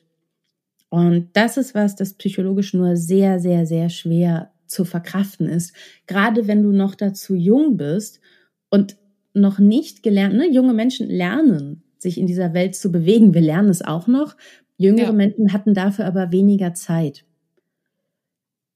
Und 0.89 1.29
das 1.33 1.57
ist 1.57 1.75
was, 1.75 1.95
das 1.95 2.13
psychologisch 2.13 2.73
nur 2.73 2.95
sehr, 2.95 3.39
sehr, 3.39 3.65
sehr 3.65 3.89
schwer 3.89 4.53
zu 4.67 4.85
verkraften 4.85 5.47
ist. 5.47 5.73
Gerade 6.07 6.47
wenn 6.47 6.63
du 6.63 6.71
noch 6.71 6.95
dazu 6.95 7.35
jung 7.35 7.77
bist 7.77 8.21
und 8.69 8.97
noch 9.33 9.59
nicht 9.59 10.03
gelernt, 10.03 10.35
ne? 10.35 10.49
junge 10.49 10.73
Menschen 10.73 11.09
lernen, 11.09 11.83
sich 12.03 12.19
in 12.19 12.27
dieser 12.27 12.53
Welt 12.53 12.75
zu 12.75 12.91
bewegen. 12.91 13.33
Wir 13.33 13.41
lernen 13.41 13.69
es 13.69 13.81
auch 13.81 14.07
noch. 14.07 14.37
Jüngere 14.77 15.07
ja. 15.07 15.11
Menschen 15.11 15.53
hatten 15.53 15.73
dafür 15.73 16.05
aber 16.05 16.31
weniger 16.31 16.73
Zeit. 16.73 17.25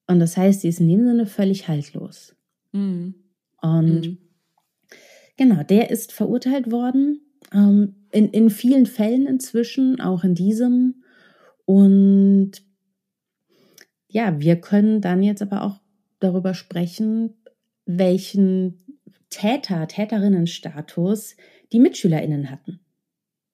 Und 0.07 0.19
das 0.19 0.37
heißt, 0.37 0.61
sie 0.61 0.69
ist 0.69 0.79
in 0.79 0.87
dem 0.87 1.05
Sinne 1.05 1.25
völlig 1.25 1.67
haltlos. 1.67 2.35
Mhm. 2.71 3.15
Und 3.61 4.01
mhm. 4.07 4.17
genau, 5.35 5.63
der 5.63 5.89
ist 5.89 6.11
verurteilt 6.11 6.71
worden. 6.71 7.21
Ähm, 7.53 7.95
in, 8.11 8.29
in 8.29 8.49
vielen 8.49 8.85
Fällen 8.85 9.27
inzwischen, 9.27 9.99
auch 9.99 10.23
in 10.23 10.33
diesem. 10.33 11.03
Und 11.65 12.51
ja, 14.07 14.39
wir 14.39 14.55
können 14.61 15.01
dann 15.01 15.21
jetzt 15.21 15.41
aber 15.41 15.63
auch 15.63 15.81
darüber 16.19 16.53
sprechen, 16.53 17.33
welchen 17.85 19.01
Täter, 19.29 19.87
Täterinnenstatus 19.87 21.35
die 21.71 21.79
MitschülerInnen 21.79 22.49
hatten. 22.49 22.79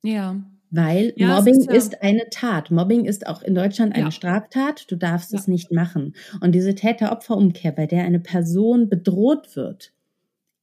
Ja. 0.04 0.44
Weil 0.70 1.14
ja, 1.18 1.36
Mobbing 1.36 1.60
ist, 1.60 1.68
ja 1.68 1.74
ist, 1.74 2.02
eine 2.02 2.30
Tat. 2.32 2.72
Mobbing 2.72 3.06
ist 3.06 3.28
auch 3.28 3.44
in 3.44 3.54
Deutschland 3.54 3.94
eine 3.94 4.06
ja. 4.06 4.12
Straftat. 4.12 4.92
Du 4.92 4.96
darfst 4.96 5.34
es 5.34 5.48
nicht 5.48 5.72
machen. 5.72 6.16
Und 6.42 6.54
diese 6.54 6.74
Täter-Opfer-Umkehr, 6.74 7.72
bei 7.72 7.86
der 7.86 8.04
eine 8.06 8.20
Person 8.20 8.90
bedroht 8.90 9.56
wird, 9.56 9.94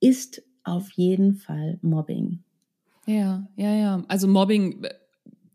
ist 0.01 0.43
auf 0.65 0.91
jeden 0.91 1.35
Fall 1.35 1.79
Mobbing. 1.81 2.43
Ja, 3.07 3.49
ja, 3.57 3.73
ja. 3.73 4.05
Also 4.09 4.27
Mobbing 4.27 4.83
äh, 4.83 4.91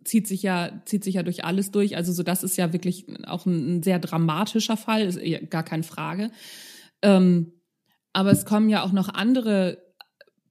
zieht 0.05 0.27
sich 0.27 0.43
ja 0.43 0.81
zieht 0.85 1.03
sich 1.03 1.15
ja 1.15 1.23
durch 1.23 1.43
alles 1.43 1.71
durch. 1.71 1.97
Also 1.97 2.13
so 2.13 2.23
das 2.23 2.43
ist 2.43 2.55
ja 2.57 2.71
wirklich 2.71 3.05
auch 3.27 3.45
ein, 3.45 3.77
ein 3.77 3.83
sehr 3.83 3.99
dramatischer 3.99 4.77
Fall, 4.77 5.01
ist 5.01 5.19
gar 5.49 5.63
keine 5.63 5.83
Frage. 5.83 6.31
Ähm, 7.01 7.51
aber 8.13 8.31
es 8.31 8.45
kommen 8.45 8.69
ja 8.69 8.83
auch 8.83 8.93
noch 8.93 9.09
andere 9.09 9.84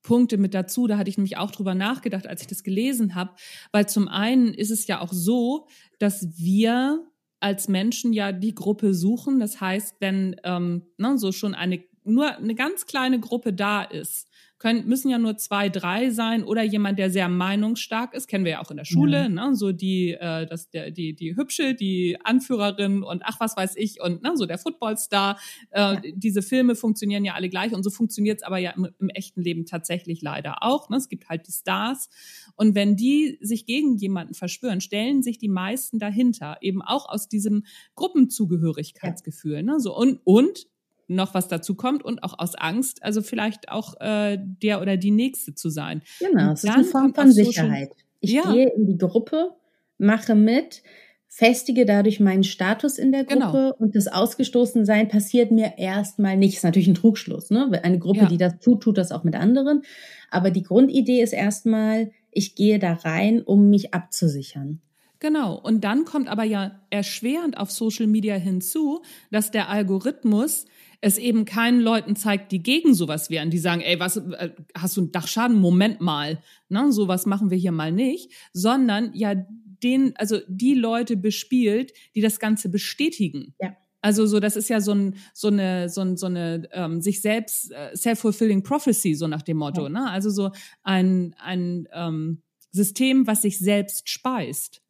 Punkte 0.05 0.39
mit 0.39 0.55
dazu. 0.55 0.87
Da 0.87 0.97
hatte 0.97 1.11
ich 1.11 1.19
nämlich 1.19 1.37
auch 1.37 1.51
drüber 1.51 1.75
nachgedacht, 1.75 2.29
als 2.29 2.43
ich 2.43 2.47
das 2.47 2.63
gelesen 2.63 3.17
habe, 3.17 3.33
weil 3.73 3.89
zum 3.89 4.07
einen 4.07 4.55
ist 4.55 4.71
es 4.71 4.87
ja 4.87 5.01
auch 5.01 5.13
so, 5.13 5.67
dass 5.99 6.39
wir 6.39 7.05
als 7.41 7.67
Menschen 7.67 8.13
ja 8.13 8.31
die 8.31 8.55
Gruppe 8.55 8.95
suchen. 8.95 9.41
Das 9.41 9.61
heißt, 9.61 9.97
wenn 9.99 10.37
ähm, 10.45 10.87
ne, 10.97 11.19
so 11.19 11.33
schon 11.33 11.55
eine 11.55 11.83
nur 12.07 12.37
eine 12.37 12.55
ganz 12.55 12.87
kleine 12.87 13.19
Gruppe 13.19 13.55
da 13.55 13.83
ist, 13.83 14.29
können, 14.65 14.89
müssen 14.89 15.11
ja 15.11 15.19
nur 15.19 15.37
zwei, 15.37 15.69
drei 15.69 16.09
sein 16.09 16.43
oder 16.43 16.63
jemand, 16.63 16.99
der 16.99 17.11
sehr 17.11 17.29
meinungsstark 17.29 18.15
ist, 18.15 18.29
kennen 18.29 18.47
wir 18.47 18.53
ja 18.53 18.63
auch 18.63 18.71
in 18.71 18.79
der 18.79 18.87
Schule, 18.87 19.25
ja. 19.25 19.29
ne? 19.29 19.55
so 19.55 19.73
die, 19.73 20.13
äh, 20.13 20.47
das, 20.47 20.71
der, 20.71 20.91
die, 20.91 21.15
die 21.15 21.37
Hübsche, 21.37 21.75
die 21.75 22.17
Anführerin 22.25 23.03
und 23.03 23.21
ach, 23.27 23.41
was 23.41 23.59
weiß 23.59 23.77
ich 23.77 24.01
und 24.01 24.23
ne? 24.23 24.33
so 24.37 24.47
der 24.47 24.57
Footballstar. 24.57 25.39
Äh, 25.69 25.81
ja. 25.81 26.01
Diese 26.15 26.41
Filme 26.41 26.77
funktionieren 26.77 27.27
ja 27.27 27.35
alle 27.35 27.51
gleich 27.51 27.75
und 27.75 27.83
so 27.83 27.91
funktioniert 27.91 28.39
es 28.39 28.43
aber 28.43 28.57
ja 28.57 28.71
im, 28.71 28.89
im, 28.99 29.11
echten 29.11 29.43
Leben 29.43 29.67
tatsächlich 29.67 30.23
leider 30.23 30.63
auch. 30.63 30.89
Ne? 30.89 30.97
Es 30.97 31.11
gibt 31.11 31.29
halt 31.29 31.47
die 31.47 31.53
Stars 31.53 32.09
und 32.57 32.75
wenn 32.75 32.97
die 32.97 33.37
sich 33.43 33.67
gegen 33.67 33.99
jemanden 33.99 34.33
verschwören, 34.33 34.81
stellen 34.81 35.23
sich 35.23 35.37
die 35.37 35.51
meisten 35.51 35.99
dahinter, 35.99 36.57
eben 36.63 36.81
auch 36.81 37.07
aus 37.07 37.29
diesem 37.29 37.65
Gruppenzugehörigkeitsgefühl. 37.97 39.57
Ja. 39.57 39.63
Ne? 39.63 39.81
So, 39.81 39.95
und, 39.95 40.21
und 40.25 40.67
noch 41.09 41.35
was 41.35 41.49
dazu 41.49 41.75
kommt 41.75 42.05
und 42.05 42.23
auch 42.23 42.39
aus 42.39 42.55
Angst, 42.55 43.03
also 43.03 43.23
vielleicht 43.23 43.71
auch 43.71 44.01
äh, 44.01 44.39
der 44.41 44.81
oder 44.81 44.97
die 44.97 45.11
Nächste 45.11 45.55
zu 45.55 45.69
sein. 45.69 46.03
Genau, 46.21 46.53
es 46.53 46.65
ist 46.65 46.71
eine 46.71 46.85
Form 46.85 47.15
von 47.15 47.31
Sicherheit. 47.33 47.91
Ich 48.21 48.33
ja. 48.33 48.51
gehe 48.51 48.71
in 48.71 48.87
die 48.87 48.97
Gruppe, 48.97 49.51
mache 49.99 50.35
mit, 50.35 50.83
festige 51.29 51.85
dadurch 51.85 52.21
meinen 52.21 52.45
Status 52.45 52.97
in 52.97 53.11
der 53.11 53.25
genau. 53.25 53.47
Gruppe 53.47 53.59
genau. 53.59 53.77
und 53.79 53.97
das 53.97 54.07
Ausgestoßensein 54.07 55.09
passiert 55.09 55.51
mir 55.51 55.79
erstmal 55.79 56.37
nicht. 56.37 56.57
Ist 56.57 56.65
natürlich 56.65 56.89
ein 56.89 56.95
Trugschluss. 56.95 57.51
Ne? 57.51 57.69
Eine 57.83 57.99
Gruppe, 57.99 58.21
ja. 58.21 58.27
die 58.27 58.39
das 58.39 58.61
tut, 58.61 58.83
tut 58.83 58.99
das 58.99 59.11
auch 59.11 59.25
mit 59.25 59.35
anderen. 59.35 59.83
Aber 60.31 60.53
die 60.53 60.63
Grundidee 60.63 61.23
ist 61.23 61.33
erstmal, 61.33 62.13
ich 62.31 62.55
gehe 62.55 62.79
da 62.79 62.93
rein, 62.93 63.43
um 63.43 63.69
mich 63.69 63.93
abzusichern. 63.93 64.81
Genau. 65.19 65.59
Und 65.59 65.85
dann 65.85 66.05
kommt 66.05 66.29
aber 66.29 66.45
ja 66.45 66.81
erschwerend 66.91 67.59
auf 67.59 67.71
Social 67.71 68.07
Media 68.07 68.37
hinzu, 68.37 69.03
dass 69.31 69.51
der 69.51 69.69
Algorithmus 69.69 70.67
es 71.05 71.19
eben 71.19 71.45
keinen 71.45 71.81
Leuten 71.81 72.17
zeigt, 72.17 72.51
die 72.51 72.63
gegen 72.63 72.95
sowas 72.95 73.29
wären, 73.29 73.51
die 73.51 73.59
sagen, 73.59 73.83
ey, 73.83 74.01
was, 74.01 74.17
äh, 74.17 74.51
hast 74.75 74.97
du 74.97 75.03
einen 75.03 75.13
Dachschaden? 75.13 75.61
Moment 75.61 76.01
mal, 76.01 76.41
ne, 76.71 76.93
sowas 76.93 77.27
machen 77.27 77.51
wir 77.51 77.59
hier 77.59 77.73
mal 77.73 77.93
nicht, 77.93 78.33
sondern 78.55 79.13
ja 79.13 79.35
den, 79.83 80.15
also 80.17 80.39
die 80.49 80.73
Leute 80.73 81.19
bespielt, 81.19 81.93
die 82.15 82.23
das 82.23 82.39
Ganze 82.39 82.71
bestätigen. 82.71 83.55
Ja. 83.61 83.77
Also 84.01 84.25
so, 84.25 84.41
das 84.41 84.57
ist 84.57 84.71
ja 84.71 84.81
so, 84.81 84.93
ein, 84.93 85.17
so 85.35 85.49
eine, 85.49 85.91
so, 85.91 86.01
ein, 86.01 86.17
so 86.17 86.25
eine 86.25 86.69
ähm, 86.73 87.03
sich 87.03 87.21
selbst 87.21 87.71
äh, 87.71 87.95
self-fulfilling 87.95 88.63
prophecy, 88.63 89.15
so 89.15 89.27
nach 89.27 89.43
dem 89.43 89.59
Motto. 89.59 89.83
Ja. 89.83 89.89
Ne? 89.91 90.11
Also 90.11 90.31
so 90.31 90.53
ein, 90.83 91.35
ein 91.39 91.87
ähm, 91.93 92.41
System, 92.71 93.27
was 93.27 93.43
sich 93.43 93.59
selbst 93.59 94.09
speist. 94.09 94.81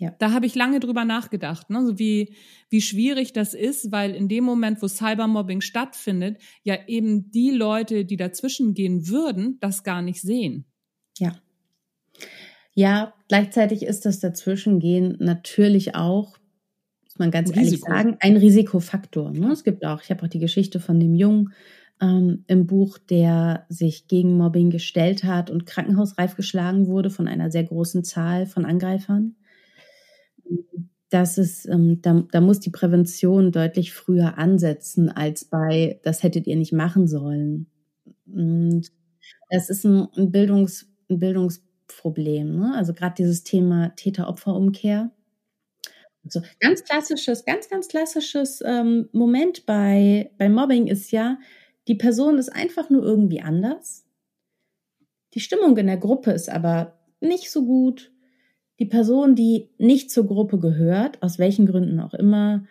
Ja. 0.00 0.14
Da 0.18 0.32
habe 0.32 0.46
ich 0.46 0.54
lange 0.54 0.80
drüber 0.80 1.04
nachgedacht, 1.04 1.68
ne? 1.68 1.84
so 1.84 1.98
wie, 1.98 2.34
wie 2.70 2.80
schwierig 2.80 3.34
das 3.34 3.52
ist, 3.52 3.92
weil 3.92 4.14
in 4.14 4.28
dem 4.28 4.44
Moment, 4.44 4.80
wo 4.80 4.88
Cybermobbing 4.88 5.60
stattfindet, 5.60 6.38
ja 6.62 6.78
eben 6.86 7.30
die 7.30 7.50
Leute, 7.50 8.06
die 8.06 8.16
dazwischen 8.16 8.72
gehen 8.72 9.08
würden, 9.08 9.58
das 9.60 9.84
gar 9.84 10.00
nicht 10.00 10.22
sehen. 10.22 10.64
Ja. 11.18 11.36
Ja, 12.72 13.12
gleichzeitig 13.28 13.82
ist 13.82 14.06
das 14.06 14.20
Dazwischengehen 14.20 15.16
natürlich 15.20 15.94
auch, 15.94 16.38
muss 17.04 17.18
man 17.18 17.30
ganz 17.30 17.50
Risiko. 17.50 17.64
ehrlich 17.66 17.80
sagen, 17.80 18.16
ein 18.20 18.38
Risikofaktor. 18.38 19.32
Ne? 19.32 19.52
Es 19.52 19.64
gibt 19.64 19.84
auch, 19.84 20.00
ich 20.02 20.10
habe 20.10 20.22
auch 20.22 20.28
die 20.28 20.38
Geschichte 20.38 20.80
von 20.80 20.98
dem 20.98 21.14
Jungen 21.14 21.52
ähm, 22.00 22.44
im 22.46 22.66
Buch, 22.66 22.96
der 22.96 23.66
sich 23.68 24.08
gegen 24.08 24.38
Mobbing 24.38 24.70
gestellt 24.70 25.24
hat 25.24 25.50
und 25.50 25.66
krankenhausreif 25.66 26.36
geschlagen 26.36 26.86
wurde 26.86 27.10
von 27.10 27.28
einer 27.28 27.50
sehr 27.50 27.64
großen 27.64 28.02
Zahl 28.02 28.46
von 28.46 28.64
Angreifern 28.64 29.36
dass 31.10 31.38
es, 31.38 31.66
ähm, 31.66 32.00
da, 32.02 32.24
da 32.30 32.40
muss 32.40 32.60
die 32.60 32.70
Prävention 32.70 33.50
deutlich 33.52 33.92
früher 33.92 34.38
ansetzen 34.38 35.10
als 35.10 35.44
bei, 35.44 36.00
das 36.04 36.22
hättet 36.22 36.46
ihr 36.46 36.56
nicht 36.56 36.72
machen 36.72 37.08
sollen. 37.08 37.66
Und 38.26 38.92
das 39.50 39.68
ist 39.70 39.84
ein, 39.84 40.08
ein, 40.16 40.30
Bildungs, 40.30 40.88
ein 41.10 41.18
Bildungsproblem. 41.18 42.56
Ne? 42.56 42.74
Also 42.76 42.94
gerade 42.94 43.16
dieses 43.18 43.42
Thema 43.42 43.88
Täter-Opfer-Umkehr. 43.96 45.10
Also 46.24 46.42
ganz 46.60 46.84
klassisches, 46.84 47.44
ganz, 47.44 47.68
ganz 47.68 47.88
klassisches 47.88 48.62
ähm, 48.64 49.08
Moment 49.12 49.66
bei, 49.66 50.30
bei 50.38 50.48
Mobbing 50.48 50.86
ist 50.86 51.10
ja, 51.10 51.38
die 51.88 51.96
Person 51.96 52.38
ist 52.38 52.50
einfach 52.50 52.88
nur 52.88 53.02
irgendwie 53.02 53.40
anders. 53.40 54.06
Die 55.34 55.40
Stimmung 55.40 55.76
in 55.76 55.86
der 55.86 55.96
Gruppe 55.96 56.30
ist 56.30 56.50
aber 56.50 57.00
nicht 57.20 57.50
so 57.50 57.64
gut 57.64 58.12
die 58.80 58.86
Person, 58.86 59.36
die 59.36 59.68
nicht 59.78 60.10
zur 60.10 60.26
Gruppe 60.26 60.58
gehört, 60.58 61.22
aus 61.22 61.38
welchen 61.38 61.66
Gründen 61.66 62.00
auch 62.00 62.14
immer, 62.14 62.64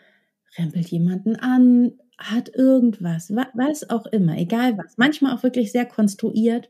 rempelt 0.57 0.87
jemanden 0.87 1.35
an, 1.35 1.93
hat 2.17 2.53
irgendwas, 2.53 3.31
was 3.53 3.89
auch 3.89 4.07
immer, 4.07 4.37
egal 4.37 4.77
was, 4.77 4.97
manchmal 4.97 5.35
auch 5.35 5.43
wirklich 5.43 5.71
sehr 5.71 5.85
konstruiert. 5.85 6.67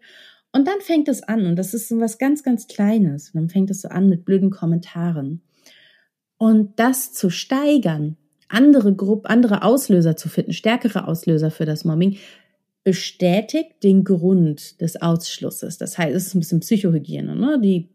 Und 0.52 0.68
dann 0.68 0.82
fängt 0.82 1.08
es 1.08 1.24
an, 1.24 1.46
und 1.46 1.56
das 1.56 1.74
ist 1.74 1.88
so 1.88 2.00
was 2.00 2.18
ganz, 2.18 2.44
ganz 2.44 2.68
Kleines. 2.68 3.30
Und 3.30 3.42
dann 3.42 3.50
fängt 3.50 3.72
es 3.72 3.82
so 3.82 3.88
an 3.88 4.10
mit 4.10 4.26
blöden 4.26 4.50
Kommentaren. 4.50 5.42
Und 6.38 6.78
das 6.78 7.14
zu 7.14 7.30
steigern, 7.30 8.18
andere 8.50 8.94
Gruppe, 8.94 9.30
andere 9.30 9.64
Auslöser 9.64 10.18
zu 10.18 10.28
finden, 10.28 10.54
stärkere 10.54 11.08
Auslöser 11.08 11.50
für 11.50 11.66
das 11.66 11.86
Mobbing, 11.86 12.18
bestätigt 12.84 13.84
den 13.84 14.04
Grund 14.04 14.82
des 14.82 15.02
Ausschlusses. 15.02 15.78
Das 15.78 15.98
heißt, 15.98 16.16
es 16.16 16.28
ist 16.28 16.36
ein 16.36 16.40
bisschen 16.40 16.60
Psychohygiene. 16.60 17.36
Ne? 17.36 17.60
Die, 17.62 17.90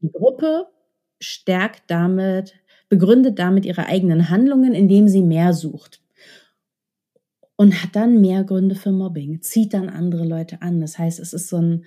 die 0.00 0.12
Gruppe 0.12 0.68
stärkt 1.20 1.82
damit, 1.88 2.54
begründet 2.88 3.38
damit 3.38 3.64
ihre 3.64 3.86
eigenen 3.86 4.30
Handlungen, 4.30 4.74
indem 4.74 5.08
sie 5.08 5.22
mehr 5.22 5.52
sucht. 5.52 6.00
Und 7.56 7.82
hat 7.82 7.96
dann 7.96 8.20
mehr 8.20 8.44
Gründe 8.44 8.74
für 8.74 8.92
Mobbing, 8.92 9.40
zieht 9.40 9.72
dann 9.72 9.88
andere 9.88 10.26
Leute 10.26 10.60
an. 10.60 10.80
Das 10.80 10.98
heißt, 10.98 11.18
es 11.18 11.32
ist 11.32 11.48
so 11.48 11.56
ein, 11.56 11.86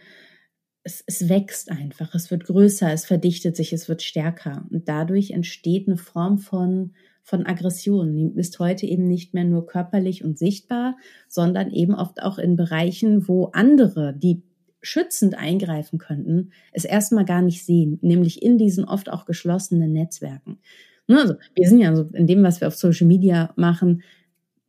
es, 0.84 1.04
es 1.06 1.30
wächst 1.30 1.70
einfach, 1.70 2.16
es 2.16 2.32
wird 2.32 2.46
größer, 2.46 2.92
es 2.92 3.06
verdichtet 3.06 3.56
sich, 3.56 3.72
es 3.72 3.88
wird 3.88 4.02
stärker. 4.02 4.66
Und 4.72 4.90
dadurch 4.90 5.32
entsteht 5.32 5.88
eine 5.88 5.98
Form 5.98 6.40
von, 6.40 6.94
von 7.22 7.46
Aggression. 7.46 8.16
Die 8.16 8.40
ist 8.40 8.58
heute 8.58 8.88
eben 8.88 9.08
nicht 9.08 9.36
mehr 9.36 9.44
nur 9.44 9.68
körperlich 9.68 10.24
und 10.24 10.40
sichtbar, 10.40 10.98
sondern 11.28 11.70
eben 11.72 11.94
oft 11.94 12.24
auch 12.24 12.40
in 12.40 12.56
Bereichen, 12.56 13.28
wo 13.28 13.46
andere, 13.54 14.16
die 14.18 14.42
schützend 14.82 15.36
eingreifen 15.36 16.00
könnten, 16.00 16.52
es 16.72 16.86
erstmal 16.86 17.26
gar 17.26 17.42
nicht 17.42 17.66
sehen, 17.66 18.00
nämlich 18.02 18.42
in 18.42 18.58
diesen 18.58 18.86
oft 18.86 19.10
auch 19.10 19.26
geschlossenen 19.26 19.92
Netzwerken. 19.92 20.60
Ne, 21.08 21.20
also 21.22 21.36
wir 21.56 21.68
sind 21.68 21.80
ja 21.80 21.96
so 21.96 22.04
in 22.14 22.28
dem, 22.28 22.44
was 22.44 22.62
wir 22.62 22.68
auf 22.68 22.76
Social 22.76 23.08
Media 23.08 23.52
machen, 23.56 24.04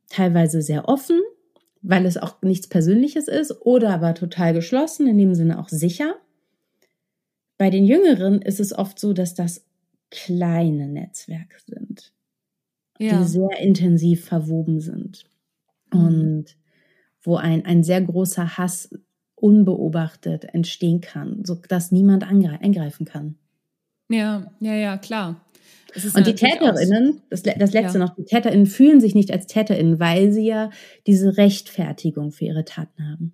teilweise 0.09 0.61
sehr 0.61 0.89
offen, 0.89 1.21
weil 1.81 2.05
es 2.05 2.17
auch 2.17 2.41
nichts 2.41 2.67
Persönliches 2.67 3.27
ist, 3.27 3.61
oder 3.61 3.91
aber 3.91 4.13
total 4.13 4.53
geschlossen, 4.53 5.07
in 5.07 5.17
dem 5.17 5.33
Sinne 5.33 5.59
auch 5.59 5.69
sicher. 5.69 6.15
Bei 7.57 7.69
den 7.69 7.85
Jüngeren 7.85 8.41
ist 8.41 8.59
es 8.59 8.73
oft 8.73 8.99
so, 8.99 9.13
dass 9.13 9.35
das 9.35 9.65
kleine 10.09 10.87
Netzwerke 10.87 11.57
sind. 11.65 12.13
ja. 12.99 13.19
die 13.19 13.27
sehr 13.27 13.57
intensiv 13.59 14.25
verwoben 14.25 14.79
sind. 14.79 15.25
Mhm. 15.93 15.99
Und 15.99 16.57
wo 17.21 17.35
ein, 17.35 17.65
ein 17.65 17.83
sehr 17.83 18.01
großer 18.01 18.57
Hass 18.57 18.89
unbeobachtet 19.41 20.45
entstehen 20.53 21.01
kann, 21.01 21.43
sodass 21.43 21.91
niemand 21.91 22.23
eingreifen 22.23 23.05
kann. 23.05 23.35
Ja, 24.09 24.51
ja, 24.59 24.73
ja, 24.73 24.97
klar. 24.97 25.41
Und 26.15 26.25
die 26.25 26.35
Täterinnen, 26.35 27.21
das, 27.29 27.43
das 27.43 27.73
letzte 27.73 27.99
ja. 27.99 28.05
noch, 28.05 28.15
die 28.15 28.23
Täterinnen 28.23 28.65
fühlen 28.65 29.01
sich 29.01 29.13
nicht 29.13 29.31
als 29.31 29.47
Täterinnen, 29.47 29.99
weil 29.99 30.31
sie 30.31 30.45
ja 30.45 30.69
diese 31.05 31.37
Rechtfertigung 31.37 32.31
für 32.31 32.45
ihre 32.45 32.63
Taten 32.63 33.09
haben. 33.09 33.33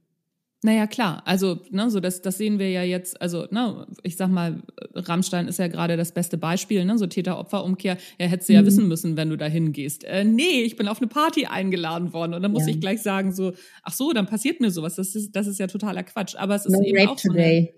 Naja, 0.68 0.86
klar. 0.86 1.22
Also, 1.24 1.62
ne, 1.70 1.90
so 1.90 2.02
das, 2.02 2.22
das 2.22 2.38
sehen 2.38 2.60
wir 2.60 2.70
ja 2.70 2.84
jetzt, 2.84 3.22
also, 3.22 3.48
ne, 3.52 3.88
ich 4.04 4.18
sag 4.18 4.30
mal, 4.30 4.64
Rammstein 4.96 5.48
ist 5.48 5.60
ja 5.60 5.70
gerade 5.70 5.96
das 5.96 6.12
beste 6.12 6.38
Beispiel, 6.38 6.84
ne, 6.84 6.98
so 6.98 7.08
Täter-Opfer-Umkehr. 7.08 7.96
Ja, 8.20 8.26
hättest 8.28 8.50
du 8.50 8.54
ja 8.54 8.62
mhm. 8.62 8.66
wissen 8.66 8.88
müssen, 8.90 9.16
wenn 9.16 9.30
du 9.30 9.38
da 9.38 9.46
hingehst. 9.46 10.04
Äh, 10.04 10.26
nee, 10.26 10.64
ich 10.64 10.76
bin 10.76 10.90
auf 10.90 10.98
eine 10.98 11.08
Party 11.08 11.46
eingeladen 11.46 12.12
worden. 12.12 12.34
Und 12.34 12.42
dann 12.42 12.52
muss 12.52 12.64
ja. 12.64 12.74
ich 12.74 12.82
gleich 12.82 13.02
sagen, 13.02 13.32
so, 13.32 13.54
ach 13.82 13.94
so, 13.94 14.12
dann 14.12 14.26
passiert 14.26 14.60
mir 14.60 14.70
sowas. 14.70 14.96
Das 14.96 15.16
ist, 15.16 15.38
das 15.38 15.48
ist 15.48 15.58
ja 15.58 15.68
totaler 15.68 16.04
Quatsch. 16.04 16.36
Aber 16.36 16.56
es 16.56 16.66
ist 16.66 16.74
no 16.74 16.84
eben 16.84 17.08
auch 17.08 17.18
so 17.18 17.32
eine, 17.32 17.70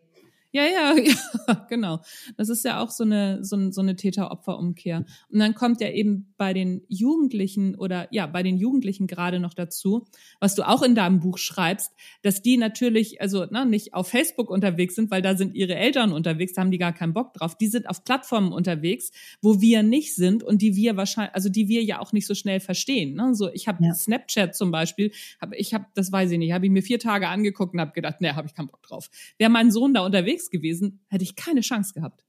ja, 0.52 0.64
ja, 0.66 0.96
ja, 1.48 1.66
genau. 1.70 2.02
Das 2.36 2.50
ist 2.50 2.66
ja 2.66 2.82
auch 2.82 2.90
so 2.90 3.04
eine, 3.04 3.44
so, 3.44 3.70
so 3.72 3.82
eine 3.82 3.96
Täter-Opfer-Umkehr. 3.96 5.06
Und 5.30 5.40
dann 5.40 5.54
kommt 5.54 5.80
ja 5.80 5.90
eben 5.90 6.34
bei 6.38 6.54
den 6.54 6.82
Jugendlichen 6.88 7.76
oder 7.76 8.08
ja, 8.12 8.26
bei 8.26 8.42
den 8.42 8.58
Jugendlichen 8.58 9.06
gerade 9.06 9.40
noch 9.40 9.54
dazu, 9.54 10.08
was 10.40 10.56
du 10.56 10.68
auch 10.68 10.82
in 10.82 10.96
deinem 10.96 11.20
Buch 11.20 11.38
schreibst, 11.38 11.94
dass 12.24 12.42
die 12.42 12.58
natürlich, 12.58 13.22
also 13.22 13.46
na, 13.52 13.64
ne, 13.64 13.70
nicht 13.70 13.94
auf 13.94 14.08
Facebook 14.08 14.50
unterwegs 14.50 14.96
sind, 14.96 15.12
weil 15.12 15.22
da 15.22 15.36
sind 15.36 15.54
ihre 15.54 15.76
Eltern 15.76 16.12
unterwegs, 16.12 16.54
da 16.54 16.62
haben 16.62 16.72
die 16.72 16.80
gar 16.80 16.94
keinen 16.94 17.14
Bock 17.14 17.36
drauf. 17.36 17.56
Die 17.56 17.68
sind 17.68 17.88
auf 17.88 18.04
Plattformen 18.04 18.52
unterwegs, 18.52 19.12
wo 19.44 19.62
wir 19.62 19.84
nicht 19.84 20.16
sind 20.16 20.42
und 20.42 20.64
die 20.64 20.76
wir 20.76 20.98
wahrscheinlich, 20.98 21.36
also 21.36 21.50
die 21.50 21.68
wir 21.68 21.84
ja 21.84 22.00
auch 22.00 22.12
nicht 22.12 22.26
so 22.26 22.34
schnell 22.34 22.60
verstehen. 22.60 23.14
Ne? 23.14 23.36
So, 23.36 23.50
ich 23.54 23.68
habe 23.68 23.86
ja. 23.86 23.94
Snapchat 23.94 24.56
zum 24.56 24.72
Beispiel, 24.72 25.12
hab, 25.40 25.54
ich 25.54 25.76
habe, 25.76 25.86
das 25.94 26.12
weiß 26.12 26.32
ich 26.32 26.40
nicht, 26.40 26.54
habe 26.54 26.66
ich 26.66 26.72
mir 26.72 26.82
vier 26.82 26.98
Tage 26.98 27.28
angeguckt 27.28 27.76
und 27.76 27.82
habe 27.82 27.92
gedacht, 27.92 28.20
ne, 28.20 28.36
habe 28.36 28.48
ich 28.48 28.56
keinen 28.56 28.68
Bock 28.68 28.82
drauf. 28.82 29.12
Wäre 29.38 29.52
mein 29.52 29.70
Sohn 29.70 29.94
da 29.94 30.04
unterwegs 30.04 30.39
unterwegs 30.40 30.50
gewesen, 30.50 31.02
hätte 31.10 31.24
ich 31.24 31.36
keine 31.36 31.62
Chance 31.62 31.94
gehabt. 31.94 32.26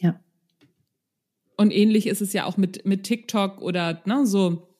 Ja. 0.00 0.20
Und 1.56 1.70
ähnlich 1.70 2.06
ist 2.06 2.22
es 2.22 2.32
ja 2.32 2.44
auch 2.44 2.56
mit, 2.56 2.84
mit 2.86 3.04
TikTok 3.04 3.60
oder 3.60 4.02
ne, 4.06 4.26
so, 4.26 4.76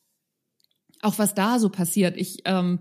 auch 1.01 1.19
was 1.19 1.35
da 1.35 1.59
so 1.59 1.69
passiert. 1.69 2.17
Ich 2.17 2.43
ähm, 2.45 2.81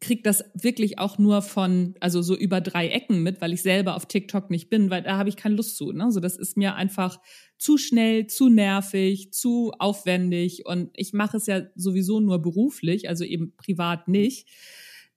kriege 0.00 0.22
das 0.22 0.44
wirklich 0.54 0.98
auch 0.98 1.18
nur 1.18 1.42
von, 1.42 1.94
also 2.00 2.22
so 2.22 2.36
über 2.36 2.60
drei 2.60 2.88
Ecken 2.88 3.22
mit, 3.22 3.40
weil 3.40 3.52
ich 3.52 3.62
selber 3.62 3.96
auf 3.96 4.06
TikTok 4.06 4.50
nicht 4.50 4.70
bin, 4.70 4.90
weil 4.90 5.02
da 5.02 5.16
habe 5.16 5.28
ich 5.28 5.36
keine 5.36 5.56
Lust 5.56 5.76
zu. 5.76 5.92
Ne? 5.92 6.10
So, 6.12 6.20
das 6.20 6.36
ist 6.36 6.56
mir 6.56 6.74
einfach 6.74 7.20
zu 7.58 7.78
schnell, 7.78 8.26
zu 8.26 8.48
nervig, 8.48 9.32
zu 9.32 9.72
aufwendig 9.78 10.66
und 10.66 10.90
ich 10.94 11.12
mache 11.12 11.36
es 11.36 11.46
ja 11.46 11.62
sowieso 11.74 12.20
nur 12.20 12.40
beruflich, 12.40 13.08
also 13.08 13.24
eben 13.24 13.54
privat 13.56 14.08
nicht. 14.08 14.48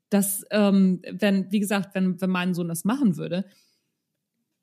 Dass, 0.09 0.43
ähm, 0.51 1.01
wenn, 1.09 1.51
wie 1.51 1.61
gesagt, 1.61 1.95
wenn, 1.95 2.19
wenn 2.19 2.29
mein 2.29 2.53
Sohn 2.53 2.67
das 2.67 2.83
machen 2.83 3.15
würde, 3.15 3.45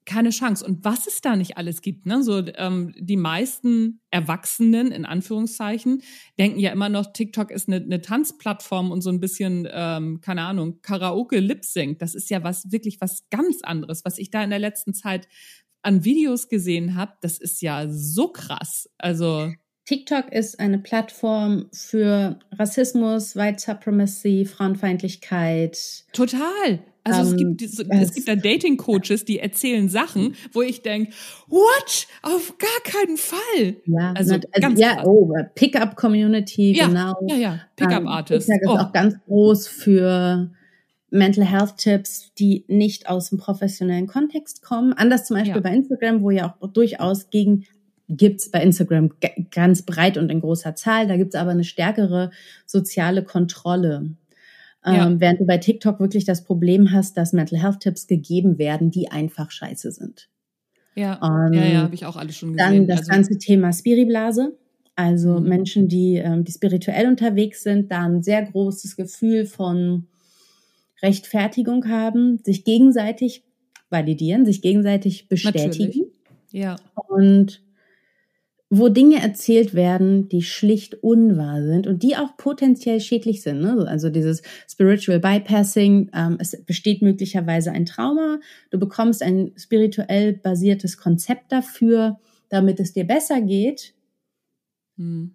keine 0.09 0.31
Chance. 0.31 0.65
Und 0.65 0.85
was 0.85 1.07
es 1.07 1.21
da 1.21 1.37
nicht 1.37 1.59
alles 1.59 1.83
gibt, 1.83 2.07
ne? 2.07 2.23
So 2.23 2.43
ähm, 2.57 2.95
die 2.99 3.19
meisten 3.19 4.01
Erwachsenen 4.11 4.91
in 4.91 5.05
Anführungszeichen 5.05 6.03
denken 6.39 6.59
ja 6.59 6.73
immer 6.73 6.89
noch, 6.89 7.13
TikTok 7.13 7.51
ist 7.51 7.69
eine, 7.69 7.77
eine 7.77 8.01
Tanzplattform 8.01 8.91
und 8.91 9.03
so 9.03 9.11
ein 9.11 9.21
bisschen, 9.21 9.69
ähm, 9.71 10.21
keine 10.23 10.43
Ahnung, 10.43 10.81
Karaoke 10.81 11.41
Lip 11.41 11.65
Sync. 11.65 11.99
Das 11.99 12.15
ist 12.15 12.31
ja 12.31 12.43
was 12.43 12.73
wirklich 12.73 13.01
was 13.01 13.29
ganz 13.31 13.59
anderes, 13.63 14.05
was 14.05 14.19
ich 14.19 14.31
da 14.31 14.43
in 14.43 14.51
der 14.51 14.59
letzten 14.59 14.95
Zeit 14.95 15.29
an 15.83 16.05
Videos 16.05 16.49
gesehen 16.49 16.95
habe. 16.95 17.13
Das 17.21 17.39
ist 17.39 17.61
ja 17.61 17.87
so 17.89 18.29
krass. 18.29 18.89
Also 18.97 19.53
TikTok 19.85 20.33
ist 20.33 20.59
eine 20.59 20.79
Plattform 20.79 21.69
für 21.73 22.39
Rassismus, 22.53 23.37
White 23.37 23.61
Supremacy, 23.61 24.47
Frauenfeindlichkeit. 24.47 26.05
Total. 26.13 26.81
Also 27.11 27.37
ähm, 27.37 27.57
es 27.57 27.59
gibt 27.59 27.63
es, 27.63 27.79
es 27.79 28.15
gibt 28.15 28.29
da 28.29 28.37
Dating 28.37 28.77
Coaches, 28.77 29.25
die 29.25 29.39
erzählen 29.39 29.89
Sachen, 29.89 30.35
wo 30.53 30.63
ich 30.63 30.83
denke, 30.83 31.13
what? 31.47 32.07
Auf 32.23 32.57
gar 32.59 32.69
keinen 32.85 33.17
Fall. 33.17 33.77
Ja, 33.87 34.13
also, 34.15 34.35
also 34.35 34.49
ganz 34.61 34.81
ja, 34.81 35.05
oh, 35.05 35.33
Pickup 35.55 35.97
Community, 35.97 36.77
ja, 36.77 36.87
genau. 36.87 37.15
Ja, 37.27 37.37
ja, 37.37 37.61
Pickup 37.77 38.03
ähm. 38.03 38.25
TikTok 38.27 38.37
ist 38.37 38.51
oh. 38.67 38.71
auch 38.71 38.93
ganz 38.93 39.15
groß 39.27 39.69
für 39.69 40.51
Mental 41.11 41.45
Health 41.45 41.77
Tipps, 41.79 42.33
die 42.39 42.65
nicht 42.69 43.09
aus 43.09 43.31
dem 43.31 43.39
professionellen 43.39 44.07
Kontext 44.07 44.63
kommen. 44.63 44.93
Anders 44.93 45.25
zum 45.27 45.37
Beispiel 45.37 45.57
ja. 45.57 45.61
bei 45.61 45.75
Instagram, 45.75 46.23
wo 46.23 46.31
ja 46.31 46.55
auch 46.61 46.69
durchaus 46.69 47.31
gegen 47.31 47.65
gibt's 48.09 48.51
bei 48.51 48.63
Instagram 48.63 49.11
ganz 49.51 49.83
breit 49.83 50.17
und 50.17 50.31
in 50.31 50.41
großer 50.41 50.75
Zahl. 50.75 51.07
Da 51.07 51.17
gibt's 51.17 51.35
aber 51.35 51.51
eine 51.51 51.65
stärkere 51.65 52.31
soziale 52.67 53.23
Kontrolle. 53.23 54.11
Ja. 54.85 55.07
Ähm, 55.07 55.21
während 55.21 55.41
du 55.41 55.45
bei 55.47 55.59
TikTok 55.59 56.01
wirklich 56.01 56.25
das 56.25 56.45
Problem 56.45 56.93
hast, 56.93 57.17
dass 57.17 57.33
Mental 57.33 57.61
Health 57.61 57.81
Tipps 57.81 58.07
gegeben 58.07 58.59
werden, 58.59 58.91
die 58.91 59.11
einfach 59.11 59.51
scheiße 59.51 59.91
sind. 59.91 60.29
Ja, 60.95 61.21
ähm, 61.23 61.53
ja, 61.53 61.65
ja, 61.65 61.83
habe 61.83 61.95
ich 61.95 62.07
auch 62.07 62.17
alles 62.17 62.37
schon 62.37 62.57
gesehen. 62.57 62.87
Dann 62.87 62.87
das 62.89 63.01
also, 63.01 63.11
ganze 63.11 63.39
Thema 63.39 63.73
Spiriblase. 63.73 64.57
Also 64.97 65.39
mhm. 65.39 65.49
Menschen, 65.49 65.89
die, 65.89 66.17
ähm, 66.17 66.45
die 66.45 66.53
spirituell 66.53 67.07
unterwegs 67.07 67.63
sind, 67.63 67.93
da 67.93 68.05
ein 68.05 68.23
sehr 68.23 68.43
großes 68.43 68.97
Gefühl 68.97 69.47
von 69.47 70.09
Rechtfertigung 71.03 71.89
haben, 71.89 72.39
sich 72.43 72.65
gegenseitig 72.65 73.45
validieren, 73.91 74.45
sich 74.45 74.61
gegenseitig 74.61 75.29
bestätigen. 75.29 75.69
Natürlich. 75.69 76.03
Ja. 76.51 76.77
Und 77.09 77.63
wo 78.71 78.91
Dinge 78.91 79.23
erzählt 79.23 79.73
werden, 79.75 80.29
die 80.29 80.43
schlicht 80.43 81.03
unwahr 81.03 81.63
sind 81.63 81.87
und 81.87 82.03
die 82.03 82.17
auch 82.17 82.37
potenziell 82.37 83.01
schädlich 83.01 83.43
sind. 83.43 83.61
Ne? 83.61 83.87
Also 83.89 84.11
dieses 84.11 84.43
Spiritual 84.69 85.21
Bypassing, 85.21 86.11
ähm, 86.15 86.37
es 86.39 86.63
besteht 86.65 87.01
möglicherweise 87.01 87.73
ein 87.73 87.87
Trauma, 87.87 88.41
du 88.71 88.79
bekommst 88.79 89.23
ein 89.23 89.53
spirituell 89.57 90.35
basiertes 90.35 90.99
Konzept 90.99 91.51
dafür, 91.51 92.19
damit 92.51 92.79
es 92.79 92.93
dir 92.93 93.05
besser 93.05 93.41
geht. 93.41 93.95
Hm. 94.97 95.35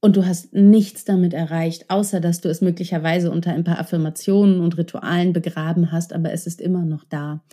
Und 0.00 0.16
du 0.16 0.26
hast 0.26 0.52
nichts 0.52 1.04
damit 1.04 1.32
erreicht, 1.32 1.88
außer 1.88 2.20
dass 2.20 2.40
du 2.40 2.48
es 2.48 2.60
möglicherweise 2.60 3.30
unter 3.30 3.52
ein 3.52 3.62
paar 3.64 3.78
Affirmationen 3.78 4.60
und 4.60 4.76
Ritualen 4.76 5.32
begraben 5.32 5.92
hast, 5.92 6.12
aber 6.12 6.32
es 6.32 6.46
ist 6.46 6.60
immer 6.60 6.84
noch 6.84 7.04
da. 7.04 7.44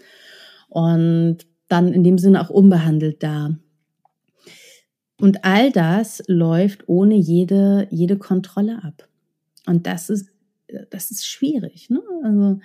Und 0.68 1.46
dann 1.68 1.94
in 1.94 2.04
dem 2.04 2.18
Sinne 2.18 2.42
auch 2.42 2.50
unbehandelt 2.50 3.22
da. 3.22 3.56
Und 5.20 5.44
all 5.44 5.72
das 5.72 6.24
läuft 6.28 6.88
ohne 6.88 7.16
jede, 7.16 7.88
jede 7.92 8.18
Kontrolle 8.18 8.84
ab. 8.84 9.08
Und 9.66 9.86
das 9.86 10.10
ist, 10.10 10.30
das 10.90 11.12
ist 11.12 11.28
schwierig. 11.28 11.90
Ne? 11.90 12.02
Also, 12.24 12.60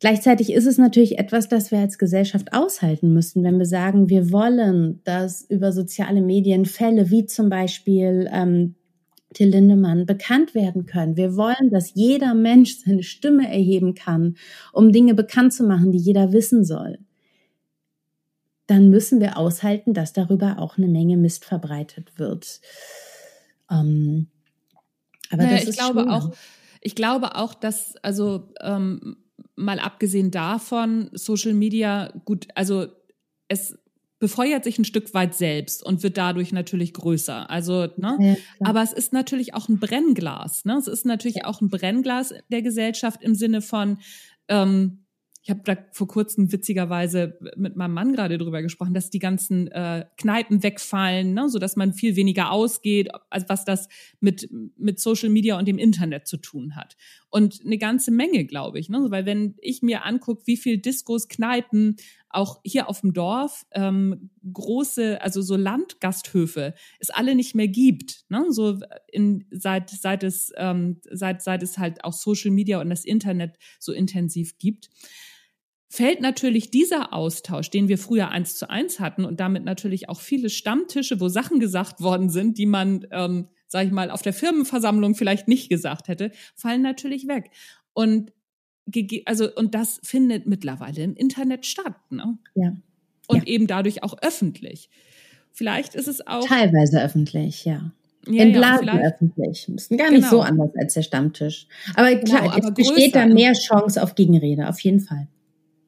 Gleichzeitig 0.00 0.52
ist 0.52 0.66
es 0.66 0.78
natürlich 0.78 1.20
etwas, 1.20 1.48
das 1.48 1.70
wir 1.70 1.78
als 1.78 1.96
Gesellschaft 1.96 2.52
aushalten 2.52 3.12
müssen, 3.12 3.44
wenn 3.44 3.60
wir 3.60 3.66
sagen, 3.66 4.08
wir 4.08 4.32
wollen, 4.32 5.00
dass 5.04 5.42
über 5.42 5.70
soziale 5.70 6.22
Medien 6.22 6.64
Fälle 6.64 7.10
wie 7.10 7.24
zum 7.26 7.48
Beispiel 7.48 8.28
ähm, 8.32 8.74
Till 9.32 9.50
Lindemann 9.50 10.04
bekannt 10.04 10.56
werden 10.56 10.86
können. 10.86 11.16
Wir 11.16 11.36
wollen, 11.36 11.70
dass 11.70 11.94
jeder 11.94 12.34
Mensch 12.34 12.78
seine 12.84 13.04
Stimme 13.04 13.48
erheben 13.48 13.94
kann, 13.94 14.34
um 14.72 14.90
Dinge 14.90 15.14
bekannt 15.14 15.52
zu 15.52 15.62
machen, 15.62 15.92
die 15.92 15.98
jeder 15.98 16.32
wissen 16.32 16.64
soll 16.64 16.98
dann 18.66 18.90
müssen 18.90 19.20
wir 19.20 19.36
aushalten, 19.36 19.94
dass 19.94 20.12
darüber 20.12 20.58
auch 20.58 20.78
eine 20.78 20.88
Menge 20.88 21.16
Mist 21.16 21.44
verbreitet 21.44 22.18
wird. 22.18 22.60
Ähm, 23.70 24.28
aber 25.30 25.44
naja, 25.44 25.58
das 25.58 25.68
ich 25.68 25.76
glaube 25.76 26.02
schwer. 26.02 26.12
auch, 26.12 26.30
ich 26.80 26.94
glaube 26.94 27.36
auch, 27.36 27.54
dass 27.54 27.96
also 28.02 28.52
ähm, 28.60 29.16
mal 29.56 29.78
abgesehen 29.78 30.30
davon 30.30 31.10
Social 31.12 31.54
Media 31.54 32.12
gut, 32.24 32.48
also 32.54 32.86
es 33.48 33.78
befeuert 34.18 34.62
sich 34.62 34.78
ein 34.78 34.84
Stück 34.84 35.14
weit 35.14 35.34
selbst 35.34 35.84
und 35.84 36.04
wird 36.04 36.16
dadurch 36.16 36.52
natürlich 36.52 36.94
größer. 36.94 37.50
Also, 37.50 37.88
ne? 37.96 38.16
Ja, 38.20 38.36
aber 38.68 38.80
es 38.80 38.92
ist 38.92 39.12
natürlich 39.12 39.52
auch 39.54 39.68
ein 39.68 39.80
Brennglas. 39.80 40.64
Ne? 40.64 40.76
Es 40.76 40.86
ist 40.86 41.04
natürlich 41.04 41.44
auch 41.44 41.60
ein 41.60 41.70
Brennglas 41.70 42.32
der 42.48 42.62
Gesellschaft 42.62 43.20
im 43.24 43.34
Sinne 43.34 43.62
von 43.62 43.98
ähm, 44.46 45.01
ich 45.44 45.50
habe 45.50 45.62
da 45.64 45.76
vor 45.90 46.06
kurzem 46.06 46.52
witzigerweise 46.52 47.36
mit 47.56 47.74
meinem 47.74 47.94
Mann 47.94 48.12
gerade 48.12 48.38
drüber 48.38 48.62
gesprochen, 48.62 48.94
dass 48.94 49.10
die 49.10 49.18
ganzen 49.18 49.66
äh, 49.68 50.04
Kneipen 50.16 50.62
wegfallen, 50.62 51.34
ne, 51.34 51.48
so 51.48 51.58
dass 51.58 51.74
man 51.74 51.92
viel 51.94 52.14
weniger 52.14 52.52
ausgeht, 52.52 53.08
also 53.28 53.46
was 53.48 53.64
das 53.64 53.88
mit 54.20 54.48
mit 54.76 55.00
Social 55.00 55.30
Media 55.30 55.58
und 55.58 55.66
dem 55.66 55.78
Internet 55.78 56.28
zu 56.28 56.36
tun 56.36 56.76
hat. 56.76 56.96
Und 57.28 57.60
eine 57.64 57.78
ganze 57.78 58.12
Menge, 58.12 58.44
glaube 58.44 58.78
ich, 58.78 58.88
ne, 58.88 59.06
weil 59.08 59.26
wenn 59.26 59.56
ich 59.60 59.82
mir 59.82 60.04
angucke, 60.04 60.42
wie 60.46 60.56
viel 60.56 60.78
Diskos, 60.78 61.26
Kneipen 61.26 61.96
auch 62.30 62.60
hier 62.64 62.88
auf 62.88 63.00
dem 63.00 63.12
Dorf 63.12 63.66
ähm, 63.72 64.30
große, 64.50 65.20
also 65.20 65.42
so 65.42 65.56
Landgasthöfe 65.56 66.74
es 67.00 67.10
alle 67.10 67.34
nicht 67.34 67.56
mehr 67.56 67.68
gibt, 67.68 68.26
ne, 68.28 68.46
so 68.50 68.78
in 69.10 69.44
seit 69.50 69.90
seit 69.90 70.22
es 70.22 70.52
ähm, 70.56 71.00
seit 71.10 71.42
seit 71.42 71.64
es 71.64 71.78
halt 71.78 72.04
auch 72.04 72.12
Social 72.12 72.52
Media 72.52 72.80
und 72.80 72.90
das 72.90 73.04
Internet 73.04 73.58
so 73.80 73.92
intensiv 73.92 74.56
gibt 74.58 74.88
fällt 75.92 76.22
natürlich 76.22 76.70
dieser 76.70 77.12
Austausch, 77.12 77.68
den 77.68 77.86
wir 77.86 77.98
früher 77.98 78.30
eins 78.30 78.56
zu 78.56 78.70
eins 78.70 78.98
hatten 78.98 79.26
und 79.26 79.40
damit 79.40 79.62
natürlich 79.64 80.08
auch 80.08 80.22
viele 80.22 80.48
Stammtische, 80.48 81.20
wo 81.20 81.28
Sachen 81.28 81.60
gesagt 81.60 82.00
worden 82.00 82.30
sind, 82.30 82.56
die 82.56 82.64
man, 82.64 83.06
ähm, 83.10 83.48
sag 83.68 83.84
ich 83.84 83.92
mal, 83.92 84.10
auf 84.10 84.22
der 84.22 84.32
Firmenversammlung 84.32 85.14
vielleicht 85.14 85.48
nicht 85.48 85.68
gesagt 85.68 86.08
hätte, 86.08 86.30
fallen 86.54 86.80
natürlich 86.80 87.28
weg. 87.28 87.50
Und 87.92 88.32
also 89.26 89.54
und 89.54 89.74
das 89.74 90.00
findet 90.02 90.46
mittlerweile 90.46 91.02
im 91.02 91.14
Internet 91.14 91.66
statt, 91.66 91.96
ne? 92.08 92.38
Ja. 92.54 92.72
Und 93.28 93.46
ja. 93.46 93.52
eben 93.52 93.66
dadurch 93.66 94.02
auch 94.02 94.16
öffentlich. 94.22 94.88
Vielleicht 95.52 95.94
ist 95.94 96.08
es 96.08 96.26
auch 96.26 96.48
teilweise 96.48 97.02
öffentlich, 97.02 97.66
ja. 97.66 97.92
Ja, 98.26 98.44
in 98.44 98.52
Blasen 98.52 98.86
ja, 98.86 98.98
öffentlich. 98.98 99.68
Ist 99.68 99.90
gar 99.90 100.10
nicht 100.10 100.22
genau. 100.22 100.30
so 100.30 100.40
anders 100.40 100.70
als 100.74 100.94
der 100.94 101.02
Stammtisch. 101.02 101.66
Aber 101.96 102.14
genau, 102.14 102.24
klar, 102.24 102.56
aber 102.56 102.68
es 102.68 102.74
besteht 102.74 103.14
da 103.14 103.26
mehr 103.26 103.52
Chance 103.52 104.02
auf 104.02 104.14
Gegenrede, 104.14 104.70
auf 104.70 104.80
jeden 104.80 105.00
Fall. 105.00 105.28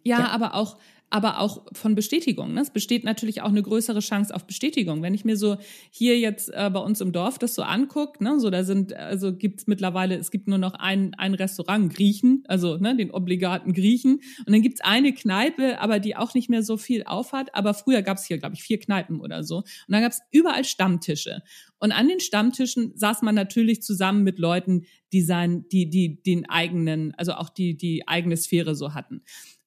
Ja, 0.05 0.21
ja, 0.21 0.29
aber 0.29 0.55
auch 0.55 0.77
aber 1.15 1.39
auch 1.39 1.67
von 1.73 1.95
Bestätigung. 1.95 2.55
Ne? 2.55 2.61
Es 2.61 2.71
besteht 2.71 3.05
natürlich 3.05 3.41
auch 3.41 3.51
eine 3.51 3.63
größere 3.63 4.01
Chance 4.01 4.35
auf 4.35 4.49
Bestätigung. 4.49 5.01
Wenn 5.01 5.15
ich 5.15 5.25
mir 5.25 5.37
so 5.37 5.59
hier 5.93 6.19
jetzt 6.19 6.49
äh, 6.53 6.69
bei 6.75 6.81
uns 6.81 7.01
im 7.01 7.13
Dorf 7.13 7.39
das 7.39 7.55
so 7.55 7.63
angucke, 7.63 8.23
ne, 8.25 8.41
so 8.41 8.51
da 8.51 8.65
sind, 8.65 8.93
also 8.95 9.33
gibt's 9.33 9.69
mittlerweile, 9.69 10.17
es 10.17 10.33
gibt 10.33 10.49
nur 10.49 10.59
noch 10.59 10.75
ein, 10.75 11.15
ein 11.15 11.35
Restaurant, 11.35 11.95
Griechen, 11.95 12.43
also 12.49 12.79
ne, 12.79 12.97
den 12.97 13.13
obligaten 13.13 13.73
Griechen. 13.75 14.23
Und 14.45 14.53
dann 14.53 14.61
gibt's 14.61 14.81
eine 14.81 15.13
Kneipe, 15.13 15.81
aber 15.81 16.01
die 16.01 16.17
auch 16.17 16.35
nicht 16.35 16.51
mehr 16.51 16.65
so 16.65 16.77
viel 16.77 17.05
aufhat. 17.05 17.55
Aber 17.55 17.75
früher 17.75 18.03
gab's 18.03 18.27
hier, 18.27 18.39
glaube 18.39 18.57
ich, 18.57 18.65
vier 18.65 18.81
Kneipen 18.81 19.21
oder 19.21 19.45
so. 19.45 19.59
Und 19.59 19.67
dann 19.87 20.03
gab's 20.03 20.21
überall 20.33 20.65
Stammtische. 20.65 21.43
Und 21.79 21.93
an 21.93 22.09
den 22.09 22.19
Stammtischen 22.19 22.91
saß 22.97 23.23
man 23.23 23.37
natürlich 23.37 23.83
zusammen 23.83 24.25
mit 24.25 24.41
Leuten, 24.41 24.87
die 25.13 25.23
sein, 25.23 25.67
die, 25.71 25.89
die 25.89 26.21
den 26.21 26.51
eigenen, 26.51 27.15
also 27.15 27.35
auch 27.35 27.51
die, 27.51 27.77
die 27.77 28.09
eigene 28.09 28.37
Sphäre 28.37 28.75
so 28.75 28.95
hatten 28.95 29.23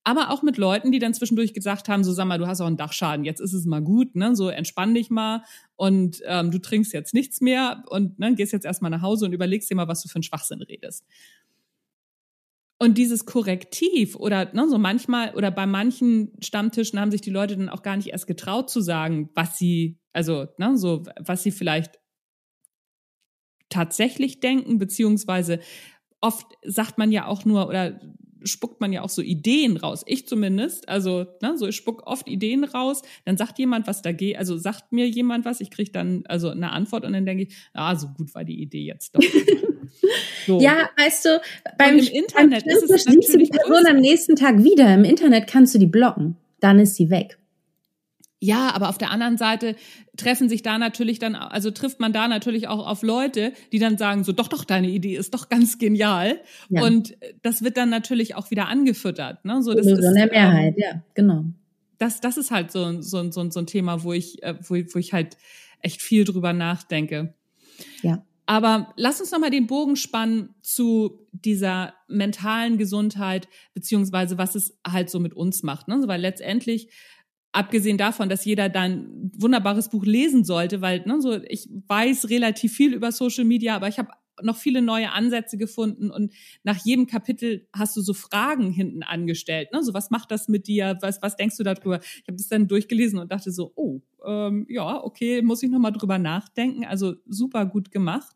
aber 0.08 0.32
auch 0.32 0.41
mit 0.41 0.55
Leuten, 0.55 0.93
die 0.93 0.99
dann 0.99 1.14
zwischendurch 1.14 1.53
gesagt 1.53 1.89
haben, 1.89 2.05
so 2.05 2.14
sag 2.14 2.28
mal, 2.28 2.38
du 2.38 2.47
hast 2.47 2.62
auch 2.62 2.66
einen 2.66 2.78
Dachschaden, 2.78 3.26
jetzt 3.26 3.41
ist 3.41 3.51
es 3.51 3.66
mal 3.66 3.82
gut, 3.82 4.16
ne? 4.16 4.38
So 4.38 4.47
entspann 4.47 4.93
dich 4.93 5.10
mal 5.10 5.43
und 5.76 6.22
ähm, 6.26 6.49
du 6.49 6.60
trinkst 6.60 6.93
jetzt 6.93 7.14
nichts 7.14 7.41
mehr 7.41 7.84
und 7.89 8.18
ne, 8.18 8.34
gehst 8.34 8.53
jetzt 8.53 8.66
erstmal 8.66 8.89
nach 8.89 9.01
Hause 9.01 9.26
und 9.26 9.34
überlegst 9.34 9.70
dir 9.70 9.76
mal, 9.76 9.89
was 9.89 10.01
du 10.01 10.08
für 10.08 10.16
einen 10.16 10.24
Schwachsinn 10.24 10.62
redest. 10.62 11.03
Und 12.80 12.97
dieses 12.97 13.26
Korrektiv 13.26 14.16
oder 14.16 14.53
ne, 14.53 14.70
so 14.70 14.78
manchmal 14.78 15.36
oder 15.36 15.51
bei 15.51 15.66
manchen 15.66 16.32
Stammtischen 16.41 17.01
haben 17.01 17.12
sich 17.12 17.20
die 17.20 17.30
Leute 17.30 17.58
dann 17.58 17.68
auch 17.68 17.82
gar 17.82 17.97
nicht 17.97 18.08
erst 18.08 18.28
getraut 18.28 18.70
zu 18.70 18.80
sagen, 18.80 19.30
was 19.36 19.58
sie, 19.58 19.99
also 20.14 20.47
ne, 20.58 20.78
so 20.78 21.03
was 21.20 21.43
sie 21.43 21.51
vielleicht 21.51 21.99
tatsächlich 23.68 24.39
denken, 24.39 24.78
beziehungsweise 24.78 25.60
oft 26.22 26.47
sagt 26.64 26.97
man 26.97 27.12
ja 27.12 27.26
auch 27.26 27.43
nur 27.43 27.68
oder 27.68 27.99
spuckt 28.48 28.82
man 28.82 28.93
ja 28.93 29.02
auch 29.02 29.10
so 29.10 29.22
Ideen 29.22 29.78
raus. 29.78 30.04
Ich 30.06 30.28
zumindest, 30.28 30.88
also 30.89 31.26
ne, 31.41 31.58
so 31.58 31.68
ich 31.68 31.76
spuck 31.76 32.04
oft 32.06 32.28
Ideen 32.28 32.64
raus, 32.64 33.02
dann 33.26 33.38
sagt 33.38 33.60
jemand 33.60 33.88
was 33.88 34.02
da 34.02 34.12
geht, 34.12 34.38
also 34.38 34.58
sagt 34.58 34.91
mir 34.91 35.08
jemand 35.08 35.45
was, 35.45 35.62
ich 35.62 35.72
kriege 35.72 35.91
dann 35.91 36.24
also 36.28 36.50
eine 36.50 36.72
Antwort 36.72 37.06
und 37.06 37.14
dann 37.14 37.26
denke 37.26 37.43
ich, 37.43 37.56
ah, 37.74 37.95
so 37.95 38.08
gut 38.10 38.34
war 38.36 38.43
die 38.43 38.62
Idee 38.62 38.84
jetzt 38.84 39.16
doch. 39.16 39.22
So. 40.45 40.60
Ja, 40.60 40.89
weißt 40.98 41.26
du, 41.26 41.41
beim, 41.78 41.98
im 41.98 42.06
Internet 42.06 42.66
beim 42.66 42.78
ist 42.78 42.89
es 42.89 43.06
die 43.06 43.48
Person 43.48 43.86
am 43.88 43.98
nächsten 43.98 44.36
Tag 44.36 44.64
wieder. 44.64 44.93
Im 44.93 45.04
Internet 45.04 45.48
kannst 45.48 45.76
du 45.76 45.80
die 45.80 45.88
blocken, 45.88 46.38
dann 46.60 46.80
ist 46.80 46.95
sie 46.95 47.10
weg. 47.10 47.38
Ja, 48.39 48.71
aber 48.75 48.89
auf 48.89 48.99
der 48.99 49.09
anderen 49.09 49.38
Seite 49.38 49.75
treffen 50.15 50.47
sich 50.47 50.61
da 50.61 50.77
natürlich 50.77 51.17
dann, 51.17 51.33
also 51.33 51.71
trifft 51.71 51.99
man 51.99 52.13
da 52.13 52.27
natürlich 52.27 52.67
auch 52.67 52.85
auf 52.85 53.01
Leute, 53.01 53.51
die 53.71 53.79
dann 53.79 53.97
sagen, 53.97 54.23
so 54.23 54.31
doch, 54.31 54.47
doch, 54.47 54.63
deine 54.63 54.89
Idee 54.89 55.15
ist 55.15 55.33
doch 55.33 55.49
ganz 55.49 55.79
genial. 55.79 56.39
Ja. 56.69 56.83
Und 56.83 57.17
das 57.41 57.63
wird 57.63 57.77
dann 57.77 57.89
natürlich 57.89 58.35
auch 58.35 58.51
wieder 58.51 58.67
angefüttert. 58.67 59.43
Ne? 59.43 59.63
So, 59.63 59.73
das 59.73 59.88
so 59.88 59.95
ist, 59.95 60.05
eine 60.05 60.23
ähm, 60.23 60.29
Mehrheit, 60.29 60.73
ähm, 60.77 60.83
ja, 60.83 61.03
genau. 61.15 61.45
Das, 61.97 62.21
das 62.21 62.38
ist 62.38 62.51
halt 62.51 62.71
so, 62.71 63.01
so, 63.01 63.31
so, 63.31 63.49
so 63.49 63.59
ein 63.59 63.65
Thema, 63.65 64.03
wo 64.03 64.13
ich, 64.13 64.43
äh, 64.43 64.53
wo, 64.61 64.75
wo 64.75 64.99
ich 64.99 65.13
halt 65.13 65.35
echt 65.81 66.03
viel 66.03 66.23
drüber 66.23 66.53
nachdenke. 66.53 67.33
Ja. 68.03 68.23
Aber 68.45 68.93
lass 68.95 69.19
uns 69.19 69.31
nochmal 69.31 69.49
den 69.49 69.67
Bogen 69.67 69.97
spannen 69.97 70.55
zu 70.61 71.27
dieser 71.31 71.93
mentalen 72.07 72.77
Gesundheit, 72.77 73.49
beziehungsweise 73.73 74.38
was 74.38 74.55
es 74.55 74.79
halt 74.88 75.09
so 75.09 75.19
mit 75.19 75.33
uns 75.33 75.63
macht. 75.63 75.89
Ne? 75.89 76.01
Weil 76.05 76.21
letztendlich 76.21 76.89
abgesehen 77.52 77.98
davon, 77.98 78.30
dass 78.30 78.45
jeder 78.45 78.70
dein 78.70 79.32
wunderbares 79.38 79.89
Buch 79.89 80.06
lesen 80.06 80.43
sollte, 80.43 80.82
weil 80.82 81.04
ne, 81.06 81.22
so 81.22 81.41
ich 81.48 81.70
weiß 81.88 82.30
relativ 82.30 82.74
viel 82.74 82.93
über 82.93 83.12
Social 83.12 83.45
Media, 83.45 83.76
aber 83.76 83.88
ich 83.88 83.98
habe 83.98 84.10
noch 84.43 84.58
viele 84.58 84.82
neue 84.82 85.12
Ansätze 85.12 85.58
gefunden 85.58 86.12
und 86.12 86.32
nach 86.64 86.78
jedem 86.86 87.08
Kapitel 87.08 87.68
hast 87.74 87.95
du 87.98 88.02
so 88.02 88.14
Fragen 88.14 88.72
hinten 88.72 89.04
angestellt. 89.04 89.72
Ne? 89.74 89.84
So, 89.84 89.93
was 89.93 90.12
macht 90.12 90.32
das 90.32 90.48
mit 90.48 90.68
dir? 90.68 90.98
Was, 91.02 91.22
was 91.22 91.36
denkst 91.36 91.58
du 91.58 91.64
darüber? 91.64 92.00
Ich 92.02 92.28
habe 92.28 92.38
das 92.38 92.48
dann 92.48 92.68
durchgelesen 92.68 93.20
und 93.20 93.32
dachte 93.32 93.52
so, 93.52 93.72
oh, 93.76 94.02
ähm, 94.26 94.66
ja, 94.70 95.04
okay, 95.04 95.41
muss 95.41 95.64
ich 95.64 95.70
nochmal 95.70 95.91
drüber 95.91 96.20
nachdenken. 96.20 96.86
Also 96.86 97.16
super 97.26 97.66
gut 97.66 97.91
gemacht. 97.91 98.36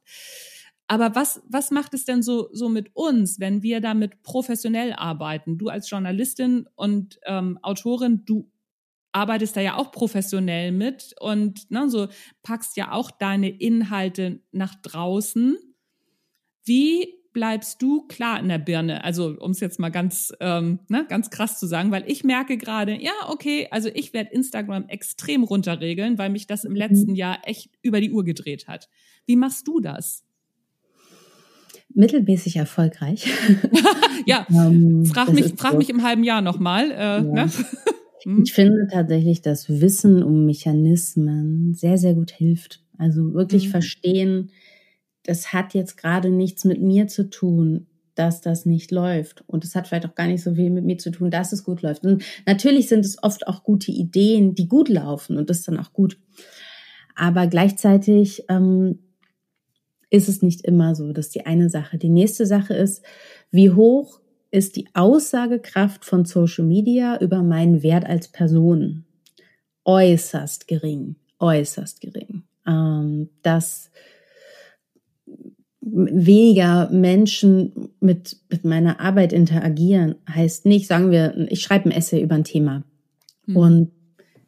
Aber 0.88 1.16
was, 1.16 1.42
was 1.48 1.72
macht 1.72 1.94
es 1.94 2.04
denn 2.04 2.22
so, 2.22 2.50
so 2.52 2.68
mit 2.68 2.94
uns, 2.96 3.40
wenn 3.40 3.64
wir 3.64 3.80
damit 3.80 4.24
professionell 4.24 4.94
arbeiten? 4.94 5.58
Du 5.58 5.70
als 5.70 5.90
Journalistin 5.90 6.68
und 6.76 7.20
ähm, 7.26 7.60
Autorin, 7.62 8.24
du 8.26 8.52
arbeitest 9.12 9.58
da 9.58 9.62
ja 9.62 9.76
auch 9.78 9.92
professionell 9.92 10.72
mit 10.72 11.14
und 11.20 11.70
ne, 11.70 11.90
so 11.90 12.08
packst 12.44 12.78
ja 12.78 12.92
auch 12.92 13.12
deine 13.12 13.50
Inhalte 13.50 14.40
nach 14.52 14.76
draußen. 14.76 15.58
Wie 16.64 17.22
bleibst 17.34 17.82
du 17.82 18.08
klar 18.08 18.40
in 18.40 18.50
der 18.50 18.58
Birne? 18.58 19.04
Also 19.04 19.36
um 19.40 19.52
es 19.52 19.60
jetzt 19.60 19.80
mal 19.80 19.90
ganz, 19.90 20.32
ähm, 20.40 20.80
ne, 20.90 21.06
ganz 21.08 21.30
krass 21.30 21.60
zu 21.60 21.68
sagen, 21.68 21.92
weil 21.92 22.10
ich 22.10 22.24
merke 22.24 22.58
gerade, 22.58 23.02
ja, 23.02 23.12
okay, 23.28 23.68
also 23.72 23.90
ich 23.94 24.14
werde 24.14 24.32
Instagram 24.32 24.88
extrem 24.88 25.44
runterregeln, 25.44 26.18
weil 26.18 26.30
mich 26.30 26.48
das 26.48 26.64
im 26.64 26.72
mhm. 26.72 26.78
letzten 26.78 27.16
Jahr 27.16 27.40
echt 27.44 27.70
über 27.82 28.02
die 28.02 28.12
Uhr 28.12 28.24
gedreht 28.24 28.68
hat. 28.68 28.90
Wie 29.26 29.36
machst 29.36 29.68
du 29.68 29.80
das? 29.80 30.24
Mittelmäßig 31.94 32.56
erfolgreich. 32.56 33.30
ja, 34.26 34.46
ähm, 34.50 35.06
frag, 35.06 35.34
mich, 35.34 35.54
frag 35.58 35.74
so. 35.74 35.78
mich 35.78 35.90
im 35.90 36.04
halben 36.04 36.24
Jahr 36.24 36.42
nochmal. 36.42 36.92
Äh, 36.92 36.96
ja. 36.96 37.22
ne? 37.22 37.52
Mhm. 38.26 38.44
Ich 38.44 38.54
finde 38.54 38.88
tatsächlich, 38.92 39.42
dass 39.42 39.70
Wissen 39.70 40.24
um 40.24 40.46
Mechanismen 40.46 41.74
sehr, 41.74 41.98
sehr 41.98 42.14
gut 42.14 42.32
hilft. 42.32 42.84
Also 42.98 43.34
wirklich 43.34 43.68
mhm. 43.68 43.72
verstehen, 43.72 44.52
das 45.24 45.54
hat 45.54 45.74
jetzt 45.74 45.98
gerade 45.98 46.30
nichts 46.30 46.66
mit 46.66 46.82
mir 46.82 47.08
zu 47.08 47.30
tun, 47.30 47.88
dass 48.16 48.42
das 48.42 48.66
nicht 48.66 48.92
läuft. 48.92 49.44
Und 49.48 49.64
es 49.64 49.76
hat 49.76 49.88
vielleicht 49.88 50.06
auch 50.06 50.16
gar 50.16 50.28
nicht 50.28 50.44
so 50.44 50.56
viel 50.56 50.70
mit 50.70 50.86
mir 50.86 50.98
zu 50.98 51.12
tun, 51.12 51.32
dass 51.32 51.54
es 51.54 51.64
gut 51.64 51.82
läuft. 51.82 52.04
Und 52.06 52.24
natürlich 52.46 52.88
sind 52.88 53.06
es 53.06 53.22
oft 53.24 53.48
auch 53.48 53.64
gute 53.64 53.92
Ideen, 53.92 54.56
die 54.56 54.68
gut 54.68 54.90
laufen 54.90 55.38
und 55.38 55.50
das 55.50 55.60
ist 55.60 55.68
dann 55.68 55.80
auch 55.80 55.94
gut. 55.94 56.18
Aber 57.16 57.48
gleichzeitig 57.48 58.44
ähm, 58.50 59.00
ist 60.10 60.30
es 60.30 60.42
nicht 60.42 60.62
immer 60.66 60.96
so. 60.96 61.12
Das 61.14 61.28
ist 61.28 61.36
die 61.36 61.46
eine 61.46 61.70
Sache. 61.70 61.98
Die 61.98 62.10
nächste 62.10 62.46
Sache 62.46 62.74
ist, 62.74 63.04
wie 63.50 63.72
hoch 63.72 64.21
ist 64.52 64.76
die 64.76 64.88
Aussagekraft 64.94 66.06
von 66.06 66.26
Social 66.26 66.66
Media 66.66 67.18
über 67.20 67.42
meinen 67.42 67.84
Wert 67.84 68.06
als 68.06 68.28
Person 68.28 69.06
äußerst 69.86 70.68
gering, 70.68 71.16
äußerst 71.40 72.02
gering. 72.02 72.44
Ähm, 72.68 73.30
dass 73.42 73.90
weniger 75.82 76.90
Menschen 76.92 77.90
mit, 78.00 78.38
mit 78.50 78.66
meiner 78.66 79.00
Arbeit 79.00 79.34
interagieren, 79.34 80.16
heißt 80.30 80.66
nicht, 80.66 80.88
sagen 80.88 81.10
wir, 81.10 81.36
ich 81.50 81.62
schreibe 81.62 81.90
ein 81.90 81.92
Essay 81.92 82.22
über 82.22 82.36
ein 82.36 82.44
Thema 82.44 82.84
hm. 83.46 83.58
und 83.58 83.92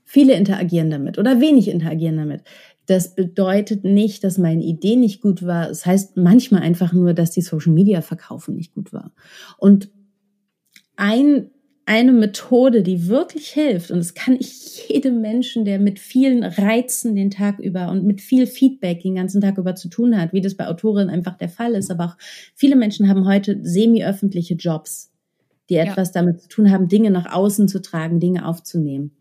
viele 0.03 0.35
interagieren 0.35 0.91
damit 0.91 1.17
oder 1.17 1.41
wenig 1.41 1.69
interagieren 1.69 2.17
damit. 2.17 2.43
Das 2.86 3.15
bedeutet 3.15 3.84
nicht, 3.84 4.23
dass 4.23 4.38
meine 4.38 4.63
Idee 4.63 4.95
nicht 4.95 5.21
gut 5.21 5.45
war. 5.45 5.69
Es 5.69 5.79
das 5.79 5.86
heißt 5.86 6.17
manchmal 6.17 6.61
einfach 6.61 6.91
nur, 6.91 7.13
dass 7.13 7.31
die 7.31 7.41
Social 7.41 7.71
Media 7.71 8.01
Verkaufen 8.01 8.55
nicht 8.55 8.73
gut 8.73 8.91
war. 8.91 9.13
Und 9.57 9.89
ein, 10.97 11.49
eine 11.86 12.11
Methode, 12.11 12.84
die 12.84 13.07
wirklich 13.07 13.47
hilft, 13.49 13.89
und 13.91 13.99
das 13.99 14.13
kann 14.13 14.36
ich 14.38 14.88
jedem 14.89 15.21
Menschen, 15.21 15.65
der 15.65 15.79
mit 15.79 15.99
vielen 15.99 16.43
Reizen 16.43 17.15
den 17.15 17.31
Tag 17.31 17.59
über 17.59 17.89
und 17.89 18.05
mit 18.05 18.21
viel 18.21 18.47
Feedback 18.47 19.01
den 19.01 19.15
ganzen 19.15 19.41
Tag 19.41 19.57
über 19.57 19.75
zu 19.75 19.88
tun 19.89 20.19
hat, 20.19 20.34
wie 20.34 20.41
das 20.41 20.55
bei 20.55 20.67
Autorinnen 20.67 21.09
einfach 21.09 21.38
der 21.38 21.49
Fall 21.49 21.75
ist, 21.75 21.89
aber 21.89 22.05
auch 22.05 22.17
viele 22.53 22.75
Menschen 22.75 23.07
haben 23.07 23.25
heute 23.25 23.59
semi-öffentliche 23.63 24.55
Jobs, 24.55 25.11
die 25.69 25.75
etwas 25.75 26.09
ja. 26.09 26.21
damit 26.21 26.41
zu 26.41 26.49
tun 26.49 26.71
haben, 26.71 26.89
Dinge 26.89 27.11
nach 27.11 27.31
außen 27.31 27.67
zu 27.67 27.81
tragen, 27.81 28.19
Dinge 28.19 28.45
aufzunehmen. 28.45 29.15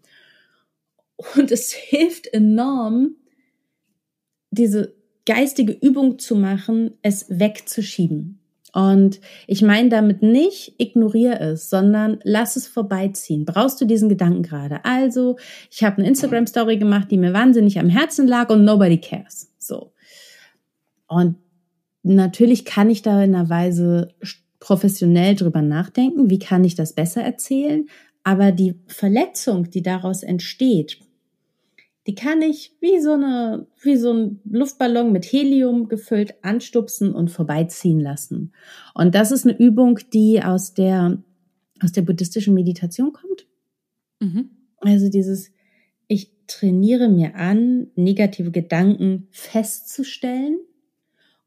Und 1.37 1.53
es 1.53 1.73
hilft 1.73 2.27
enorm, 2.33 3.17
diese 4.53 4.95
geistige 5.27 5.73
Übung 5.73 6.19
zu 6.19 6.37
machen, 6.37 6.93
es 7.03 7.27
wegzuschieben. 7.29 8.39
Und 8.75 9.21
ich 9.47 9.61
meine 9.61 9.91
damit 9.91 10.23
nicht, 10.23 10.75
ignoriere 10.79 11.39
es, 11.41 11.69
sondern 11.69 12.21
lass 12.25 12.57
es 12.57 12.67
vorbeiziehen. 12.67 13.45
Brauchst 13.45 13.81
du 13.81 13.85
diesen 13.85 14.09
Gedanken 14.09 14.43
gerade? 14.43 14.85
Also, 14.85 15.37
ich 15.71 15.85
habe 15.85 15.99
eine 15.99 16.09
Instagram-Story 16.09 16.79
gemacht, 16.79 17.11
die 17.11 17.19
mir 17.19 17.35
wahnsinnig 17.35 17.79
am 17.79 17.91
Herzen 17.91 18.27
lag 18.27 18.49
und 18.49 18.65
nobody 18.65 18.99
cares. 18.99 19.53
So. 19.59 19.93
Und 21.07 21.37
natürlich 22.03 22.65
kann 22.65 22.89
ich 22.89 23.03
da 23.03 23.23
in 23.23 23.35
einer 23.35 23.51
Weise 23.51 24.15
professionell 24.59 25.35
drüber 25.35 25.61
nachdenken, 25.61 26.31
wie 26.31 26.39
kann 26.39 26.65
ich 26.65 26.75
das 26.75 26.95
besser 26.95 27.23
erzählen, 27.23 27.87
Aber 28.25 28.53
die 28.53 28.75
Verletzung, 28.87 29.71
die 29.71 29.83
daraus 29.83 30.23
entsteht, 30.23 30.99
die 32.07 32.15
kann 32.15 32.43
ich 32.43 32.77
wie 32.81 33.01
so 33.01 33.13
eine, 33.13 33.67
wie 33.83 33.97
so 33.97 34.13
ein 34.13 34.41
Luftballon 34.45 35.13
mit 35.13 35.25
Helium 35.25 35.89
gefüllt 35.89 36.35
anstupsen 36.43 37.15
und 37.15 37.31
vorbeiziehen 37.31 38.01
lassen. 38.01 38.53
Und 38.95 39.15
das 39.15 39.31
ist 39.31 39.47
eine 39.47 39.57
Übung, 39.57 40.01
die 40.13 40.43
aus 40.43 40.75
der, 40.75 41.23
aus 41.81 41.93
der 41.93 42.03
buddhistischen 42.03 42.55
Meditation 42.55 43.13
kommt. 43.13 43.47
Mhm. 44.21 44.51
Also 44.79 45.09
dieses, 45.09 45.53
ich 46.09 46.33
trainiere 46.49 47.09
mir 47.09 47.37
an, 47.37 47.89
negative 47.95 48.51
Gedanken 48.51 49.29
festzustellen 49.31 50.59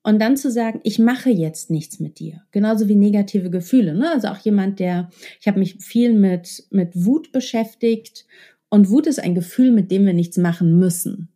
und 0.04 0.22
dann 0.22 0.38
zu 0.38 0.50
sagen, 0.50 0.80
ich 0.84 1.00
mache 1.00 1.32
jetzt 1.32 1.70
nichts 1.70 2.00
mit 2.00 2.20
dir. 2.20 2.44
Genauso 2.52 2.88
wie 2.88 2.96
negative 2.96 3.50
Gefühle. 3.50 3.94
Ne? 3.94 4.10
Also 4.12 4.30
auch 4.30 4.38
jemand, 4.38 4.80
der, 4.80 5.10
ich 5.42 5.48
habe 5.48 5.60
mich 5.60 5.78
viel 5.84 6.14
mit, 6.14 6.66
mit 6.70 6.92
Wut 6.94 7.32
beschäftigt 7.32 8.26
und 8.70 8.90
Wut 8.90 9.08
ist 9.08 9.20
ein 9.20 9.36
Gefühl, 9.36 9.72
mit 9.72 9.92
dem 9.92 10.06
wir 10.06 10.14
nichts 10.14 10.38
machen 10.38 10.78
müssen. 10.78 11.30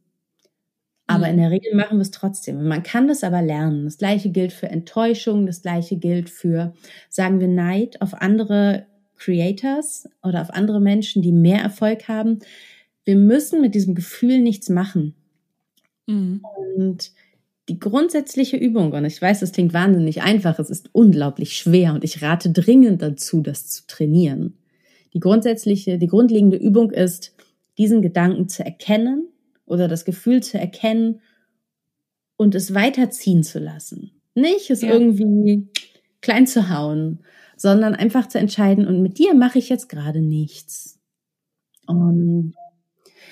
Aber 1.10 1.26
mhm. 1.26 1.32
in 1.32 1.38
der 1.38 1.52
Regel 1.52 1.76
machen 1.76 1.98
wir 1.98 2.04
es 2.04 2.12
trotzdem. 2.12 2.68
man 2.68 2.84
kann 2.84 3.08
das 3.08 3.24
aber 3.24 3.42
lernen. 3.42 3.86
Das 3.86 3.98
gleiche 3.98 4.30
gilt 4.30 4.54
für 4.54 4.70
Enttäuschung, 4.70 5.48
das 5.48 5.64
gleiche 5.64 5.98
gilt 5.98 6.30
für, 6.30 6.74
sagen 7.10 7.40
wir, 7.40 7.48
Neid 7.48 8.00
auf 8.02 8.14
andere 8.14 8.86
Creators 9.18 10.08
oder 10.22 10.42
auf 10.42 10.52
andere 10.52 10.80
Menschen, 10.80 11.24
die 11.24 11.32
mehr 11.32 11.62
Erfolg 11.62 12.08
haben. 12.08 12.40
Wir 13.06 13.16
müssen 13.16 13.60
mit 13.60 13.74
diesem 13.74 13.96
Gefühl 13.96 14.40
nichts 14.40 14.70
machen. 14.70 15.16
Mhm. 16.06 16.42
Und 16.68 17.12
die 17.70 17.80
grundsätzliche 17.80 18.58
Übung, 18.58 18.92
und 18.92 19.06
ich 19.06 19.20
weiß, 19.20 19.42
es 19.42 19.52
klingt 19.52 19.74
wahnsinnig 19.74 20.22
einfach, 20.22 20.60
es 20.60 20.70
ist 20.70 20.90
unglaublich 20.94 21.54
schwer 21.54 21.94
und 21.94 22.04
ich 22.04 22.22
rate 22.22 22.52
dringend 22.52 23.02
dazu, 23.02 23.42
das 23.42 23.66
zu 23.68 23.88
trainieren. 23.88 24.59
Die 25.14 25.20
grundsätzliche, 25.20 25.98
die 25.98 26.08
grundlegende 26.08 26.58
Übung 26.58 26.92
ist, 26.92 27.36
diesen 27.78 28.02
Gedanken 28.02 28.48
zu 28.50 28.64
erkennen 28.64 29.28
oder 29.66 29.88
das 29.88 30.06
Gefühl 30.06 30.44
zu 30.44 30.60
erkennen 30.60 31.22
und 32.38 32.56
es 32.56 32.74
weiterziehen 32.74 33.44
zu 33.44 33.60
lassen. 33.60 34.12
Nicht 34.36 34.70
es 34.70 34.82
ja. 34.82 34.92
irgendwie 34.92 35.68
klein 36.22 36.48
zu 36.48 36.70
hauen, 36.70 37.20
sondern 37.58 37.96
einfach 37.96 38.28
zu 38.28 38.38
entscheiden, 38.38 38.88
und 38.88 39.02
mit 39.02 39.18
dir 39.18 39.34
mache 39.34 39.60
ich 39.60 39.70
jetzt 39.70 39.90
gerade 39.90 40.22
nichts. 40.22 41.00
Und 41.86 42.54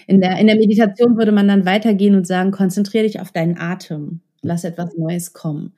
in 0.08 0.22
der, 0.22 0.38
in 0.38 0.48
der 0.48 0.58
Meditation 0.58 1.18
würde 1.18 1.32
man 1.32 1.48
dann 1.48 1.66
weitergehen 1.66 2.16
und 2.16 2.28
sagen, 2.28 2.52
konzentriere 2.52 3.06
dich 3.06 3.20
auf 3.20 3.32
deinen 3.32 3.58
Atem, 3.58 4.22
lass 4.42 4.64
etwas 4.64 4.96
Neues 4.98 5.34
kommen. 5.34 5.74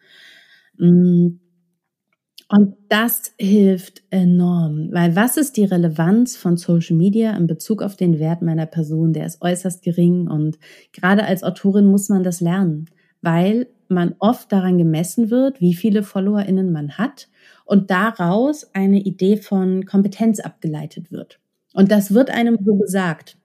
Und 2.52 2.76
das 2.90 3.34
hilft 3.38 4.02
enorm, 4.10 4.90
weil 4.92 5.16
was 5.16 5.38
ist 5.38 5.56
die 5.56 5.66
Relevanz 5.66 6.36
von 6.36 6.58
Social 6.58 6.96
Media 6.98 7.38
in 7.38 7.46
Bezug 7.46 7.84
auf 7.84 7.96
den 7.96 8.18
Wert 8.18 8.42
meiner 8.42 8.66
Person? 8.66 9.14
Der 9.14 9.28
ist 9.28 9.44
äußerst 9.44 9.84
gering 9.84 10.28
und 10.28 10.58
gerade 10.92 11.26
als 11.26 11.44
Autorin 11.44 11.86
muss 11.86 12.10
man 12.10 12.24
das 12.24 12.42
lernen, 12.42 12.90
weil 13.22 13.68
man 13.88 14.16
oft 14.18 14.52
daran 14.52 14.80
gemessen 14.80 15.30
wird, 15.30 15.62
wie 15.62 15.76
viele 15.76 16.02
FollowerInnen 16.02 16.72
man 16.72 16.98
hat 16.98 17.30
und 17.66 17.92
daraus 17.92 18.74
eine 18.74 19.00
Idee 19.00 19.38
von 19.38 19.86
Kompetenz 19.86 20.40
abgeleitet 20.40 21.12
wird. 21.12 21.40
Und 21.74 21.92
das 21.92 22.16
wird 22.16 22.32
einem 22.32 22.58
so 22.66 22.76
gesagt. 22.78 23.38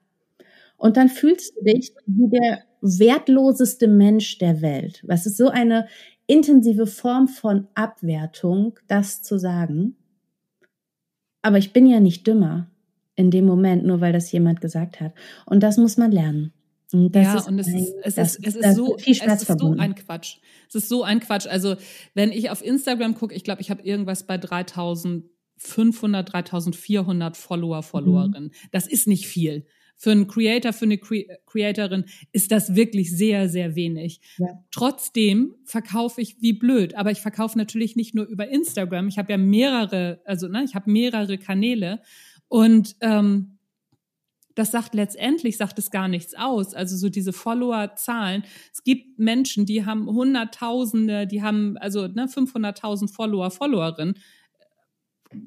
Und 0.77 0.97
dann 0.97 1.09
fühlst 1.09 1.55
du 1.55 1.63
dich 1.63 1.93
wie 2.07 2.29
der 2.29 2.59
wertloseste 2.81 3.87
Mensch 3.87 4.39
der 4.39 4.61
Welt. 4.61 5.03
Was 5.05 5.25
ist 5.25 5.37
so 5.37 5.49
eine 5.49 5.87
intensive 6.27 6.87
Form 6.87 7.27
von 7.27 7.67
Abwertung, 7.75 8.79
das 8.87 9.21
zu 9.21 9.37
sagen. 9.37 9.95
Aber 11.41 11.57
ich 11.57 11.73
bin 11.73 11.85
ja 11.85 11.99
nicht 11.99 12.25
dümmer 12.25 12.71
in 13.15 13.31
dem 13.31 13.45
Moment, 13.45 13.85
nur 13.85 14.01
weil 14.01 14.13
das 14.13 14.31
jemand 14.31 14.61
gesagt 14.61 14.99
hat. 14.99 15.13
Und 15.45 15.61
das 15.61 15.77
muss 15.77 15.97
man 15.97 16.11
lernen. 16.11 16.53
Und 16.91 17.15
ja, 17.15 17.39
und 17.45 17.59
es, 17.59 17.67
ein, 17.67 17.77
ist, 17.77 17.93
es, 18.03 18.17
ist, 18.17 18.39
es 18.45 18.55
ist 18.55 18.75
so, 18.75 18.95
es 18.97 19.07
ist 19.07 19.59
so 19.59 19.75
ein 19.77 19.95
Quatsch. 19.95 20.37
Es 20.69 20.75
ist 20.75 20.89
so 20.89 21.03
ein 21.03 21.19
Quatsch. 21.19 21.47
Also, 21.47 21.75
wenn 22.13 22.31
ich 22.31 22.49
auf 22.49 22.63
Instagram 22.63 23.15
gucke, 23.15 23.33
ich 23.33 23.43
glaube, 23.43 23.61
ich 23.61 23.69
habe 23.69 23.81
irgendwas 23.81 24.25
bei 24.27 24.37
3500, 24.37 26.31
3400 26.31 27.35
Follower, 27.37 27.83
Followerinnen. 27.83 28.45
Mhm. 28.45 28.51
Das 28.71 28.87
ist 28.87 29.07
nicht 29.07 29.27
viel 29.27 29.65
für 29.95 30.11
einen 30.11 30.27
Creator, 30.27 30.73
für 30.73 30.85
eine 30.85 30.97
Cre 30.97 31.25
Creatorin 31.45 32.05
ist 32.31 32.51
das 32.51 32.75
wirklich 32.75 33.15
sehr, 33.15 33.49
sehr 33.49 33.75
wenig. 33.75 34.21
Ja. 34.37 34.63
Trotzdem 34.71 35.55
verkaufe 35.63 36.21
ich 36.21 36.41
wie 36.41 36.53
blöd, 36.53 36.95
aber 36.95 37.11
ich 37.11 37.21
verkaufe 37.21 37.57
natürlich 37.57 37.95
nicht 37.95 38.13
nur 38.13 38.25
über 38.25 38.47
Instagram. 38.49 39.07
Ich 39.07 39.17
habe 39.17 39.31
ja 39.31 39.37
mehrere, 39.37 40.21
also 40.25 40.47
ne, 40.47 40.63
ich 40.63 40.75
habe 40.75 40.91
mehrere 40.91 41.37
Kanäle 41.37 42.01
und 42.47 42.95
ähm, 43.01 43.55
das 44.55 44.71
sagt 44.71 44.95
letztendlich, 44.95 45.57
sagt 45.57 45.77
es 45.79 45.91
gar 45.91 46.07
nichts 46.07 46.33
aus. 46.33 46.73
Also 46.73 46.95
so 46.95 47.09
diese 47.09 47.33
Follower-Zahlen. 47.33 48.43
Es 48.71 48.83
gibt 48.83 49.19
Menschen, 49.19 49.65
die 49.65 49.85
haben 49.85 50.07
Hunderttausende, 50.07 51.27
die 51.27 51.43
haben 51.43 51.77
also 51.77 52.07
ne, 52.07 52.27
500.000 52.27 53.13
Follower, 53.13 53.51
Followerinnen 53.51 54.15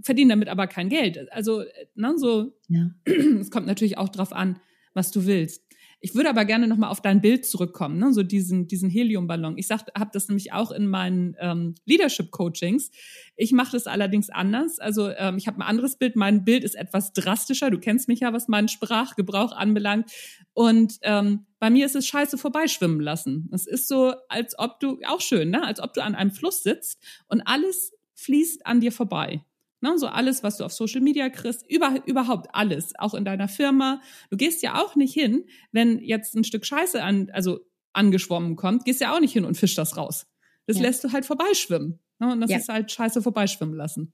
verdienen 0.03 0.31
damit 0.31 0.49
aber 0.49 0.67
kein 0.67 0.89
Geld. 0.89 1.31
Also, 1.33 1.65
ne, 1.95 2.15
so, 2.17 2.53
ja. 2.69 2.91
es 3.41 3.51
kommt 3.51 3.67
natürlich 3.67 3.99
auch 3.99 4.09
drauf 4.09 4.33
an, 4.33 4.59
was 4.95 5.11
du 5.11 5.27
willst. 5.27 5.69
Ich 6.01 6.15
würde 6.15 6.31
aber 6.31 6.45
gerne 6.45 6.69
nochmal 6.69 6.91
auf 6.91 7.03
dein 7.03 7.21
Bild 7.21 7.45
zurückkommen, 7.45 7.99
ne? 7.99 8.13
so 8.13 8.23
diesen, 8.23 8.69
diesen 8.69 8.89
Heliumballon. 8.89 9.59
Ich 9.59 9.69
habe 9.71 10.11
das 10.13 10.29
nämlich 10.29 10.53
auch 10.53 10.71
in 10.71 10.87
meinen 10.87 11.35
ähm, 11.41 11.75
Leadership-Coachings. 11.87 12.93
Ich 13.37 13.51
mache 13.51 13.73
das 13.73 13.89
allerdings 13.89 14.31
anders. 14.31 14.79
Also 14.79 15.11
ähm, 15.11 15.39
ich 15.39 15.49
habe 15.49 15.59
ein 15.59 15.63
anderes 15.63 15.97
Bild. 15.97 16.15
Mein 16.15 16.45
Bild 16.45 16.63
ist 16.63 16.77
etwas 16.77 17.13
drastischer. 17.15 17.71
Du 17.71 17.81
kennst 17.81 18.07
mich 18.07 18.21
ja, 18.21 18.33
was 18.33 18.47
meinen 18.47 18.69
Sprachgebrauch 18.69 19.51
anbelangt. 19.51 20.13
Und 20.53 20.99
ähm, 21.03 21.47
bei 21.59 21.69
mir 21.69 21.85
ist 21.85 21.97
es 21.97 22.07
scheiße 22.07 22.39
vorbeischwimmen 22.39 23.01
lassen. 23.01 23.51
Es 23.53 23.67
ist 23.67 23.89
so, 23.89 24.15
als 24.29 24.57
ob 24.57 24.79
du, 24.79 25.01
auch 25.05 25.21
schön, 25.21 25.51
ne? 25.51 25.65
als 25.65 25.81
ob 25.81 25.95
du 25.95 26.05
an 26.05 26.15
einem 26.15 26.31
Fluss 26.31 26.63
sitzt 26.63 27.03
und 27.27 27.41
alles 27.41 27.93
fließt 28.15 28.67
an 28.67 28.81
dir 28.81 28.93
vorbei. 28.93 29.43
Ne, 29.81 29.97
so 29.97 30.09
alles, 30.09 30.43
was 30.43 30.57
du 30.57 30.65
auf 30.65 30.73
Social 30.73 31.01
Media 31.01 31.29
kriegst, 31.29 31.65
über, 31.71 32.03
überhaupt 32.05 32.49
alles, 32.53 32.95
auch 32.99 33.15
in 33.15 33.25
deiner 33.25 33.47
Firma. 33.47 34.01
Du 34.29 34.37
gehst 34.37 34.61
ja 34.63 34.83
auch 34.83 34.97
nicht 34.97 35.15
hin, 35.15 35.45
wenn 35.71 36.01
jetzt 36.01 36.35
ein 36.35 36.43
Stück 36.43 36.67
Scheiße 36.67 37.01
an, 37.01 37.31
also 37.33 37.61
angeschwommen 37.93 38.57
kommt, 38.57 38.85
gehst 38.85 39.01
ja 39.01 39.15
auch 39.15 39.21
nicht 39.21 39.33
hin 39.33 39.45
und 39.45 39.57
fischst 39.57 39.79
das 39.79 39.97
raus. 39.97 40.27
Das 40.67 40.79
ja. 40.79 40.83
lässt 40.83 41.05
du 41.05 41.13
halt 41.13 41.25
vorbeischwimmen. 41.25 42.01
Ne, 42.19 42.33
und 42.33 42.41
das 42.41 42.51
ja. 42.51 42.57
ist 42.57 42.69
halt 42.69 42.91
Scheiße 42.91 43.23
vorbeischwimmen 43.23 43.77
lassen. 43.77 44.13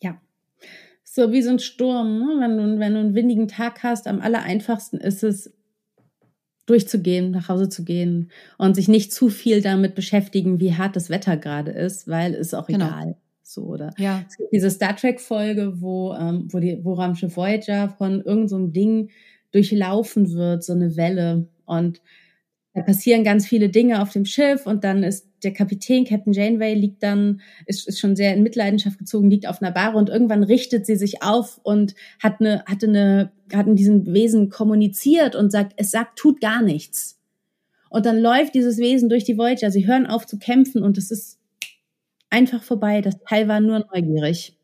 Ja. 0.00 0.18
So 1.04 1.30
wie 1.30 1.42
so 1.42 1.50
ein 1.50 1.58
Sturm, 1.58 2.18
ne? 2.18 2.40
wenn, 2.40 2.56
du, 2.56 2.78
wenn 2.78 2.94
du 2.94 3.00
einen 3.00 3.14
windigen 3.14 3.48
Tag 3.48 3.82
hast, 3.82 4.06
am 4.06 4.20
aller 4.20 4.42
einfachsten 4.42 4.96
ist 4.96 5.22
es, 5.22 5.52
durchzugehen, 6.66 7.32
nach 7.32 7.48
Hause 7.48 7.68
zu 7.68 7.84
gehen 7.84 8.30
und 8.56 8.76
sich 8.76 8.86
nicht 8.86 9.12
zu 9.12 9.28
viel 9.28 9.60
damit 9.60 9.96
beschäftigen, 9.96 10.60
wie 10.60 10.76
hart 10.76 10.94
das 10.94 11.10
Wetter 11.10 11.36
gerade 11.36 11.72
ist, 11.72 12.06
weil 12.06 12.32
es 12.34 12.54
auch 12.54 12.68
genau. 12.68 12.86
egal 12.86 13.16
so 13.52 13.62
oder 13.62 13.92
ja. 13.98 14.24
es 14.28 14.36
gibt 14.36 14.52
diese 14.52 14.70
Star 14.70 14.96
Trek 14.96 15.20
Folge, 15.20 15.80
wo 15.80 16.14
ähm, 16.14 16.48
wo 16.50 16.58
die 16.58 16.80
wo 16.82 16.94
Raumschiff 16.94 17.36
Voyager 17.36 17.88
von 17.90 18.22
irgendeinem 18.22 18.48
so 18.48 18.66
Ding 18.68 19.10
durchlaufen 19.52 20.32
wird, 20.32 20.62
so 20.62 20.72
eine 20.72 20.96
Welle 20.96 21.48
und 21.64 22.00
da 22.72 22.82
passieren 22.82 23.24
ganz 23.24 23.46
viele 23.46 23.68
Dinge 23.68 24.00
auf 24.00 24.12
dem 24.12 24.24
Schiff 24.24 24.64
und 24.64 24.84
dann 24.84 25.02
ist 25.02 25.26
der 25.42 25.52
Kapitän, 25.52 26.04
Captain 26.04 26.32
Janeway, 26.32 26.74
liegt 26.74 27.02
dann, 27.02 27.40
ist, 27.66 27.88
ist 27.88 27.98
schon 27.98 28.14
sehr 28.14 28.32
in 28.32 28.44
Mitleidenschaft 28.44 28.98
gezogen, 28.98 29.28
liegt 29.28 29.48
auf 29.48 29.60
einer 29.60 29.72
Bar 29.72 29.96
und 29.96 30.08
irgendwann 30.08 30.44
richtet 30.44 30.86
sie 30.86 30.94
sich 30.94 31.22
auf 31.22 31.58
und 31.64 31.94
hat 32.22 32.40
eine, 32.40 32.64
hatte 32.66 32.86
eine, 32.86 33.32
hat 33.52 33.66
in 33.66 33.74
diesem 33.74 34.06
Wesen 34.12 34.50
kommuniziert 34.50 35.34
und 35.34 35.50
sagt, 35.50 35.72
es 35.76 35.90
sagt, 35.90 36.16
tut 36.16 36.40
gar 36.40 36.62
nichts. 36.62 37.18
Und 37.88 38.06
dann 38.06 38.20
läuft 38.20 38.54
dieses 38.54 38.78
Wesen 38.78 39.08
durch 39.08 39.24
die 39.24 39.36
Voyager, 39.36 39.72
sie 39.72 39.88
hören 39.88 40.06
auf 40.06 40.24
zu 40.26 40.38
kämpfen 40.38 40.84
und 40.84 40.96
es 40.96 41.10
ist 41.10 41.39
einfach 42.30 42.62
vorbei. 42.62 43.00
Das 43.00 43.18
Teil 43.28 43.48
war 43.48 43.60
nur 43.60 43.84
neugierig. 43.92 44.56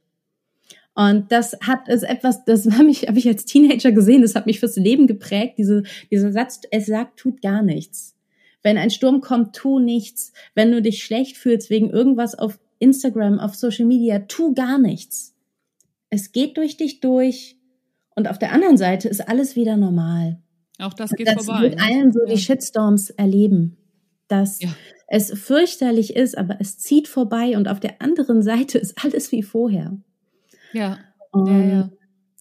Und 0.94 1.30
das 1.30 1.58
hat 1.60 1.88
ist 1.88 2.04
etwas, 2.04 2.44
das 2.44 2.66
habe 2.78 2.90
ich, 2.90 3.06
habe 3.06 3.18
ich 3.18 3.28
als 3.28 3.44
Teenager 3.44 3.92
gesehen, 3.92 4.22
das 4.22 4.34
hat 4.34 4.46
mich 4.46 4.60
fürs 4.60 4.76
Leben 4.76 5.06
geprägt. 5.06 5.58
Diese, 5.58 5.82
dieser 6.10 6.32
Satz, 6.32 6.60
es 6.70 6.86
sagt, 6.86 7.18
tut 7.18 7.42
gar 7.42 7.62
nichts. 7.62 8.14
Wenn 8.62 8.78
ein 8.78 8.90
Sturm 8.90 9.20
kommt, 9.20 9.54
tu 9.54 9.78
nichts. 9.78 10.32
Wenn 10.54 10.72
du 10.72 10.80
dich 10.80 11.04
schlecht 11.04 11.36
fühlst 11.36 11.70
wegen 11.70 11.90
irgendwas 11.90 12.34
auf 12.34 12.58
Instagram, 12.78 13.38
auf 13.38 13.54
Social 13.54 13.86
Media, 13.86 14.20
tu 14.20 14.54
gar 14.54 14.78
nichts. 14.78 15.34
Es 16.08 16.32
geht 16.32 16.56
durch 16.56 16.76
dich 16.76 17.00
durch 17.00 17.56
und 18.14 18.28
auf 18.28 18.38
der 18.38 18.52
anderen 18.52 18.78
Seite 18.78 19.08
ist 19.08 19.28
alles 19.28 19.54
wieder 19.54 19.76
normal. 19.76 20.38
Auch 20.78 20.94
das 20.94 21.10
geht 21.10 21.28
das 21.28 21.44
vorbei. 21.44 21.68
Das 21.68 21.70
wird 21.70 21.80
allen 21.80 22.12
so 22.12 22.20
ja. 22.26 22.34
die 22.34 22.40
Shitstorms 22.40 23.10
erleben. 23.10 23.76
Das 24.28 24.60
ja 24.62 24.70
es 25.06 25.30
fürchterlich 25.38 26.16
ist, 26.16 26.36
aber 26.36 26.56
es 26.60 26.78
zieht 26.78 27.08
vorbei 27.08 27.56
und 27.56 27.68
auf 27.68 27.80
der 27.80 28.02
anderen 28.02 28.42
Seite 28.42 28.78
ist 28.78 29.04
alles 29.04 29.30
wie 29.32 29.42
vorher. 29.42 29.96
Ja. 30.72 30.98
Ja, 31.34 31.58
ja. 31.58 31.90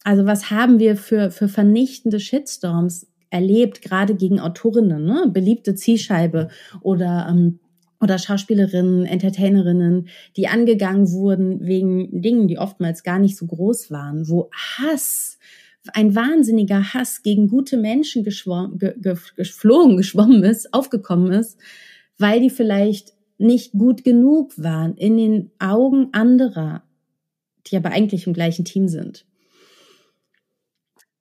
Also 0.03 0.25
was 0.25 0.51
haben 0.51 0.79
wir 0.79 0.95
für, 0.95 1.31
für 1.31 1.47
vernichtende 1.47 2.19
Shitstorms 2.19 3.07
erlebt, 3.29 3.81
gerade 3.81 4.15
gegen 4.15 4.39
Autorinnen, 4.39 5.03
ne? 5.03 5.29
Beliebte 5.31 5.75
Zielscheibe 5.75 6.49
oder 6.81 7.27
ähm, 7.29 7.59
oder 8.01 8.19
Schauspielerinnen, 8.19 9.05
Entertainerinnen, 9.05 10.09
die 10.35 10.47
angegangen 10.47 11.11
wurden 11.11 11.65
wegen 11.65 12.21
Dingen, 12.21 12.47
die 12.47 12.59
oftmals 12.59 13.03
gar 13.03 13.19
nicht 13.19 13.37
so 13.37 13.47
groß 13.47 13.89
waren, 13.89 14.27
wo 14.27 14.49
Hass, 14.51 15.39
ein 15.93 16.13
wahnsinniger 16.15 16.93
Hass 16.93 17.23
gegen 17.23 17.47
gute 17.47 17.77
Menschen 17.77 18.23
geschwommen, 18.23 18.77
ge, 18.77 18.93
ge, 18.99 19.15
geflogen, 19.35 19.97
geschwommen 19.97 20.43
ist, 20.43 20.73
aufgekommen 20.73 21.31
ist, 21.31 21.57
weil 22.17 22.41
die 22.41 22.49
vielleicht 22.49 23.13
nicht 23.37 23.73
gut 23.73 24.03
genug 24.03 24.53
waren 24.57 24.95
in 24.95 25.17
den 25.17 25.51
Augen 25.59 26.09
anderer, 26.13 26.83
die 27.67 27.77
aber 27.77 27.89
eigentlich 27.91 28.27
im 28.27 28.33
gleichen 28.33 28.65
Team 28.65 28.87
sind. 28.87 29.25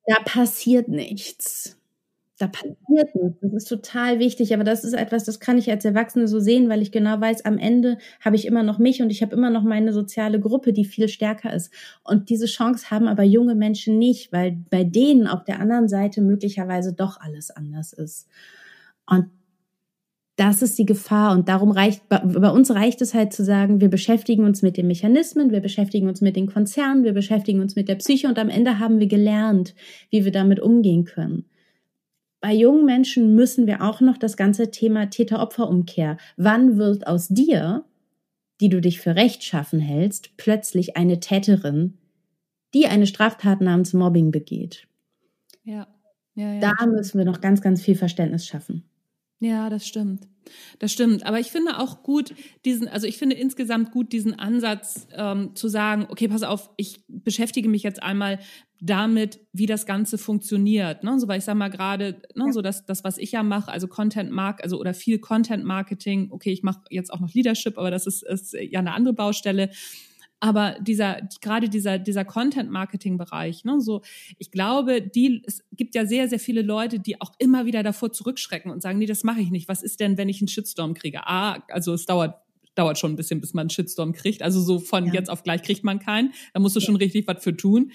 Da 0.06 0.16
passiert 0.24 0.88
nichts. 0.88 1.78
Da 2.38 2.48
passiert 2.48 3.14
nichts. 3.14 3.38
Das 3.40 3.52
ist 3.52 3.68
total 3.68 4.18
wichtig, 4.18 4.52
aber 4.54 4.64
das 4.64 4.84
ist 4.84 4.92
etwas, 4.92 5.24
das 5.24 5.40
kann 5.40 5.56
ich 5.56 5.70
als 5.70 5.84
Erwachsene 5.84 6.26
so 6.28 6.40
sehen, 6.40 6.68
weil 6.68 6.82
ich 6.82 6.90
genau 6.92 7.20
weiß, 7.20 7.44
am 7.44 7.58
Ende 7.58 7.98
habe 8.20 8.36
ich 8.36 8.46
immer 8.46 8.64
noch 8.64 8.78
mich 8.78 9.02
und 9.02 9.10
ich 9.10 9.22
habe 9.22 9.36
immer 9.36 9.50
noch 9.50 9.62
meine 9.62 9.92
soziale 9.92 10.40
Gruppe, 10.40 10.72
die 10.72 10.84
viel 10.84 11.08
stärker 11.08 11.52
ist. 11.54 11.72
Und 12.02 12.30
diese 12.30 12.46
Chance 12.46 12.90
haben 12.90 13.06
aber 13.08 13.22
junge 13.22 13.54
Menschen 13.54 13.98
nicht, 13.98 14.32
weil 14.32 14.58
bei 14.70 14.84
denen 14.84 15.28
auf 15.28 15.44
der 15.44 15.60
anderen 15.60 15.88
Seite 15.88 16.22
möglicherweise 16.22 16.92
doch 16.92 17.20
alles 17.20 17.50
anders 17.50 17.92
ist. 17.92 18.28
Und 19.06 19.30
das 20.36 20.62
ist 20.62 20.78
die 20.78 20.86
Gefahr 20.86 21.32
und 21.32 21.48
darum 21.48 21.70
reicht, 21.70 22.08
bei 22.08 22.50
uns 22.50 22.72
reicht 22.72 23.00
es 23.02 23.14
halt 23.14 23.32
zu 23.32 23.44
sagen, 23.44 23.80
wir 23.80 23.88
beschäftigen 23.88 24.44
uns 24.44 24.62
mit 24.62 24.76
den 24.76 24.88
Mechanismen, 24.88 25.52
wir 25.52 25.60
beschäftigen 25.60 26.08
uns 26.08 26.20
mit 26.20 26.34
den 26.34 26.46
Konzernen, 26.46 27.04
wir 27.04 27.12
beschäftigen 27.12 27.60
uns 27.60 27.76
mit 27.76 27.88
der 27.88 27.94
Psyche 27.96 28.26
und 28.26 28.38
am 28.38 28.48
Ende 28.48 28.80
haben 28.80 28.98
wir 28.98 29.06
gelernt, 29.06 29.74
wie 30.10 30.24
wir 30.24 30.32
damit 30.32 30.58
umgehen 30.58 31.04
können. 31.04 31.44
Bei 32.40 32.52
jungen 32.52 32.84
Menschen 32.84 33.34
müssen 33.36 33.66
wir 33.66 33.80
auch 33.82 34.00
noch 34.00 34.18
das 34.18 34.36
ganze 34.36 34.70
Thema 34.70 35.08
Täter-Opfer-Umkehr. 35.08 36.18
Wann 36.36 36.78
wird 36.78 37.06
aus 37.06 37.28
dir, 37.28 37.84
die 38.60 38.68
du 38.68 38.80
dich 38.80 39.00
für 39.00 39.14
rechtschaffen 39.14 39.78
hältst, 39.78 40.36
plötzlich 40.36 40.96
eine 40.96 41.20
Täterin, 41.20 41.96
die 42.74 42.86
eine 42.86 43.06
Straftat 43.06 43.60
namens 43.60 43.94
Mobbing 43.94 44.32
begeht? 44.32 44.88
Ja. 45.62 45.86
ja, 46.34 46.54
ja. 46.54 46.60
Da 46.60 46.86
müssen 46.86 47.18
wir 47.18 47.24
noch 47.24 47.40
ganz, 47.40 47.62
ganz 47.62 47.80
viel 47.80 47.94
Verständnis 47.94 48.46
schaffen. 48.46 48.84
Ja, 49.40 49.68
das 49.68 49.86
stimmt. 49.86 50.28
Das 50.78 50.92
stimmt. 50.92 51.24
Aber 51.26 51.40
ich 51.40 51.50
finde 51.50 51.78
auch 51.78 52.02
gut 52.02 52.34
diesen, 52.64 52.88
also 52.88 53.06
ich 53.06 53.16
finde 53.16 53.36
insgesamt 53.36 53.92
gut 53.92 54.12
diesen 54.12 54.38
Ansatz 54.38 55.06
ähm, 55.12 55.54
zu 55.54 55.68
sagen, 55.68 56.06
okay, 56.08 56.28
pass 56.28 56.42
auf, 56.42 56.70
ich 56.76 57.04
beschäftige 57.08 57.68
mich 57.68 57.82
jetzt 57.82 58.02
einmal 58.02 58.38
damit, 58.80 59.40
wie 59.52 59.66
das 59.66 59.86
Ganze 59.86 60.18
funktioniert. 60.18 61.04
Ne? 61.04 61.18
So, 61.18 61.28
weil 61.28 61.38
ich 61.38 61.44
sage 61.44 61.58
mal 61.58 61.70
gerade, 61.70 62.22
ne, 62.34 62.46
ja. 62.46 62.52
so 62.52 62.60
dass 62.60 62.84
das, 62.84 63.04
was 63.04 63.16
ich 63.16 63.32
ja 63.32 63.42
mache, 63.42 63.70
also 63.70 63.88
Content 63.88 64.30
Mark, 64.30 64.62
also 64.62 64.78
oder 64.78 64.92
viel 64.92 65.18
Content 65.18 65.64
Marketing, 65.64 66.28
okay, 66.30 66.52
ich 66.52 66.62
mache 66.62 66.82
jetzt 66.90 67.10
auch 67.10 67.20
noch 67.20 67.32
Leadership, 67.32 67.78
aber 67.78 67.90
das 67.90 68.06
ist, 68.06 68.22
ist 68.22 68.52
ja 68.52 68.80
eine 68.80 68.92
andere 68.92 69.14
Baustelle. 69.14 69.70
Aber 70.44 70.76
dieser, 70.78 71.26
gerade 71.40 71.70
dieser, 71.70 71.98
dieser 71.98 72.26
Content-Marketing-Bereich, 72.26 73.64
ne, 73.64 73.80
so, 73.80 74.02
ich 74.36 74.50
glaube, 74.50 75.00
die, 75.00 75.42
es 75.46 75.64
gibt 75.72 75.94
ja 75.94 76.04
sehr, 76.04 76.28
sehr 76.28 76.38
viele 76.38 76.60
Leute, 76.60 77.00
die 77.00 77.18
auch 77.22 77.32
immer 77.38 77.64
wieder 77.64 77.82
davor 77.82 78.12
zurückschrecken 78.12 78.70
und 78.70 78.82
sagen, 78.82 78.98
nee, 78.98 79.06
das 79.06 79.24
mache 79.24 79.40
ich 79.40 79.50
nicht. 79.50 79.68
Was 79.68 79.82
ist 79.82 80.00
denn, 80.00 80.18
wenn 80.18 80.28
ich 80.28 80.42
einen 80.42 80.48
Shitstorm 80.48 80.92
kriege? 80.92 81.26
Ah, 81.26 81.64
also 81.68 81.94
es 81.94 82.04
dauert 82.04 82.44
dauert 82.74 82.98
schon 82.98 83.12
ein 83.12 83.16
bisschen, 83.16 83.40
bis 83.40 83.54
man 83.54 83.62
einen 83.62 83.70
Shitstorm 83.70 84.12
kriegt. 84.12 84.42
Also 84.42 84.60
so 84.60 84.78
von 84.78 85.06
ja. 85.06 85.14
jetzt 85.14 85.30
auf 85.30 85.42
gleich 85.42 85.62
kriegt 85.62 85.84
man 85.84 85.98
keinen. 85.98 86.32
Da 86.52 86.60
musst 86.60 86.74
du 86.76 86.80
ja. 86.80 86.86
schon 86.86 86.96
richtig 86.96 87.26
was 87.26 87.42
für 87.42 87.56
tun. 87.56 87.92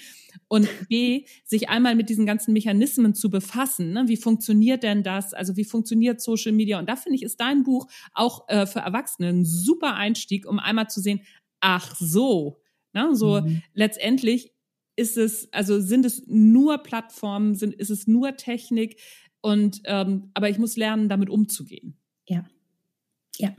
Und 0.48 0.68
B, 0.88 1.26
sich 1.44 1.70
einmal 1.70 1.96
mit 1.96 2.10
diesen 2.10 2.26
ganzen 2.26 2.54
Mechanismen 2.54 3.14
zu 3.14 3.30
befassen. 3.30 3.92
Ne? 3.92 4.06
Wie 4.08 4.18
funktioniert 4.18 4.84
denn 4.84 5.04
das? 5.04 5.34
Also 5.34 5.58
wie 5.58 5.66
funktioniert 5.66 6.22
Social 6.22 6.52
Media? 6.52 6.80
Und 6.80 6.88
da 6.88 6.96
finde 6.96 7.18
ich, 7.18 7.24
ist 7.24 7.42
dein 7.42 7.64
Buch 7.64 7.88
auch 8.14 8.48
äh, 8.48 8.66
für 8.66 8.80
Erwachsene 8.80 9.30
ein 9.30 9.46
super 9.46 9.96
Einstieg, 9.96 10.48
um 10.48 10.60
einmal 10.60 10.90
zu 10.90 11.02
sehen, 11.02 11.22
ach 11.62 11.96
so, 11.96 12.62
ne? 12.94 13.16
so 13.16 13.42
mhm. 13.42 13.62
letztendlich 13.74 14.54
ist 14.96 15.18
es, 15.18 15.48
also 15.54 15.80
sind 15.80 16.06
es 16.06 16.24
nur 16.28 16.80
Plattformen, 16.80 17.56
sind, 17.56 17.74
ist 17.74 17.90
es 17.90 18.08
nur 18.08 18.36
Technik 18.36 19.00
und 19.42 19.82
ähm, 19.86 20.32
aber 20.34 20.50
ich 20.50 20.60
muss 20.60 20.76
lernen, 20.76 21.08
damit 21.08 21.30
umzugehen. 21.30 21.98
Ja. 22.28 22.46
Ja. 23.38 23.56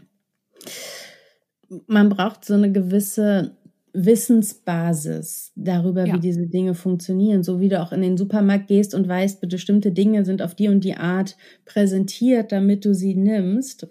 Man 1.86 2.10
braucht 2.10 2.44
so 2.44 2.54
eine 2.54 2.70
gewisse 2.70 3.56
Wissensbasis 3.92 5.52
darüber, 5.56 6.06
ja. 6.06 6.14
wie 6.14 6.20
diese 6.20 6.46
Dinge 6.46 6.74
funktionieren. 6.74 7.42
So 7.42 7.60
wie 7.60 7.68
du 7.68 7.80
auch 7.80 7.92
in 7.92 8.02
den 8.02 8.16
Supermarkt 8.16 8.68
gehst 8.68 8.94
und 8.94 9.08
weißt, 9.08 9.40
bestimmte 9.48 9.92
Dinge 9.92 10.24
sind 10.24 10.42
auf 10.42 10.54
die 10.54 10.68
und 10.68 10.84
die 10.84 10.96
Art 10.96 11.36
präsentiert, 11.64 12.52
damit 12.52 12.84
du 12.84 12.94
sie 12.94 13.14
nimmst. 13.14 13.88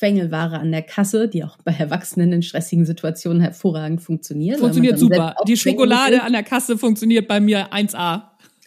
Quengelware 0.00 0.58
an 0.58 0.72
der 0.72 0.80
Kasse, 0.80 1.28
die 1.28 1.44
auch 1.44 1.58
bei 1.58 1.72
Erwachsenen 1.72 2.32
in 2.32 2.42
stressigen 2.42 2.86
Situationen 2.86 3.42
hervorragend 3.42 4.00
funktioniert. 4.00 4.58
Funktioniert 4.58 4.98
super. 4.98 5.34
Die 5.46 5.58
Schokolade 5.58 6.22
an 6.22 6.32
der 6.32 6.42
Kasse 6.42 6.78
funktioniert 6.78 7.28
bei 7.28 7.38
mir 7.38 7.70
1A. 7.70 8.22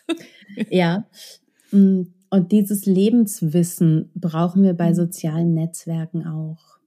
ja. 0.69 1.07
Mm, 1.71 2.03
und 2.29 2.51
dieses 2.51 2.86
Lebenswissen 2.86 4.11
brauchen 4.13 4.61
wir 4.61 4.73
bei 4.73 4.91
mhm. 4.91 4.95
sozialen 4.95 5.53
Netzwerken 5.55 6.27
auch. 6.27 6.77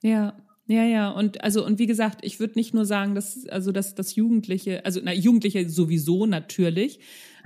Ja. 0.00 0.36
Ja, 0.68 0.84
ja, 0.84 1.10
und 1.10 1.42
also 1.42 1.66
und 1.66 1.80
wie 1.80 1.88
gesagt, 1.88 2.20
ich 2.22 2.38
würde 2.38 2.54
nicht 2.54 2.72
nur 2.72 2.86
sagen, 2.86 3.16
dass 3.16 3.48
also 3.48 3.72
dass 3.72 3.96
das 3.96 4.14
Jugendliche, 4.14 4.84
also 4.86 5.00
na 5.02 5.12
Jugendliche 5.12 5.68
sowieso 5.68 6.24
natürlich, 6.24 7.00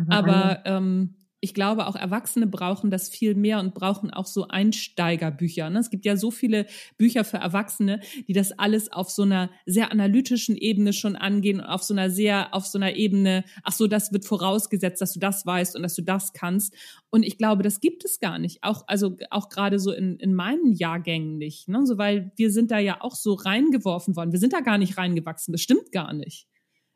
aber, 0.07 0.15
aber 0.15 0.63
ähm, 0.67 1.15
ich 1.41 1.53
glaube, 1.53 1.87
auch 1.87 1.97
Erwachsene 1.97 2.47
brauchen 2.47 2.91
das 2.91 3.09
viel 3.09 3.35
mehr 3.35 3.61
und 3.61 3.75
brauchen 3.75 4.11
auch 4.11 4.27
so 4.27 4.49
Einsteigerbücher. 4.49 5.69
Ne? 5.69 5.79
Es 5.81 5.91
gibt 5.91 6.07
ja 6.07 6.17
so 6.17 6.31
viele 6.31 6.67
Bücher 6.97 7.25
für 7.25 7.37
Erwachsene, 7.37 8.01
die 8.27 8.33
das 8.33 8.53
alles 8.53 8.91
auf 8.91 9.11
so 9.11 9.23
einer 9.23 9.51
sehr 9.67 9.93
analytischen 9.93 10.57
Ebene 10.57 10.95
schon 10.95 11.15
angehen, 11.15 11.61
auf 11.61 11.83
so 11.83 11.93
einer 11.93 12.11
sehr, 12.11 12.55
auf 12.55 12.67
so 12.67 12.79
einer 12.79 12.97
Ebene, 12.97 13.45
ach 13.63 13.73
so, 13.73 13.87
das 13.87 14.13
wird 14.13 14.25
vorausgesetzt, 14.25 15.01
dass 15.03 15.13
du 15.13 15.21
das 15.21 15.45
weißt 15.45 15.77
und 15.77 15.83
dass 15.83 15.95
du 15.95 16.03
das 16.03 16.33
kannst. 16.33 16.75
Und 17.11 17.23
ich 17.23 17.37
glaube, 17.37 17.63
das 17.63 17.81
gibt 17.81 18.05
es 18.05 18.19
gar 18.19 18.39
nicht. 18.39 18.63
Auch, 18.63 18.85
also 18.87 19.17
auch 19.31 19.51
gerade 19.51 19.79
so 19.79 19.93
in, 19.93 20.17
in 20.17 20.35
meinen 20.35 20.73
Jahrgängen 20.73 21.37
nicht. 21.37 21.69
Ne? 21.69 21.87
So, 21.87 21.99
weil 21.99 22.33
wir 22.37 22.51
sind 22.51 22.71
da 22.71 22.79
ja 22.79 23.03
auch 23.03 23.15
so 23.15 23.35
reingeworfen 23.35 24.17
worden. 24.17 24.33
Wir 24.33 24.41
sind 24.41 24.55
da 24.55 24.61
gar 24.61 24.79
nicht 24.79 24.97
reingewachsen. 24.97 25.53
Das 25.53 25.61
stimmt 25.61 25.93
gar 25.93 26.15
nicht. 26.15 26.47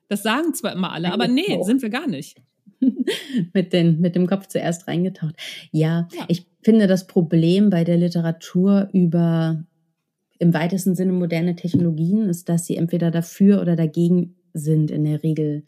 Das 0.08 0.22
sagen 0.22 0.54
zwar 0.54 0.72
immer 0.72 0.92
alle, 0.92 1.12
aber 1.12 1.28
nee, 1.28 1.62
sind 1.62 1.82
wir 1.82 1.90
gar 1.90 2.08
nicht. 2.08 2.36
mit, 3.52 3.72
den, 3.72 4.00
mit 4.00 4.14
dem 4.14 4.26
Kopf 4.26 4.46
zuerst 4.46 4.88
reingetaucht. 4.88 5.34
Ja, 5.70 6.08
ja, 6.12 6.24
ich 6.28 6.46
finde 6.62 6.86
das 6.86 7.06
Problem 7.06 7.70
bei 7.70 7.84
der 7.84 7.96
Literatur 7.96 8.88
über 8.92 9.64
im 10.38 10.54
weitesten 10.54 10.94
Sinne 10.94 11.12
moderne 11.12 11.54
Technologien 11.54 12.28
ist, 12.28 12.48
dass 12.48 12.66
sie 12.66 12.76
entweder 12.76 13.10
dafür 13.10 13.60
oder 13.60 13.76
dagegen 13.76 14.36
sind 14.54 14.90
in 14.90 15.04
der 15.04 15.22
Regel. 15.22 15.64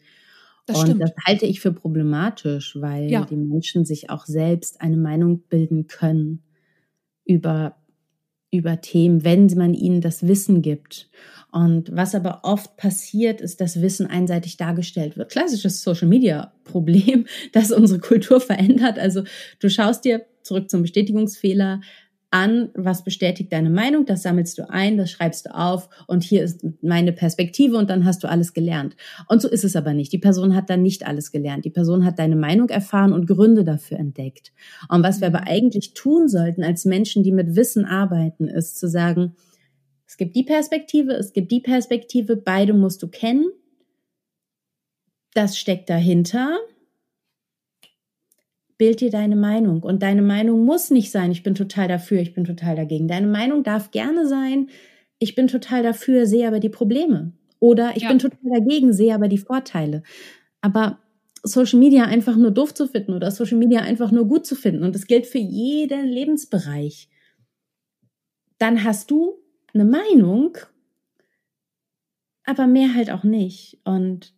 Das 0.65 0.79
und 0.79 0.87
stimmt. 0.87 1.03
das 1.03 1.11
halte 1.25 1.45
ich 1.45 1.59
für 1.59 1.71
problematisch, 1.71 2.75
weil 2.79 3.09
ja. 3.09 3.25
die 3.25 3.35
Menschen 3.35 3.85
sich 3.85 4.09
auch 4.09 4.25
selbst 4.25 4.81
eine 4.81 4.97
Meinung 4.97 5.41
bilden 5.41 5.87
können 5.87 6.41
über, 7.25 7.75
über 8.53 8.79
Themen, 8.79 9.23
wenn 9.23 9.47
man 9.55 9.73
ihnen 9.73 9.99
das 9.99 10.27
Wissen 10.27 10.61
gibt. 10.61 11.09
Und 11.51 11.95
was 11.95 12.15
aber 12.15 12.39
oft 12.43 12.77
passiert, 12.77 13.41
ist, 13.41 13.61
dass 13.61 13.81
Wissen 13.81 14.07
einseitig 14.07 14.57
dargestellt 14.57 15.17
wird. 15.17 15.31
Klassisches 15.31 15.83
Social 15.83 16.07
Media 16.07 16.51
Problem, 16.63 17.25
das 17.51 17.71
unsere 17.71 17.99
Kultur 17.99 18.39
verändert. 18.39 18.97
Also 18.97 19.23
du 19.59 19.69
schaust 19.69 20.05
dir 20.05 20.25
zurück 20.43 20.69
zum 20.69 20.81
Bestätigungsfehler 20.81 21.81
an, 22.33 22.69
was 22.73 23.03
bestätigt 23.03 23.53
deine 23.53 23.69
Meinung, 23.69 24.05
das 24.05 24.23
sammelst 24.23 24.57
du 24.57 24.67
ein, 24.67 24.97
das 24.97 25.11
schreibst 25.11 25.45
du 25.45 25.55
auf 25.55 25.87
und 26.07 26.23
hier 26.23 26.43
ist 26.43 26.65
meine 26.81 27.13
Perspektive 27.13 27.77
und 27.77 27.91
dann 27.91 28.05
hast 28.05 28.23
du 28.23 28.27
alles 28.27 28.53
gelernt. 28.53 28.95
Und 29.27 29.41
so 29.41 29.47
ist 29.47 29.63
es 29.63 29.75
aber 29.75 29.93
nicht. 29.93 30.11
Die 30.11 30.17
Person 30.17 30.55
hat 30.55 30.69
dann 30.69 30.81
nicht 30.81 31.05
alles 31.05 31.31
gelernt. 31.31 31.63
Die 31.63 31.69
Person 31.69 32.03
hat 32.03 32.17
deine 32.17 32.35
Meinung 32.35 32.69
erfahren 32.69 33.13
und 33.13 33.27
Gründe 33.27 33.63
dafür 33.63 33.99
entdeckt. 33.99 34.51
Und 34.89 35.03
was 35.03 35.21
wir 35.21 35.27
aber 35.27 35.45
eigentlich 35.47 35.93
tun 35.93 36.27
sollten 36.27 36.63
als 36.63 36.85
Menschen, 36.85 37.21
die 37.21 37.31
mit 37.31 37.55
Wissen 37.55 37.85
arbeiten, 37.85 38.47
ist 38.47 38.79
zu 38.79 38.89
sagen, 38.89 39.35
es 40.07 40.17
gibt 40.17 40.35
die 40.35 40.43
Perspektive, 40.43 41.13
es 41.13 41.33
gibt 41.33 41.51
die 41.51 41.61
Perspektive, 41.61 42.35
beide 42.35 42.73
musst 42.73 43.03
du 43.03 43.07
kennen. 43.07 43.45
Das 45.35 45.57
steckt 45.57 45.89
dahinter. 45.89 46.57
Bild 48.83 48.99
dir 48.99 49.11
deine 49.11 49.37
Meinung. 49.37 49.81
Und 49.81 50.03
deine 50.03 50.21
Meinung 50.21 50.65
muss 50.65 50.91
nicht 50.91 51.09
sein, 51.09 51.31
ich 51.31 51.41
bin 51.41 51.55
total 51.55 51.87
dafür, 51.87 52.19
ich 52.19 52.33
bin 52.33 52.43
total 52.43 52.75
dagegen. 52.75 53.07
Deine 53.07 53.27
Meinung 53.27 53.63
darf 53.63 53.91
gerne 53.91 54.27
sein, 54.27 54.67
ich 55.19 55.35
bin 55.35 55.47
total 55.47 55.83
dafür, 55.83 56.25
sehe 56.25 56.45
aber 56.45 56.59
die 56.59 56.67
Probleme. 56.67 57.31
Oder 57.59 57.95
ich 57.95 58.03
ja. 58.03 58.09
bin 58.09 58.19
total 58.19 58.59
dagegen, 58.59 58.91
sehe 58.91 59.15
aber 59.15 59.29
die 59.29 59.37
Vorteile. 59.37 60.03
Aber 60.59 60.99
Social 61.43 61.79
Media 61.79 62.03
einfach 62.03 62.35
nur 62.35 62.51
doof 62.51 62.73
zu 62.73 62.89
finden 62.89 63.13
oder 63.13 63.31
Social 63.31 63.57
Media 63.57 63.79
einfach 63.79 64.11
nur 64.11 64.27
gut 64.27 64.45
zu 64.45 64.53
finden, 64.53 64.83
und 64.83 64.93
das 64.95 65.07
gilt 65.07 65.27
für 65.27 65.37
jeden 65.37 66.05
Lebensbereich, 66.09 67.07
dann 68.57 68.83
hast 68.83 69.11
du 69.11 69.35
eine 69.73 69.85
Meinung, 69.85 70.57
aber 72.43 72.67
mehr 72.67 72.93
halt 72.93 73.11
auch 73.11 73.23
nicht. 73.23 73.79
Und 73.85 74.33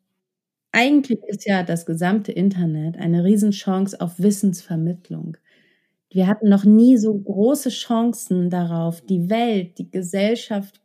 eigentlich 0.75 1.19
ist 1.27 1.45
ja 1.45 1.63
das 1.63 1.85
gesamte 1.85 2.33
Internet 2.33 2.97
eine 2.97 3.23
Riesenchance 3.23 3.99
auf 4.01 4.19
Wissensvermittlung. 4.19 5.37
Wir 6.09 6.27
hatten 6.27 6.49
noch 6.49 6.65
nie 6.65 6.97
so 6.97 7.13
große 7.17 7.69
Chancen 7.69 8.49
darauf, 8.49 9.01
die 9.01 9.29
Welt, 9.29 9.77
die 9.77 9.89
Gesellschaft, 9.89 10.81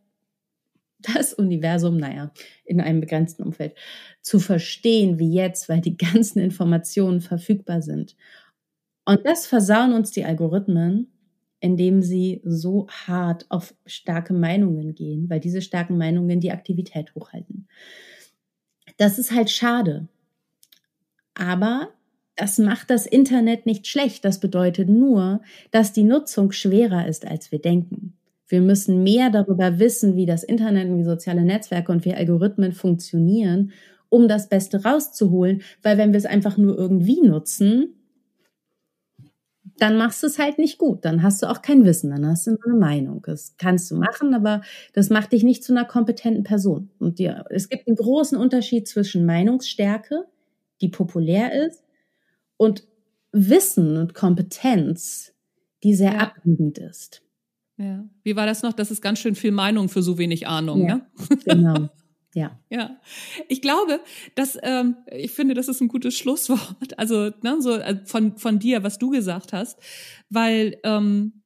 das 1.01 1.33
Universum, 1.35 1.97
naja, 1.97 2.31
in 2.65 2.81
einem 2.81 3.01
begrenzten 3.01 3.43
Umfeld 3.43 3.75
zu 4.23 4.39
verstehen 4.39 5.19
wie 5.19 5.33
jetzt, 5.33 5.69
weil 5.69 5.81
die 5.81 5.97
ganzen 5.97 6.41
Informationen 6.41 7.21
verfügbar 7.21 7.83
sind. 7.83 8.17
Und 9.07 9.27
das 9.27 9.47
versauen 9.47 9.93
uns 9.93 10.13
die 10.13 10.25
Algorithmen, 10.25 11.13
indem 11.61 12.03
sie 12.03 12.41
so 12.45 12.87
hart 12.89 13.47
auf 13.51 13.75
starke 13.87 14.35
Meinungen 14.35 14.95
gehen, 14.95 15.29
weil 15.29 15.41
diese 15.41 15.63
starken 15.63 15.99
Meinungen 15.99 16.41
die 16.41 16.53
Aktivität 16.53 17.15
hochhalten. 17.15 17.69
Das 19.01 19.19
ist 19.19 19.33
halt 19.33 19.49
schade. 19.49 20.09
Aber 21.33 21.89
das 22.37 22.59
macht 22.59 22.91
das 22.91 23.07
Internet 23.07 23.65
nicht 23.65 23.87
schlecht. 23.87 24.27
Das 24.27 24.41
bedeutet 24.41 24.91
nur, 24.91 25.41
dass 25.71 25.95
die 25.95 26.03
Nutzung 26.03 26.53
schwerer 26.53 27.09
ist, 27.09 27.27
als 27.27 27.51
wir 27.51 27.61
denken. 27.61 28.13
Wir 28.47 28.61
müssen 28.61 29.03
mehr 29.03 29.31
darüber 29.31 29.79
wissen, 29.79 30.17
wie 30.17 30.27
das 30.27 30.43
Internet 30.45 30.91
und 30.91 30.99
wie 30.99 31.05
soziale 31.05 31.45
Netzwerke 31.45 31.91
und 31.91 32.05
wie 32.05 32.13
Algorithmen 32.13 32.73
funktionieren, 32.73 33.73
um 34.11 34.29
das 34.29 34.51
Beste 34.51 34.85
rauszuholen. 34.85 35.63
Weil 35.83 35.97
wenn 35.97 36.13
wir 36.13 36.19
es 36.19 36.27
einfach 36.27 36.59
nur 36.59 36.77
irgendwie 36.77 37.23
nutzen, 37.23 37.95
dann 39.81 39.97
machst 39.97 40.23
du 40.23 40.27
es 40.27 40.39
halt 40.39 40.59
nicht 40.59 40.79
gut. 40.79 41.05
Dann 41.05 41.23
hast 41.23 41.43
du 41.43 41.51
auch 41.51 41.63
kein 41.63 41.85
Wissen, 41.85 42.11
dann 42.11 42.27
hast 42.27 42.47
du 42.47 42.53
nur 42.53 42.67
eine 42.67 42.75
Meinung. 42.75 43.23
Das 43.23 43.57
kannst 43.57 43.91
du 43.91 43.97
machen, 43.97 44.35
aber 44.35 44.63
das 44.93 45.11
macht 45.11 45.33
dich 45.33 45.43
nicht 45.43 45.65
zu 45.65 45.73
einer 45.73 45.85
kompetenten 45.85 46.45
Person. 46.45 46.91
Und 46.99 47.19
dir, 47.19 47.45
es 47.51 47.69
gibt 47.69 47.89
einen 47.89 47.97
großen 47.97 48.37
Unterschied 48.37 48.87
zwischen 48.87 49.25
Meinungsstärke, 49.25 50.27
die 50.81 50.89
populär 50.89 51.67
ist, 51.67 51.83
und 52.57 52.87
Wissen 53.33 53.97
und 53.97 54.13
Kompetenz, 54.13 55.33
die 55.83 55.95
sehr 55.95 56.13
ja. 56.13 56.19
abwiegend 56.19 56.79
ist. 56.79 57.23
Ja. 57.79 58.05
Wie 58.23 58.37
war 58.37 58.45
das 58.45 58.63
noch? 58.63 58.75
Das 58.75 58.91
ist 58.91 59.01
ganz 59.01 59.19
schön 59.19 59.35
viel 59.35 59.53
Meinung 59.53 59.89
für 59.89 60.03
so 60.03 60.19
wenig 60.19 60.47
Ahnung, 60.47 60.87
ja, 60.87 60.97
ne? 60.97 61.07
Genau. 61.45 61.89
Ja. 62.35 62.59
Ja. 62.71 63.01
Ich 63.49 63.61
glaube, 63.61 64.01
dass, 64.35 64.57
ähm, 64.63 64.97
ich 65.11 65.33
finde, 65.33 65.55
das 65.55 65.69
ist 65.69 65.81
ein 65.81 65.89
gutes 65.89 66.17
Schlusswort. 66.17 66.99
Also, 66.99 67.31
ne, 67.43 67.61
so 67.61 67.77
äh, 67.77 68.05
von, 68.05 68.37
von 68.37 68.59
dir, 68.59 68.83
was 68.83 68.99
du 68.99 69.11
gesagt 69.11 69.53
hast, 69.53 69.79
weil 70.29 70.79
ähm, 70.85 71.41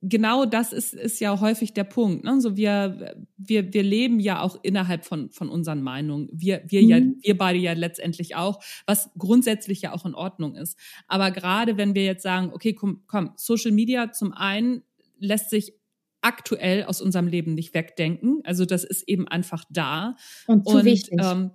genau 0.00 0.44
das 0.44 0.72
ist, 0.72 0.94
ist 0.94 1.20
ja 1.20 1.40
häufig 1.40 1.72
der 1.72 1.84
Punkt. 1.84 2.24
Ne? 2.24 2.40
So 2.40 2.56
wir, 2.56 3.16
wir, 3.36 3.72
wir 3.72 3.82
leben 3.82 4.20
ja 4.20 4.40
auch 4.42 4.58
innerhalb 4.62 5.04
von, 5.04 5.30
von 5.30 5.48
unseren 5.48 5.82
Meinungen. 5.82 6.28
Wir, 6.32 6.62
wir 6.66 6.82
mhm. 6.82 6.88
ja, 6.88 7.00
wir 7.20 7.38
beide 7.38 7.58
ja 7.58 7.72
letztendlich 7.72 8.36
auch, 8.36 8.62
was 8.86 9.10
grundsätzlich 9.18 9.82
ja 9.82 9.92
auch 9.92 10.06
in 10.06 10.14
Ordnung 10.14 10.54
ist. 10.54 10.78
Aber 11.08 11.30
gerade 11.30 11.76
wenn 11.76 11.94
wir 11.94 12.04
jetzt 12.04 12.22
sagen, 12.22 12.50
okay, 12.52 12.74
komm, 12.74 13.02
komm, 13.06 13.32
Social 13.36 13.72
Media 13.72 14.12
zum 14.12 14.32
einen 14.32 14.82
lässt 15.18 15.50
sich 15.50 15.74
aktuell 16.20 16.84
aus 16.84 17.00
unserem 17.00 17.26
Leben 17.26 17.54
nicht 17.54 17.74
wegdenken. 17.74 18.40
Also 18.44 18.64
das 18.64 18.84
ist 18.84 19.08
eben 19.08 19.28
einfach 19.28 19.64
da. 19.70 20.16
Und 20.46 20.68
zu 20.68 20.78
und, 20.78 20.84
wichtig. 20.84 21.18
Ähm, 21.22 21.50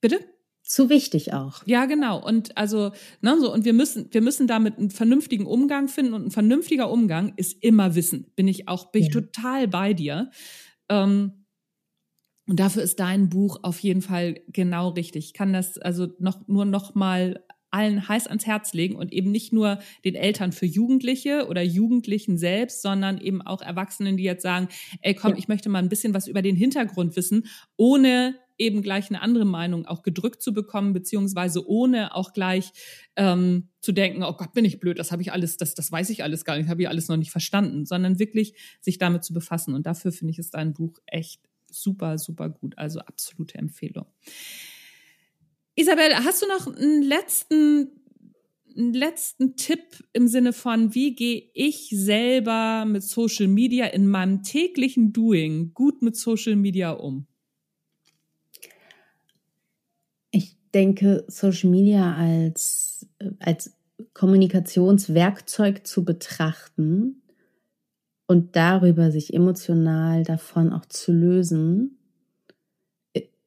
bitte? 0.00 0.20
Zu 0.62 0.88
wichtig 0.90 1.32
auch. 1.32 1.62
Ja, 1.66 1.86
genau. 1.86 2.24
Und 2.24 2.56
also, 2.56 2.90
ne, 3.20 3.36
so, 3.40 3.52
und 3.52 3.64
wir 3.64 3.72
müssen, 3.72 4.08
wir 4.12 4.20
müssen 4.20 4.48
damit 4.48 4.78
einen 4.78 4.90
vernünftigen 4.90 5.46
Umgang 5.46 5.88
finden. 5.88 6.12
Und 6.12 6.26
ein 6.26 6.30
vernünftiger 6.30 6.90
Umgang 6.90 7.34
ist 7.36 7.62
immer 7.62 7.94
Wissen. 7.94 8.32
Bin 8.34 8.48
ich 8.48 8.68
auch, 8.68 8.90
bin 8.90 9.02
ja. 9.02 9.08
ich 9.08 9.14
total 9.14 9.68
bei 9.68 9.94
dir. 9.94 10.30
Ähm, 10.88 11.46
und 12.48 12.60
dafür 12.60 12.82
ist 12.82 13.00
dein 13.00 13.28
Buch 13.28 13.58
auf 13.62 13.80
jeden 13.80 14.02
Fall 14.02 14.40
genau 14.48 14.90
richtig. 14.90 15.26
Ich 15.26 15.34
kann 15.34 15.52
das 15.52 15.78
also 15.78 16.08
noch 16.18 16.46
nur 16.46 16.64
noch 16.64 16.94
mal 16.94 17.44
allen 17.76 18.08
heiß 18.08 18.26
ans 18.26 18.46
Herz 18.46 18.72
legen 18.72 18.96
und 18.96 19.12
eben 19.12 19.30
nicht 19.30 19.52
nur 19.52 19.78
den 20.04 20.14
Eltern 20.14 20.52
für 20.52 20.64
Jugendliche 20.64 21.46
oder 21.46 21.62
Jugendlichen 21.62 22.38
selbst, 22.38 22.80
sondern 22.80 23.18
eben 23.18 23.42
auch 23.42 23.60
Erwachsenen, 23.60 24.16
die 24.16 24.22
jetzt 24.22 24.42
sagen, 24.42 24.68
ey 25.02 25.14
komm, 25.14 25.32
ja. 25.32 25.38
ich 25.38 25.46
möchte 25.46 25.68
mal 25.68 25.80
ein 25.80 25.90
bisschen 25.90 26.14
was 26.14 26.26
über 26.26 26.40
den 26.40 26.56
Hintergrund 26.56 27.16
wissen, 27.16 27.46
ohne 27.76 28.34
eben 28.56 28.80
gleich 28.80 29.10
eine 29.10 29.20
andere 29.20 29.44
Meinung 29.44 29.84
auch 29.84 30.02
gedrückt 30.02 30.40
zu 30.40 30.54
bekommen, 30.54 30.94
beziehungsweise 30.94 31.68
ohne 31.68 32.14
auch 32.14 32.32
gleich 32.32 32.72
ähm, 33.16 33.68
zu 33.82 33.92
denken, 33.92 34.22
oh 34.22 34.32
Gott, 34.32 34.54
bin 34.54 34.64
ich 34.64 34.80
blöd, 34.80 34.98
das 34.98 35.12
habe 35.12 35.20
ich 35.20 35.30
alles, 35.30 35.58
das, 35.58 35.74
das 35.74 35.92
weiß 35.92 36.08
ich 36.08 36.22
alles 36.22 36.46
gar 36.46 36.56
nicht, 36.56 36.70
habe 36.70 36.80
ich 36.80 36.88
alles 36.88 37.08
noch 37.08 37.18
nicht 37.18 37.30
verstanden, 37.30 37.84
sondern 37.84 38.18
wirklich 38.18 38.54
sich 38.80 38.96
damit 38.96 39.22
zu 39.22 39.34
befassen. 39.34 39.74
Und 39.74 39.84
dafür 39.84 40.12
finde 40.12 40.32
ich, 40.32 40.38
ist 40.38 40.54
dein 40.54 40.72
Buch 40.72 40.98
echt 41.04 41.42
super, 41.70 42.16
super 42.16 42.48
gut. 42.48 42.78
Also 42.78 43.00
absolute 43.00 43.58
Empfehlung. 43.58 44.06
Isabel, 45.78 46.14
hast 46.24 46.42
du 46.42 46.46
noch 46.46 46.66
einen 46.66 47.02
letzten, 47.02 47.90
einen 48.74 48.94
letzten 48.94 49.56
Tipp 49.56 50.02
im 50.14 50.26
Sinne 50.26 50.54
von, 50.54 50.94
wie 50.94 51.14
gehe 51.14 51.50
ich 51.52 51.90
selber 51.90 52.86
mit 52.86 53.02
Social 53.02 53.46
Media 53.46 53.84
in 53.84 54.08
meinem 54.08 54.42
täglichen 54.42 55.12
Doing 55.12 55.74
gut 55.74 56.00
mit 56.00 56.16
Social 56.16 56.56
Media 56.56 56.92
um? 56.92 57.26
Ich 60.30 60.56
denke, 60.72 61.24
Social 61.28 61.68
Media 61.68 62.14
als, 62.14 63.06
als 63.38 63.74
Kommunikationswerkzeug 64.14 65.86
zu 65.86 66.06
betrachten 66.06 67.22
und 68.26 68.56
darüber 68.56 69.10
sich 69.10 69.34
emotional 69.34 70.22
davon 70.22 70.72
auch 70.72 70.86
zu 70.86 71.12
lösen, 71.12 71.98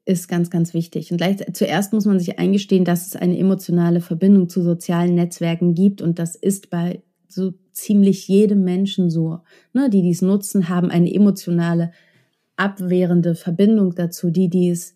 ist 0.10 0.28
ganz, 0.28 0.50
ganz 0.50 0.74
wichtig. 0.74 1.12
Und 1.12 1.18
gleich, 1.18 1.38
zuerst 1.54 1.94
muss 1.94 2.06
man 2.06 2.20
sich 2.20 2.40
eingestehen, 2.40 2.84
dass 2.84 3.06
es 3.06 3.16
eine 3.16 3.38
emotionale 3.38 4.02
Verbindung 4.02 4.50
zu 4.50 4.64
sozialen 4.64 5.14
Netzwerken 5.14 5.76
gibt. 5.76 6.02
Und 6.02 6.18
das 6.18 6.36
ist 6.36 6.72
bei 6.72 7.04
so 7.28 7.54
ziemlich 7.74 8.28
jedem 8.28 8.64
Menschen 8.64 9.12
so. 9.12 9.42
Ne, 9.72 9.88
die 9.92 10.02
dies 10.02 10.24
nutzen, 10.24 10.68
haben 10.68 10.90
eine 10.90 11.14
emotionale, 11.14 11.92
abwehrende 12.56 13.36
Verbindung 13.36 13.94
dazu. 13.94 14.32
Die, 14.32 14.50
die 14.50 14.72
es, 14.72 14.96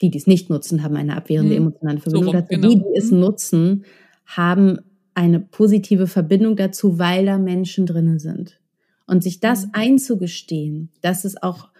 die 0.00 0.10
dies 0.10 0.28
nicht 0.28 0.48
nutzen, 0.48 0.84
haben 0.84 0.94
eine 0.94 1.16
abwehrende 1.16 1.56
hm. 1.56 1.62
emotionale 1.62 1.98
Verbindung 1.98 2.26
so, 2.26 2.38
dazu. 2.38 2.48
Genau. 2.50 2.68
Die, 2.68 2.76
die 2.76 2.96
es 2.96 3.10
hm. 3.10 3.18
nutzen, 3.18 3.84
haben 4.26 4.78
eine 5.14 5.40
positive 5.40 6.06
Verbindung 6.06 6.54
dazu, 6.54 7.00
weil 7.00 7.26
da 7.26 7.36
Menschen 7.36 7.84
drinnen 7.84 8.20
sind. 8.20 8.60
Und 9.08 9.24
sich 9.24 9.40
das 9.40 9.64
hm. 9.64 9.70
einzugestehen, 9.72 10.90
dass 11.00 11.24
es 11.24 11.42
auch 11.42 11.73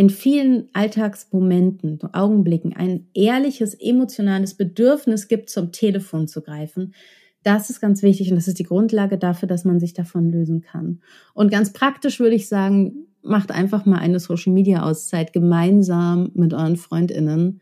in 0.00 0.08
vielen 0.08 0.70
Alltagsmomenten, 0.72 1.98
Augenblicken 2.14 2.74
ein 2.74 3.08
ehrliches, 3.12 3.74
emotionales 3.74 4.54
Bedürfnis 4.54 5.28
gibt, 5.28 5.50
zum 5.50 5.72
Telefon 5.72 6.26
zu 6.26 6.40
greifen, 6.40 6.94
das 7.42 7.68
ist 7.68 7.82
ganz 7.82 8.02
wichtig 8.02 8.30
und 8.30 8.36
das 8.36 8.48
ist 8.48 8.58
die 8.58 8.64
Grundlage 8.64 9.18
dafür, 9.18 9.46
dass 9.46 9.66
man 9.66 9.78
sich 9.78 9.92
davon 9.92 10.30
lösen 10.30 10.62
kann. 10.62 11.02
Und 11.34 11.50
ganz 11.50 11.74
praktisch 11.74 12.18
würde 12.18 12.34
ich 12.34 12.48
sagen, 12.48 13.08
macht 13.20 13.50
einfach 13.50 13.84
mal 13.84 13.98
eine 13.98 14.20
Social 14.20 14.54
Media 14.54 14.84
Auszeit 14.84 15.34
gemeinsam 15.34 16.30
mit 16.32 16.54
euren 16.54 16.76
Freundinnen. 16.76 17.60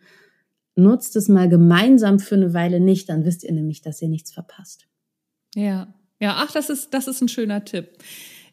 Nutzt 0.76 1.16
es 1.16 1.26
mal 1.26 1.49
gemeinsam 1.49 2.20
für 2.20 2.36
eine 2.36 2.55
Weile 2.55 2.78
nicht, 2.78 3.09
dann 3.09 3.24
wisst 3.24 3.43
ihr 3.43 3.53
nämlich, 3.53 3.82
dass 3.82 4.01
ihr 4.01 4.09
nichts 4.09 4.30
verpasst. 4.30 4.86
Ja. 5.57 5.93
Ja, 6.20 6.36
ach, 6.36 6.53
das 6.53 6.70
ist, 6.70 6.95
das 6.95 7.09
ist 7.09 7.20
ein 7.20 7.28
schöner 7.28 7.64
Tipp. 7.64 7.99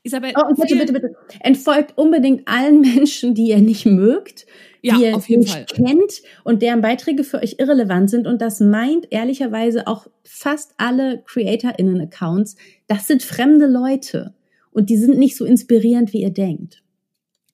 Isabel, 0.05 0.33
oh, 0.37 0.53
bitte, 0.53 0.75
bitte, 0.75 0.93
bitte. 0.93 1.15
Entfolgt 1.39 1.97
unbedingt 1.97 2.47
allen 2.47 2.81
Menschen, 2.95 3.33
die 3.33 3.47
ihr 3.47 3.57
nicht 3.57 3.87
mögt, 3.87 4.45
ja, 4.83 4.95
die 4.95 5.03
ihr 5.03 5.39
nicht 5.39 5.51
Fall. 5.51 5.65
kennt 5.65 6.21
und 6.43 6.61
deren 6.61 6.81
Beiträge 6.81 7.23
für 7.23 7.41
euch 7.41 7.55
irrelevant 7.57 8.11
sind. 8.11 8.27
Und 8.27 8.39
das 8.39 8.59
meint 8.59 9.07
ehrlicherweise 9.09 9.87
auch 9.87 10.05
fast 10.23 10.75
alle 10.77 11.23
CreatorInnen-Accounts. 11.25 12.55
Das 12.85 13.07
sind 13.07 13.23
fremde 13.23 13.65
Leute. 13.65 14.35
Und 14.71 14.91
die 14.91 14.97
sind 14.97 15.17
nicht 15.17 15.35
so 15.37 15.43
inspirierend, 15.43 16.13
wie 16.13 16.21
ihr 16.21 16.29
denkt. 16.29 16.83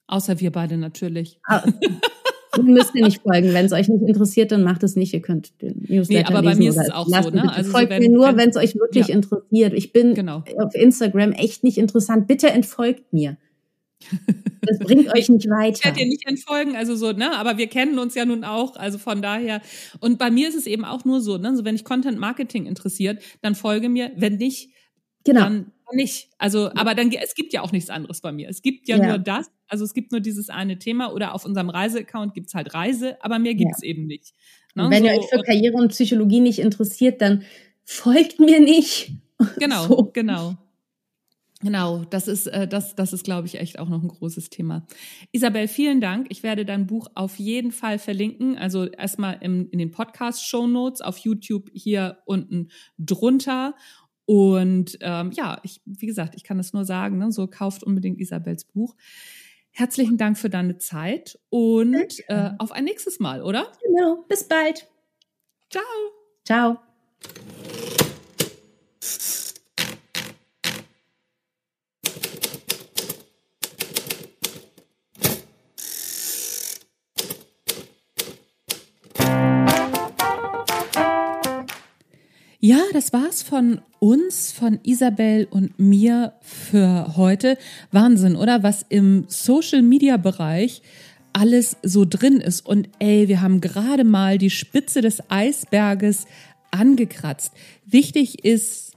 Außer 0.07 0.41
wir 0.41 0.51
beide 0.51 0.75
natürlich. 0.75 1.39
Müsst 2.61 2.95
ihr 2.95 3.05
nicht 3.05 3.21
folgen. 3.21 3.53
Wenn 3.53 3.65
es 3.65 3.71
euch 3.71 3.87
nicht 3.87 4.07
interessiert, 4.07 4.51
dann 4.51 4.63
macht 4.63 4.83
es 4.83 4.95
nicht. 4.95 5.13
Ihr 5.13 5.21
könnt 5.21 5.61
den 5.61 5.85
Newsletter 5.87 6.31
nee, 6.31 6.37
aber 6.37 6.43
bei 6.43 6.55
mir 6.55 6.69
ist 6.69 6.77
es 6.77 6.91
auch 6.91 7.07
so. 7.07 7.29
Ne? 7.29 7.51
Also 7.53 7.71
folgt 7.71 7.87
so, 7.87 7.95
wenn, 7.95 8.03
mir 8.03 8.09
nur, 8.09 8.35
wenn 8.35 8.49
es 8.49 8.57
euch 8.57 8.75
wirklich 8.75 9.07
ja. 9.07 9.15
interessiert. 9.15 9.73
Ich 9.73 9.93
bin 9.93 10.13
genau. 10.13 10.43
auf 10.57 10.75
Instagram 10.75 11.31
echt 11.31 11.63
nicht 11.63 11.77
interessant. 11.77 12.27
Bitte 12.27 12.49
entfolgt 12.49 13.13
mir. 13.13 13.37
Das 14.61 14.79
bringt 14.79 15.07
euch 15.15 15.29
nicht 15.29 15.49
weiter. 15.49 15.77
Ich 15.77 15.85
werde 15.85 15.99
dir 15.99 16.07
nicht 16.07 16.27
entfolgen, 16.27 16.75
also 16.75 16.95
so, 16.95 17.11
ne? 17.11 17.37
Aber 17.37 17.57
wir 17.57 17.67
kennen 17.67 17.99
uns 17.99 18.15
ja 18.15 18.25
nun 18.25 18.43
auch, 18.43 18.75
also 18.75 18.97
von 18.97 19.21
daher. 19.21 19.61
Und 19.99 20.17
bei 20.17 20.31
mir 20.31 20.49
ist 20.49 20.55
es 20.55 20.67
eben 20.67 20.85
auch 20.85 21.05
nur 21.05 21.21
so, 21.21 21.37
ne? 21.37 21.55
So, 21.55 21.65
wenn 21.65 21.75
ich 21.75 21.85
Content 21.85 22.19
Marketing 22.19 22.65
interessiert, 22.65 23.21
dann 23.41 23.55
folge 23.55 23.89
mir. 23.89 24.11
Wenn 24.15 24.37
nicht, 24.37 24.71
genau. 25.23 25.41
dann 25.41 25.71
nicht. 25.93 26.29
Also, 26.37 26.71
aber 26.75 26.95
dann, 26.95 27.11
es 27.11 27.35
gibt 27.35 27.53
ja 27.53 27.61
auch 27.61 27.71
nichts 27.71 27.89
anderes 27.89 28.21
bei 28.21 28.31
mir. 28.31 28.49
Es 28.49 28.61
gibt 28.61 28.87
ja, 28.87 28.97
ja. 28.97 29.07
nur 29.07 29.17
das. 29.17 29.51
Also 29.67 29.85
es 29.85 29.93
gibt 29.93 30.11
nur 30.11 30.21
dieses 30.21 30.49
eine 30.49 30.79
Thema 30.79 31.13
oder 31.13 31.33
auf 31.33 31.45
unserem 31.45 31.69
Reiseaccount 31.69 32.33
gibt's 32.33 32.53
halt 32.53 32.73
Reise, 32.73 33.17
aber 33.23 33.39
mehr 33.39 33.55
gibt's 33.55 33.83
eben 33.83 34.05
nicht. 34.05 34.33
Ne? 34.75 34.89
wenn 34.89 35.03
so, 35.03 35.09
ihr 35.09 35.19
euch 35.19 35.29
für 35.29 35.41
Karriere 35.43 35.75
und 35.77 35.89
Psychologie 35.89 36.39
nicht 36.39 36.59
interessiert, 36.59 37.21
dann 37.21 37.43
folgt 37.83 38.39
mir 38.39 38.59
nicht. 38.59 39.11
Genau, 39.57 39.87
so. 39.87 40.11
genau. 40.13 40.55
Genau, 41.63 42.03
das 42.09 42.27
ist, 42.27 42.47
äh, 42.47 42.67
das, 42.67 42.95
das 42.95 43.13
ist, 43.13 43.23
glaube 43.23 43.45
ich, 43.45 43.59
echt 43.59 43.77
auch 43.77 43.87
noch 43.87 44.01
ein 44.01 44.07
großes 44.07 44.49
Thema. 44.49 44.85
Isabel, 45.31 45.67
vielen 45.67 46.01
Dank. 46.01 46.27
Ich 46.29 46.41
werde 46.41 46.65
dein 46.65 46.87
Buch 46.87 47.07
auf 47.13 47.37
jeden 47.37 47.71
Fall 47.71 47.99
verlinken. 47.99 48.57
Also 48.57 48.85
erstmal 48.85 49.37
im, 49.41 49.69
in 49.69 49.77
den 49.77 49.91
Podcast-Show 49.91 50.65
Notes 50.65 51.01
auf 51.01 51.17
YouTube 51.19 51.69
hier 51.73 52.17
unten 52.25 52.69
drunter. 52.97 53.75
Und 54.25 54.97
ähm, 55.01 55.31
ja, 55.31 55.59
ich, 55.63 55.81
wie 55.85 56.05
gesagt, 56.05 56.35
ich 56.35 56.43
kann 56.43 56.59
es 56.59 56.73
nur 56.73 56.85
sagen, 56.85 57.17
ne, 57.17 57.31
so 57.31 57.47
kauft 57.47 57.83
unbedingt 57.83 58.19
Isabels 58.19 58.65
Buch. 58.65 58.95
Herzlichen 59.71 60.17
Dank 60.17 60.37
für 60.37 60.49
deine 60.49 60.77
Zeit 60.77 61.39
und 61.49 62.13
äh, 62.27 62.51
auf 62.59 62.71
ein 62.71 62.83
nächstes 62.83 63.19
Mal, 63.19 63.41
oder? 63.41 63.71
Genau, 63.83 64.25
bis 64.27 64.47
bald. 64.47 64.87
Ciao. 65.69 65.83
Ciao. 66.45 66.77
Ja, 82.63 82.77
das 82.93 83.11
war's 83.11 83.41
von 83.41 83.81
uns, 83.97 84.51
von 84.51 84.79
Isabel 84.83 85.47
und 85.49 85.79
mir 85.79 86.33
für 86.41 87.17
heute. 87.17 87.57
Wahnsinn, 87.91 88.35
oder? 88.35 88.61
Was 88.61 88.85
im 88.87 89.25
Social 89.27 89.81
Media 89.81 90.17
Bereich 90.17 90.83
alles 91.33 91.75
so 91.81 92.05
drin 92.05 92.39
ist. 92.39 92.63
Und 92.63 92.87
ey, 92.99 93.27
wir 93.27 93.41
haben 93.41 93.61
gerade 93.61 94.03
mal 94.03 94.37
die 94.37 94.51
Spitze 94.51 95.01
des 95.01 95.23
Eisberges 95.31 96.27
angekratzt. 96.69 97.51
Wichtig 97.87 98.45
ist 98.45 98.93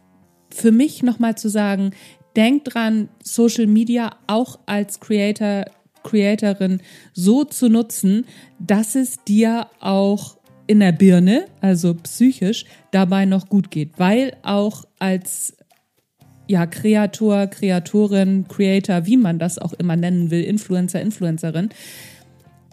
für 0.51 0.71
mich 0.71 1.03
nochmal 1.03 1.39
zu 1.39 1.49
sagen, 1.49 1.93
denk 2.37 2.67
dran, 2.67 3.09
Social 3.23 3.67
Media 3.67 4.11
auch 4.27 4.59
als 4.67 5.01
Creator, 5.01 5.65
Creatorin 6.03 6.83
so 7.15 7.45
zu 7.45 7.71
nutzen, 7.71 8.27
dass 8.59 8.95
es 8.95 9.25
dir 9.25 9.69
auch 9.81 10.37
in 10.67 10.81
der 10.81 10.93
Birne, 10.93 11.47
also 11.61 11.95
psychisch, 11.95 12.65
dabei 12.91 13.25
noch 13.25 13.49
gut 13.49 13.71
geht, 13.71 13.99
weil 13.99 14.37
auch 14.43 14.85
als 14.99 15.57
ja, 16.47 16.67
Kreator, 16.67 17.47
Kreatorin, 17.47 18.47
Creator, 18.49 19.07
wie 19.07 19.17
man 19.17 19.39
das 19.39 19.59
auch 19.59 19.73
immer 19.75 19.97
nennen 19.97 20.31
will, 20.31 20.43
Influencer, 20.43 21.01
Influencerin, 21.01 21.71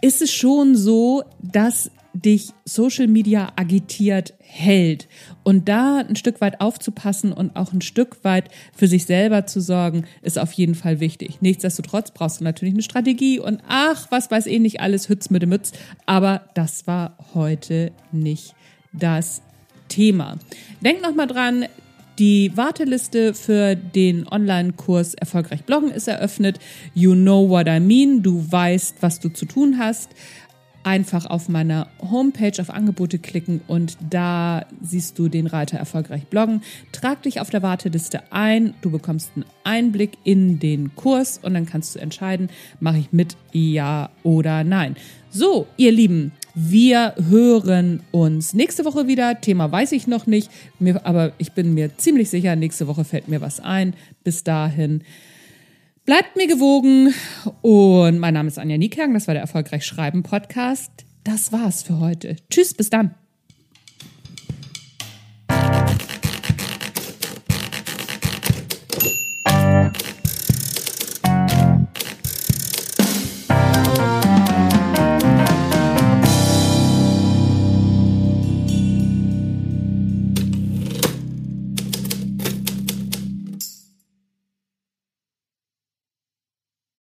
ist 0.02 0.20
es 0.20 0.32
schon 0.32 0.76
so, 0.76 1.22
dass 1.40 1.90
dich 2.14 2.52
Social 2.64 3.06
Media 3.06 3.52
agitiert 3.56 4.34
hält. 4.38 5.08
Und 5.42 5.68
da 5.68 5.98
ein 5.98 6.16
Stück 6.16 6.40
weit 6.40 6.60
aufzupassen 6.60 7.32
und 7.32 7.56
auch 7.56 7.72
ein 7.72 7.80
Stück 7.80 8.22
weit 8.22 8.50
für 8.74 8.86
sich 8.86 9.06
selber 9.06 9.46
zu 9.46 9.60
sorgen, 9.60 10.04
ist 10.22 10.38
auf 10.38 10.52
jeden 10.52 10.74
Fall 10.74 11.00
wichtig. 11.00 11.38
Nichtsdestotrotz 11.40 12.10
brauchst 12.10 12.40
du 12.40 12.44
natürlich 12.44 12.74
eine 12.74 12.82
Strategie 12.82 13.38
und 13.38 13.62
ach, 13.66 14.06
was 14.10 14.30
weiß 14.30 14.46
ich 14.46 14.60
nicht 14.60 14.80
alles, 14.80 15.08
Hütz 15.08 15.30
mit 15.30 15.42
dem 15.42 15.50
Mütz. 15.50 15.72
Aber 16.06 16.42
das 16.54 16.86
war 16.86 17.16
heute 17.34 17.92
nicht 18.12 18.54
das 18.92 19.42
Thema. 19.88 20.38
Denk 20.80 21.02
nochmal 21.02 21.26
dran, 21.26 21.66
die 22.18 22.54
Warteliste 22.56 23.32
für 23.32 23.74
den 23.74 24.28
Online-Kurs 24.28 25.14
Erfolgreich 25.14 25.64
Bloggen 25.64 25.90
ist 25.90 26.08
eröffnet. 26.08 26.58
You 26.94 27.14
know 27.14 27.48
what 27.48 27.66
I 27.66 27.80
mean. 27.80 28.22
Du 28.22 28.44
weißt, 28.50 28.96
was 29.00 29.18
du 29.18 29.30
zu 29.30 29.46
tun 29.46 29.78
hast 29.78 30.10
einfach 30.84 31.26
auf 31.26 31.48
meiner 31.48 31.88
Homepage 32.00 32.60
auf 32.60 32.70
Angebote 32.70 33.18
klicken 33.18 33.60
und 33.66 33.96
da 34.10 34.66
siehst 34.80 35.18
du 35.18 35.28
den 35.28 35.46
Reiter 35.46 35.78
erfolgreich 35.78 36.26
bloggen. 36.26 36.62
Trag 36.92 37.22
dich 37.22 37.40
auf 37.40 37.50
der 37.50 37.62
Warteliste 37.62 38.20
ein, 38.30 38.74
du 38.82 38.90
bekommst 38.90 39.32
einen 39.34 39.44
Einblick 39.64 40.12
in 40.24 40.58
den 40.58 40.94
Kurs 40.96 41.38
und 41.42 41.54
dann 41.54 41.66
kannst 41.66 41.94
du 41.94 41.98
entscheiden, 41.98 42.48
mache 42.80 42.98
ich 42.98 43.12
mit 43.12 43.36
ja 43.52 44.10
oder 44.22 44.64
nein. 44.64 44.96
So, 45.30 45.66
ihr 45.76 45.92
Lieben, 45.92 46.32
wir 46.54 47.14
hören 47.28 48.02
uns 48.10 48.52
nächste 48.52 48.84
Woche 48.84 49.06
wieder. 49.06 49.40
Thema 49.40 49.72
weiß 49.72 49.92
ich 49.92 50.06
noch 50.06 50.26
nicht, 50.26 50.50
aber 51.04 51.32
ich 51.38 51.52
bin 51.52 51.72
mir 51.72 51.96
ziemlich 51.96 52.28
sicher, 52.28 52.56
nächste 52.56 52.86
Woche 52.86 53.04
fällt 53.04 53.28
mir 53.28 53.40
was 53.40 53.58
ein. 53.60 53.94
Bis 54.24 54.44
dahin. 54.44 55.02
Bleibt 56.04 56.34
mir 56.36 56.48
gewogen 56.48 57.14
und 57.60 58.18
mein 58.18 58.34
Name 58.34 58.48
ist 58.48 58.58
Anja 58.58 58.76
Niekerken, 58.76 59.14
das 59.14 59.28
war 59.28 59.34
der 59.34 59.42
Erfolgreich 59.42 59.86
Schreiben 59.86 60.24
Podcast. 60.24 60.90
Das 61.22 61.52
war's 61.52 61.84
für 61.84 62.00
heute. 62.00 62.36
Tschüss, 62.50 62.74
bis 62.74 62.90
dann. 62.90 63.14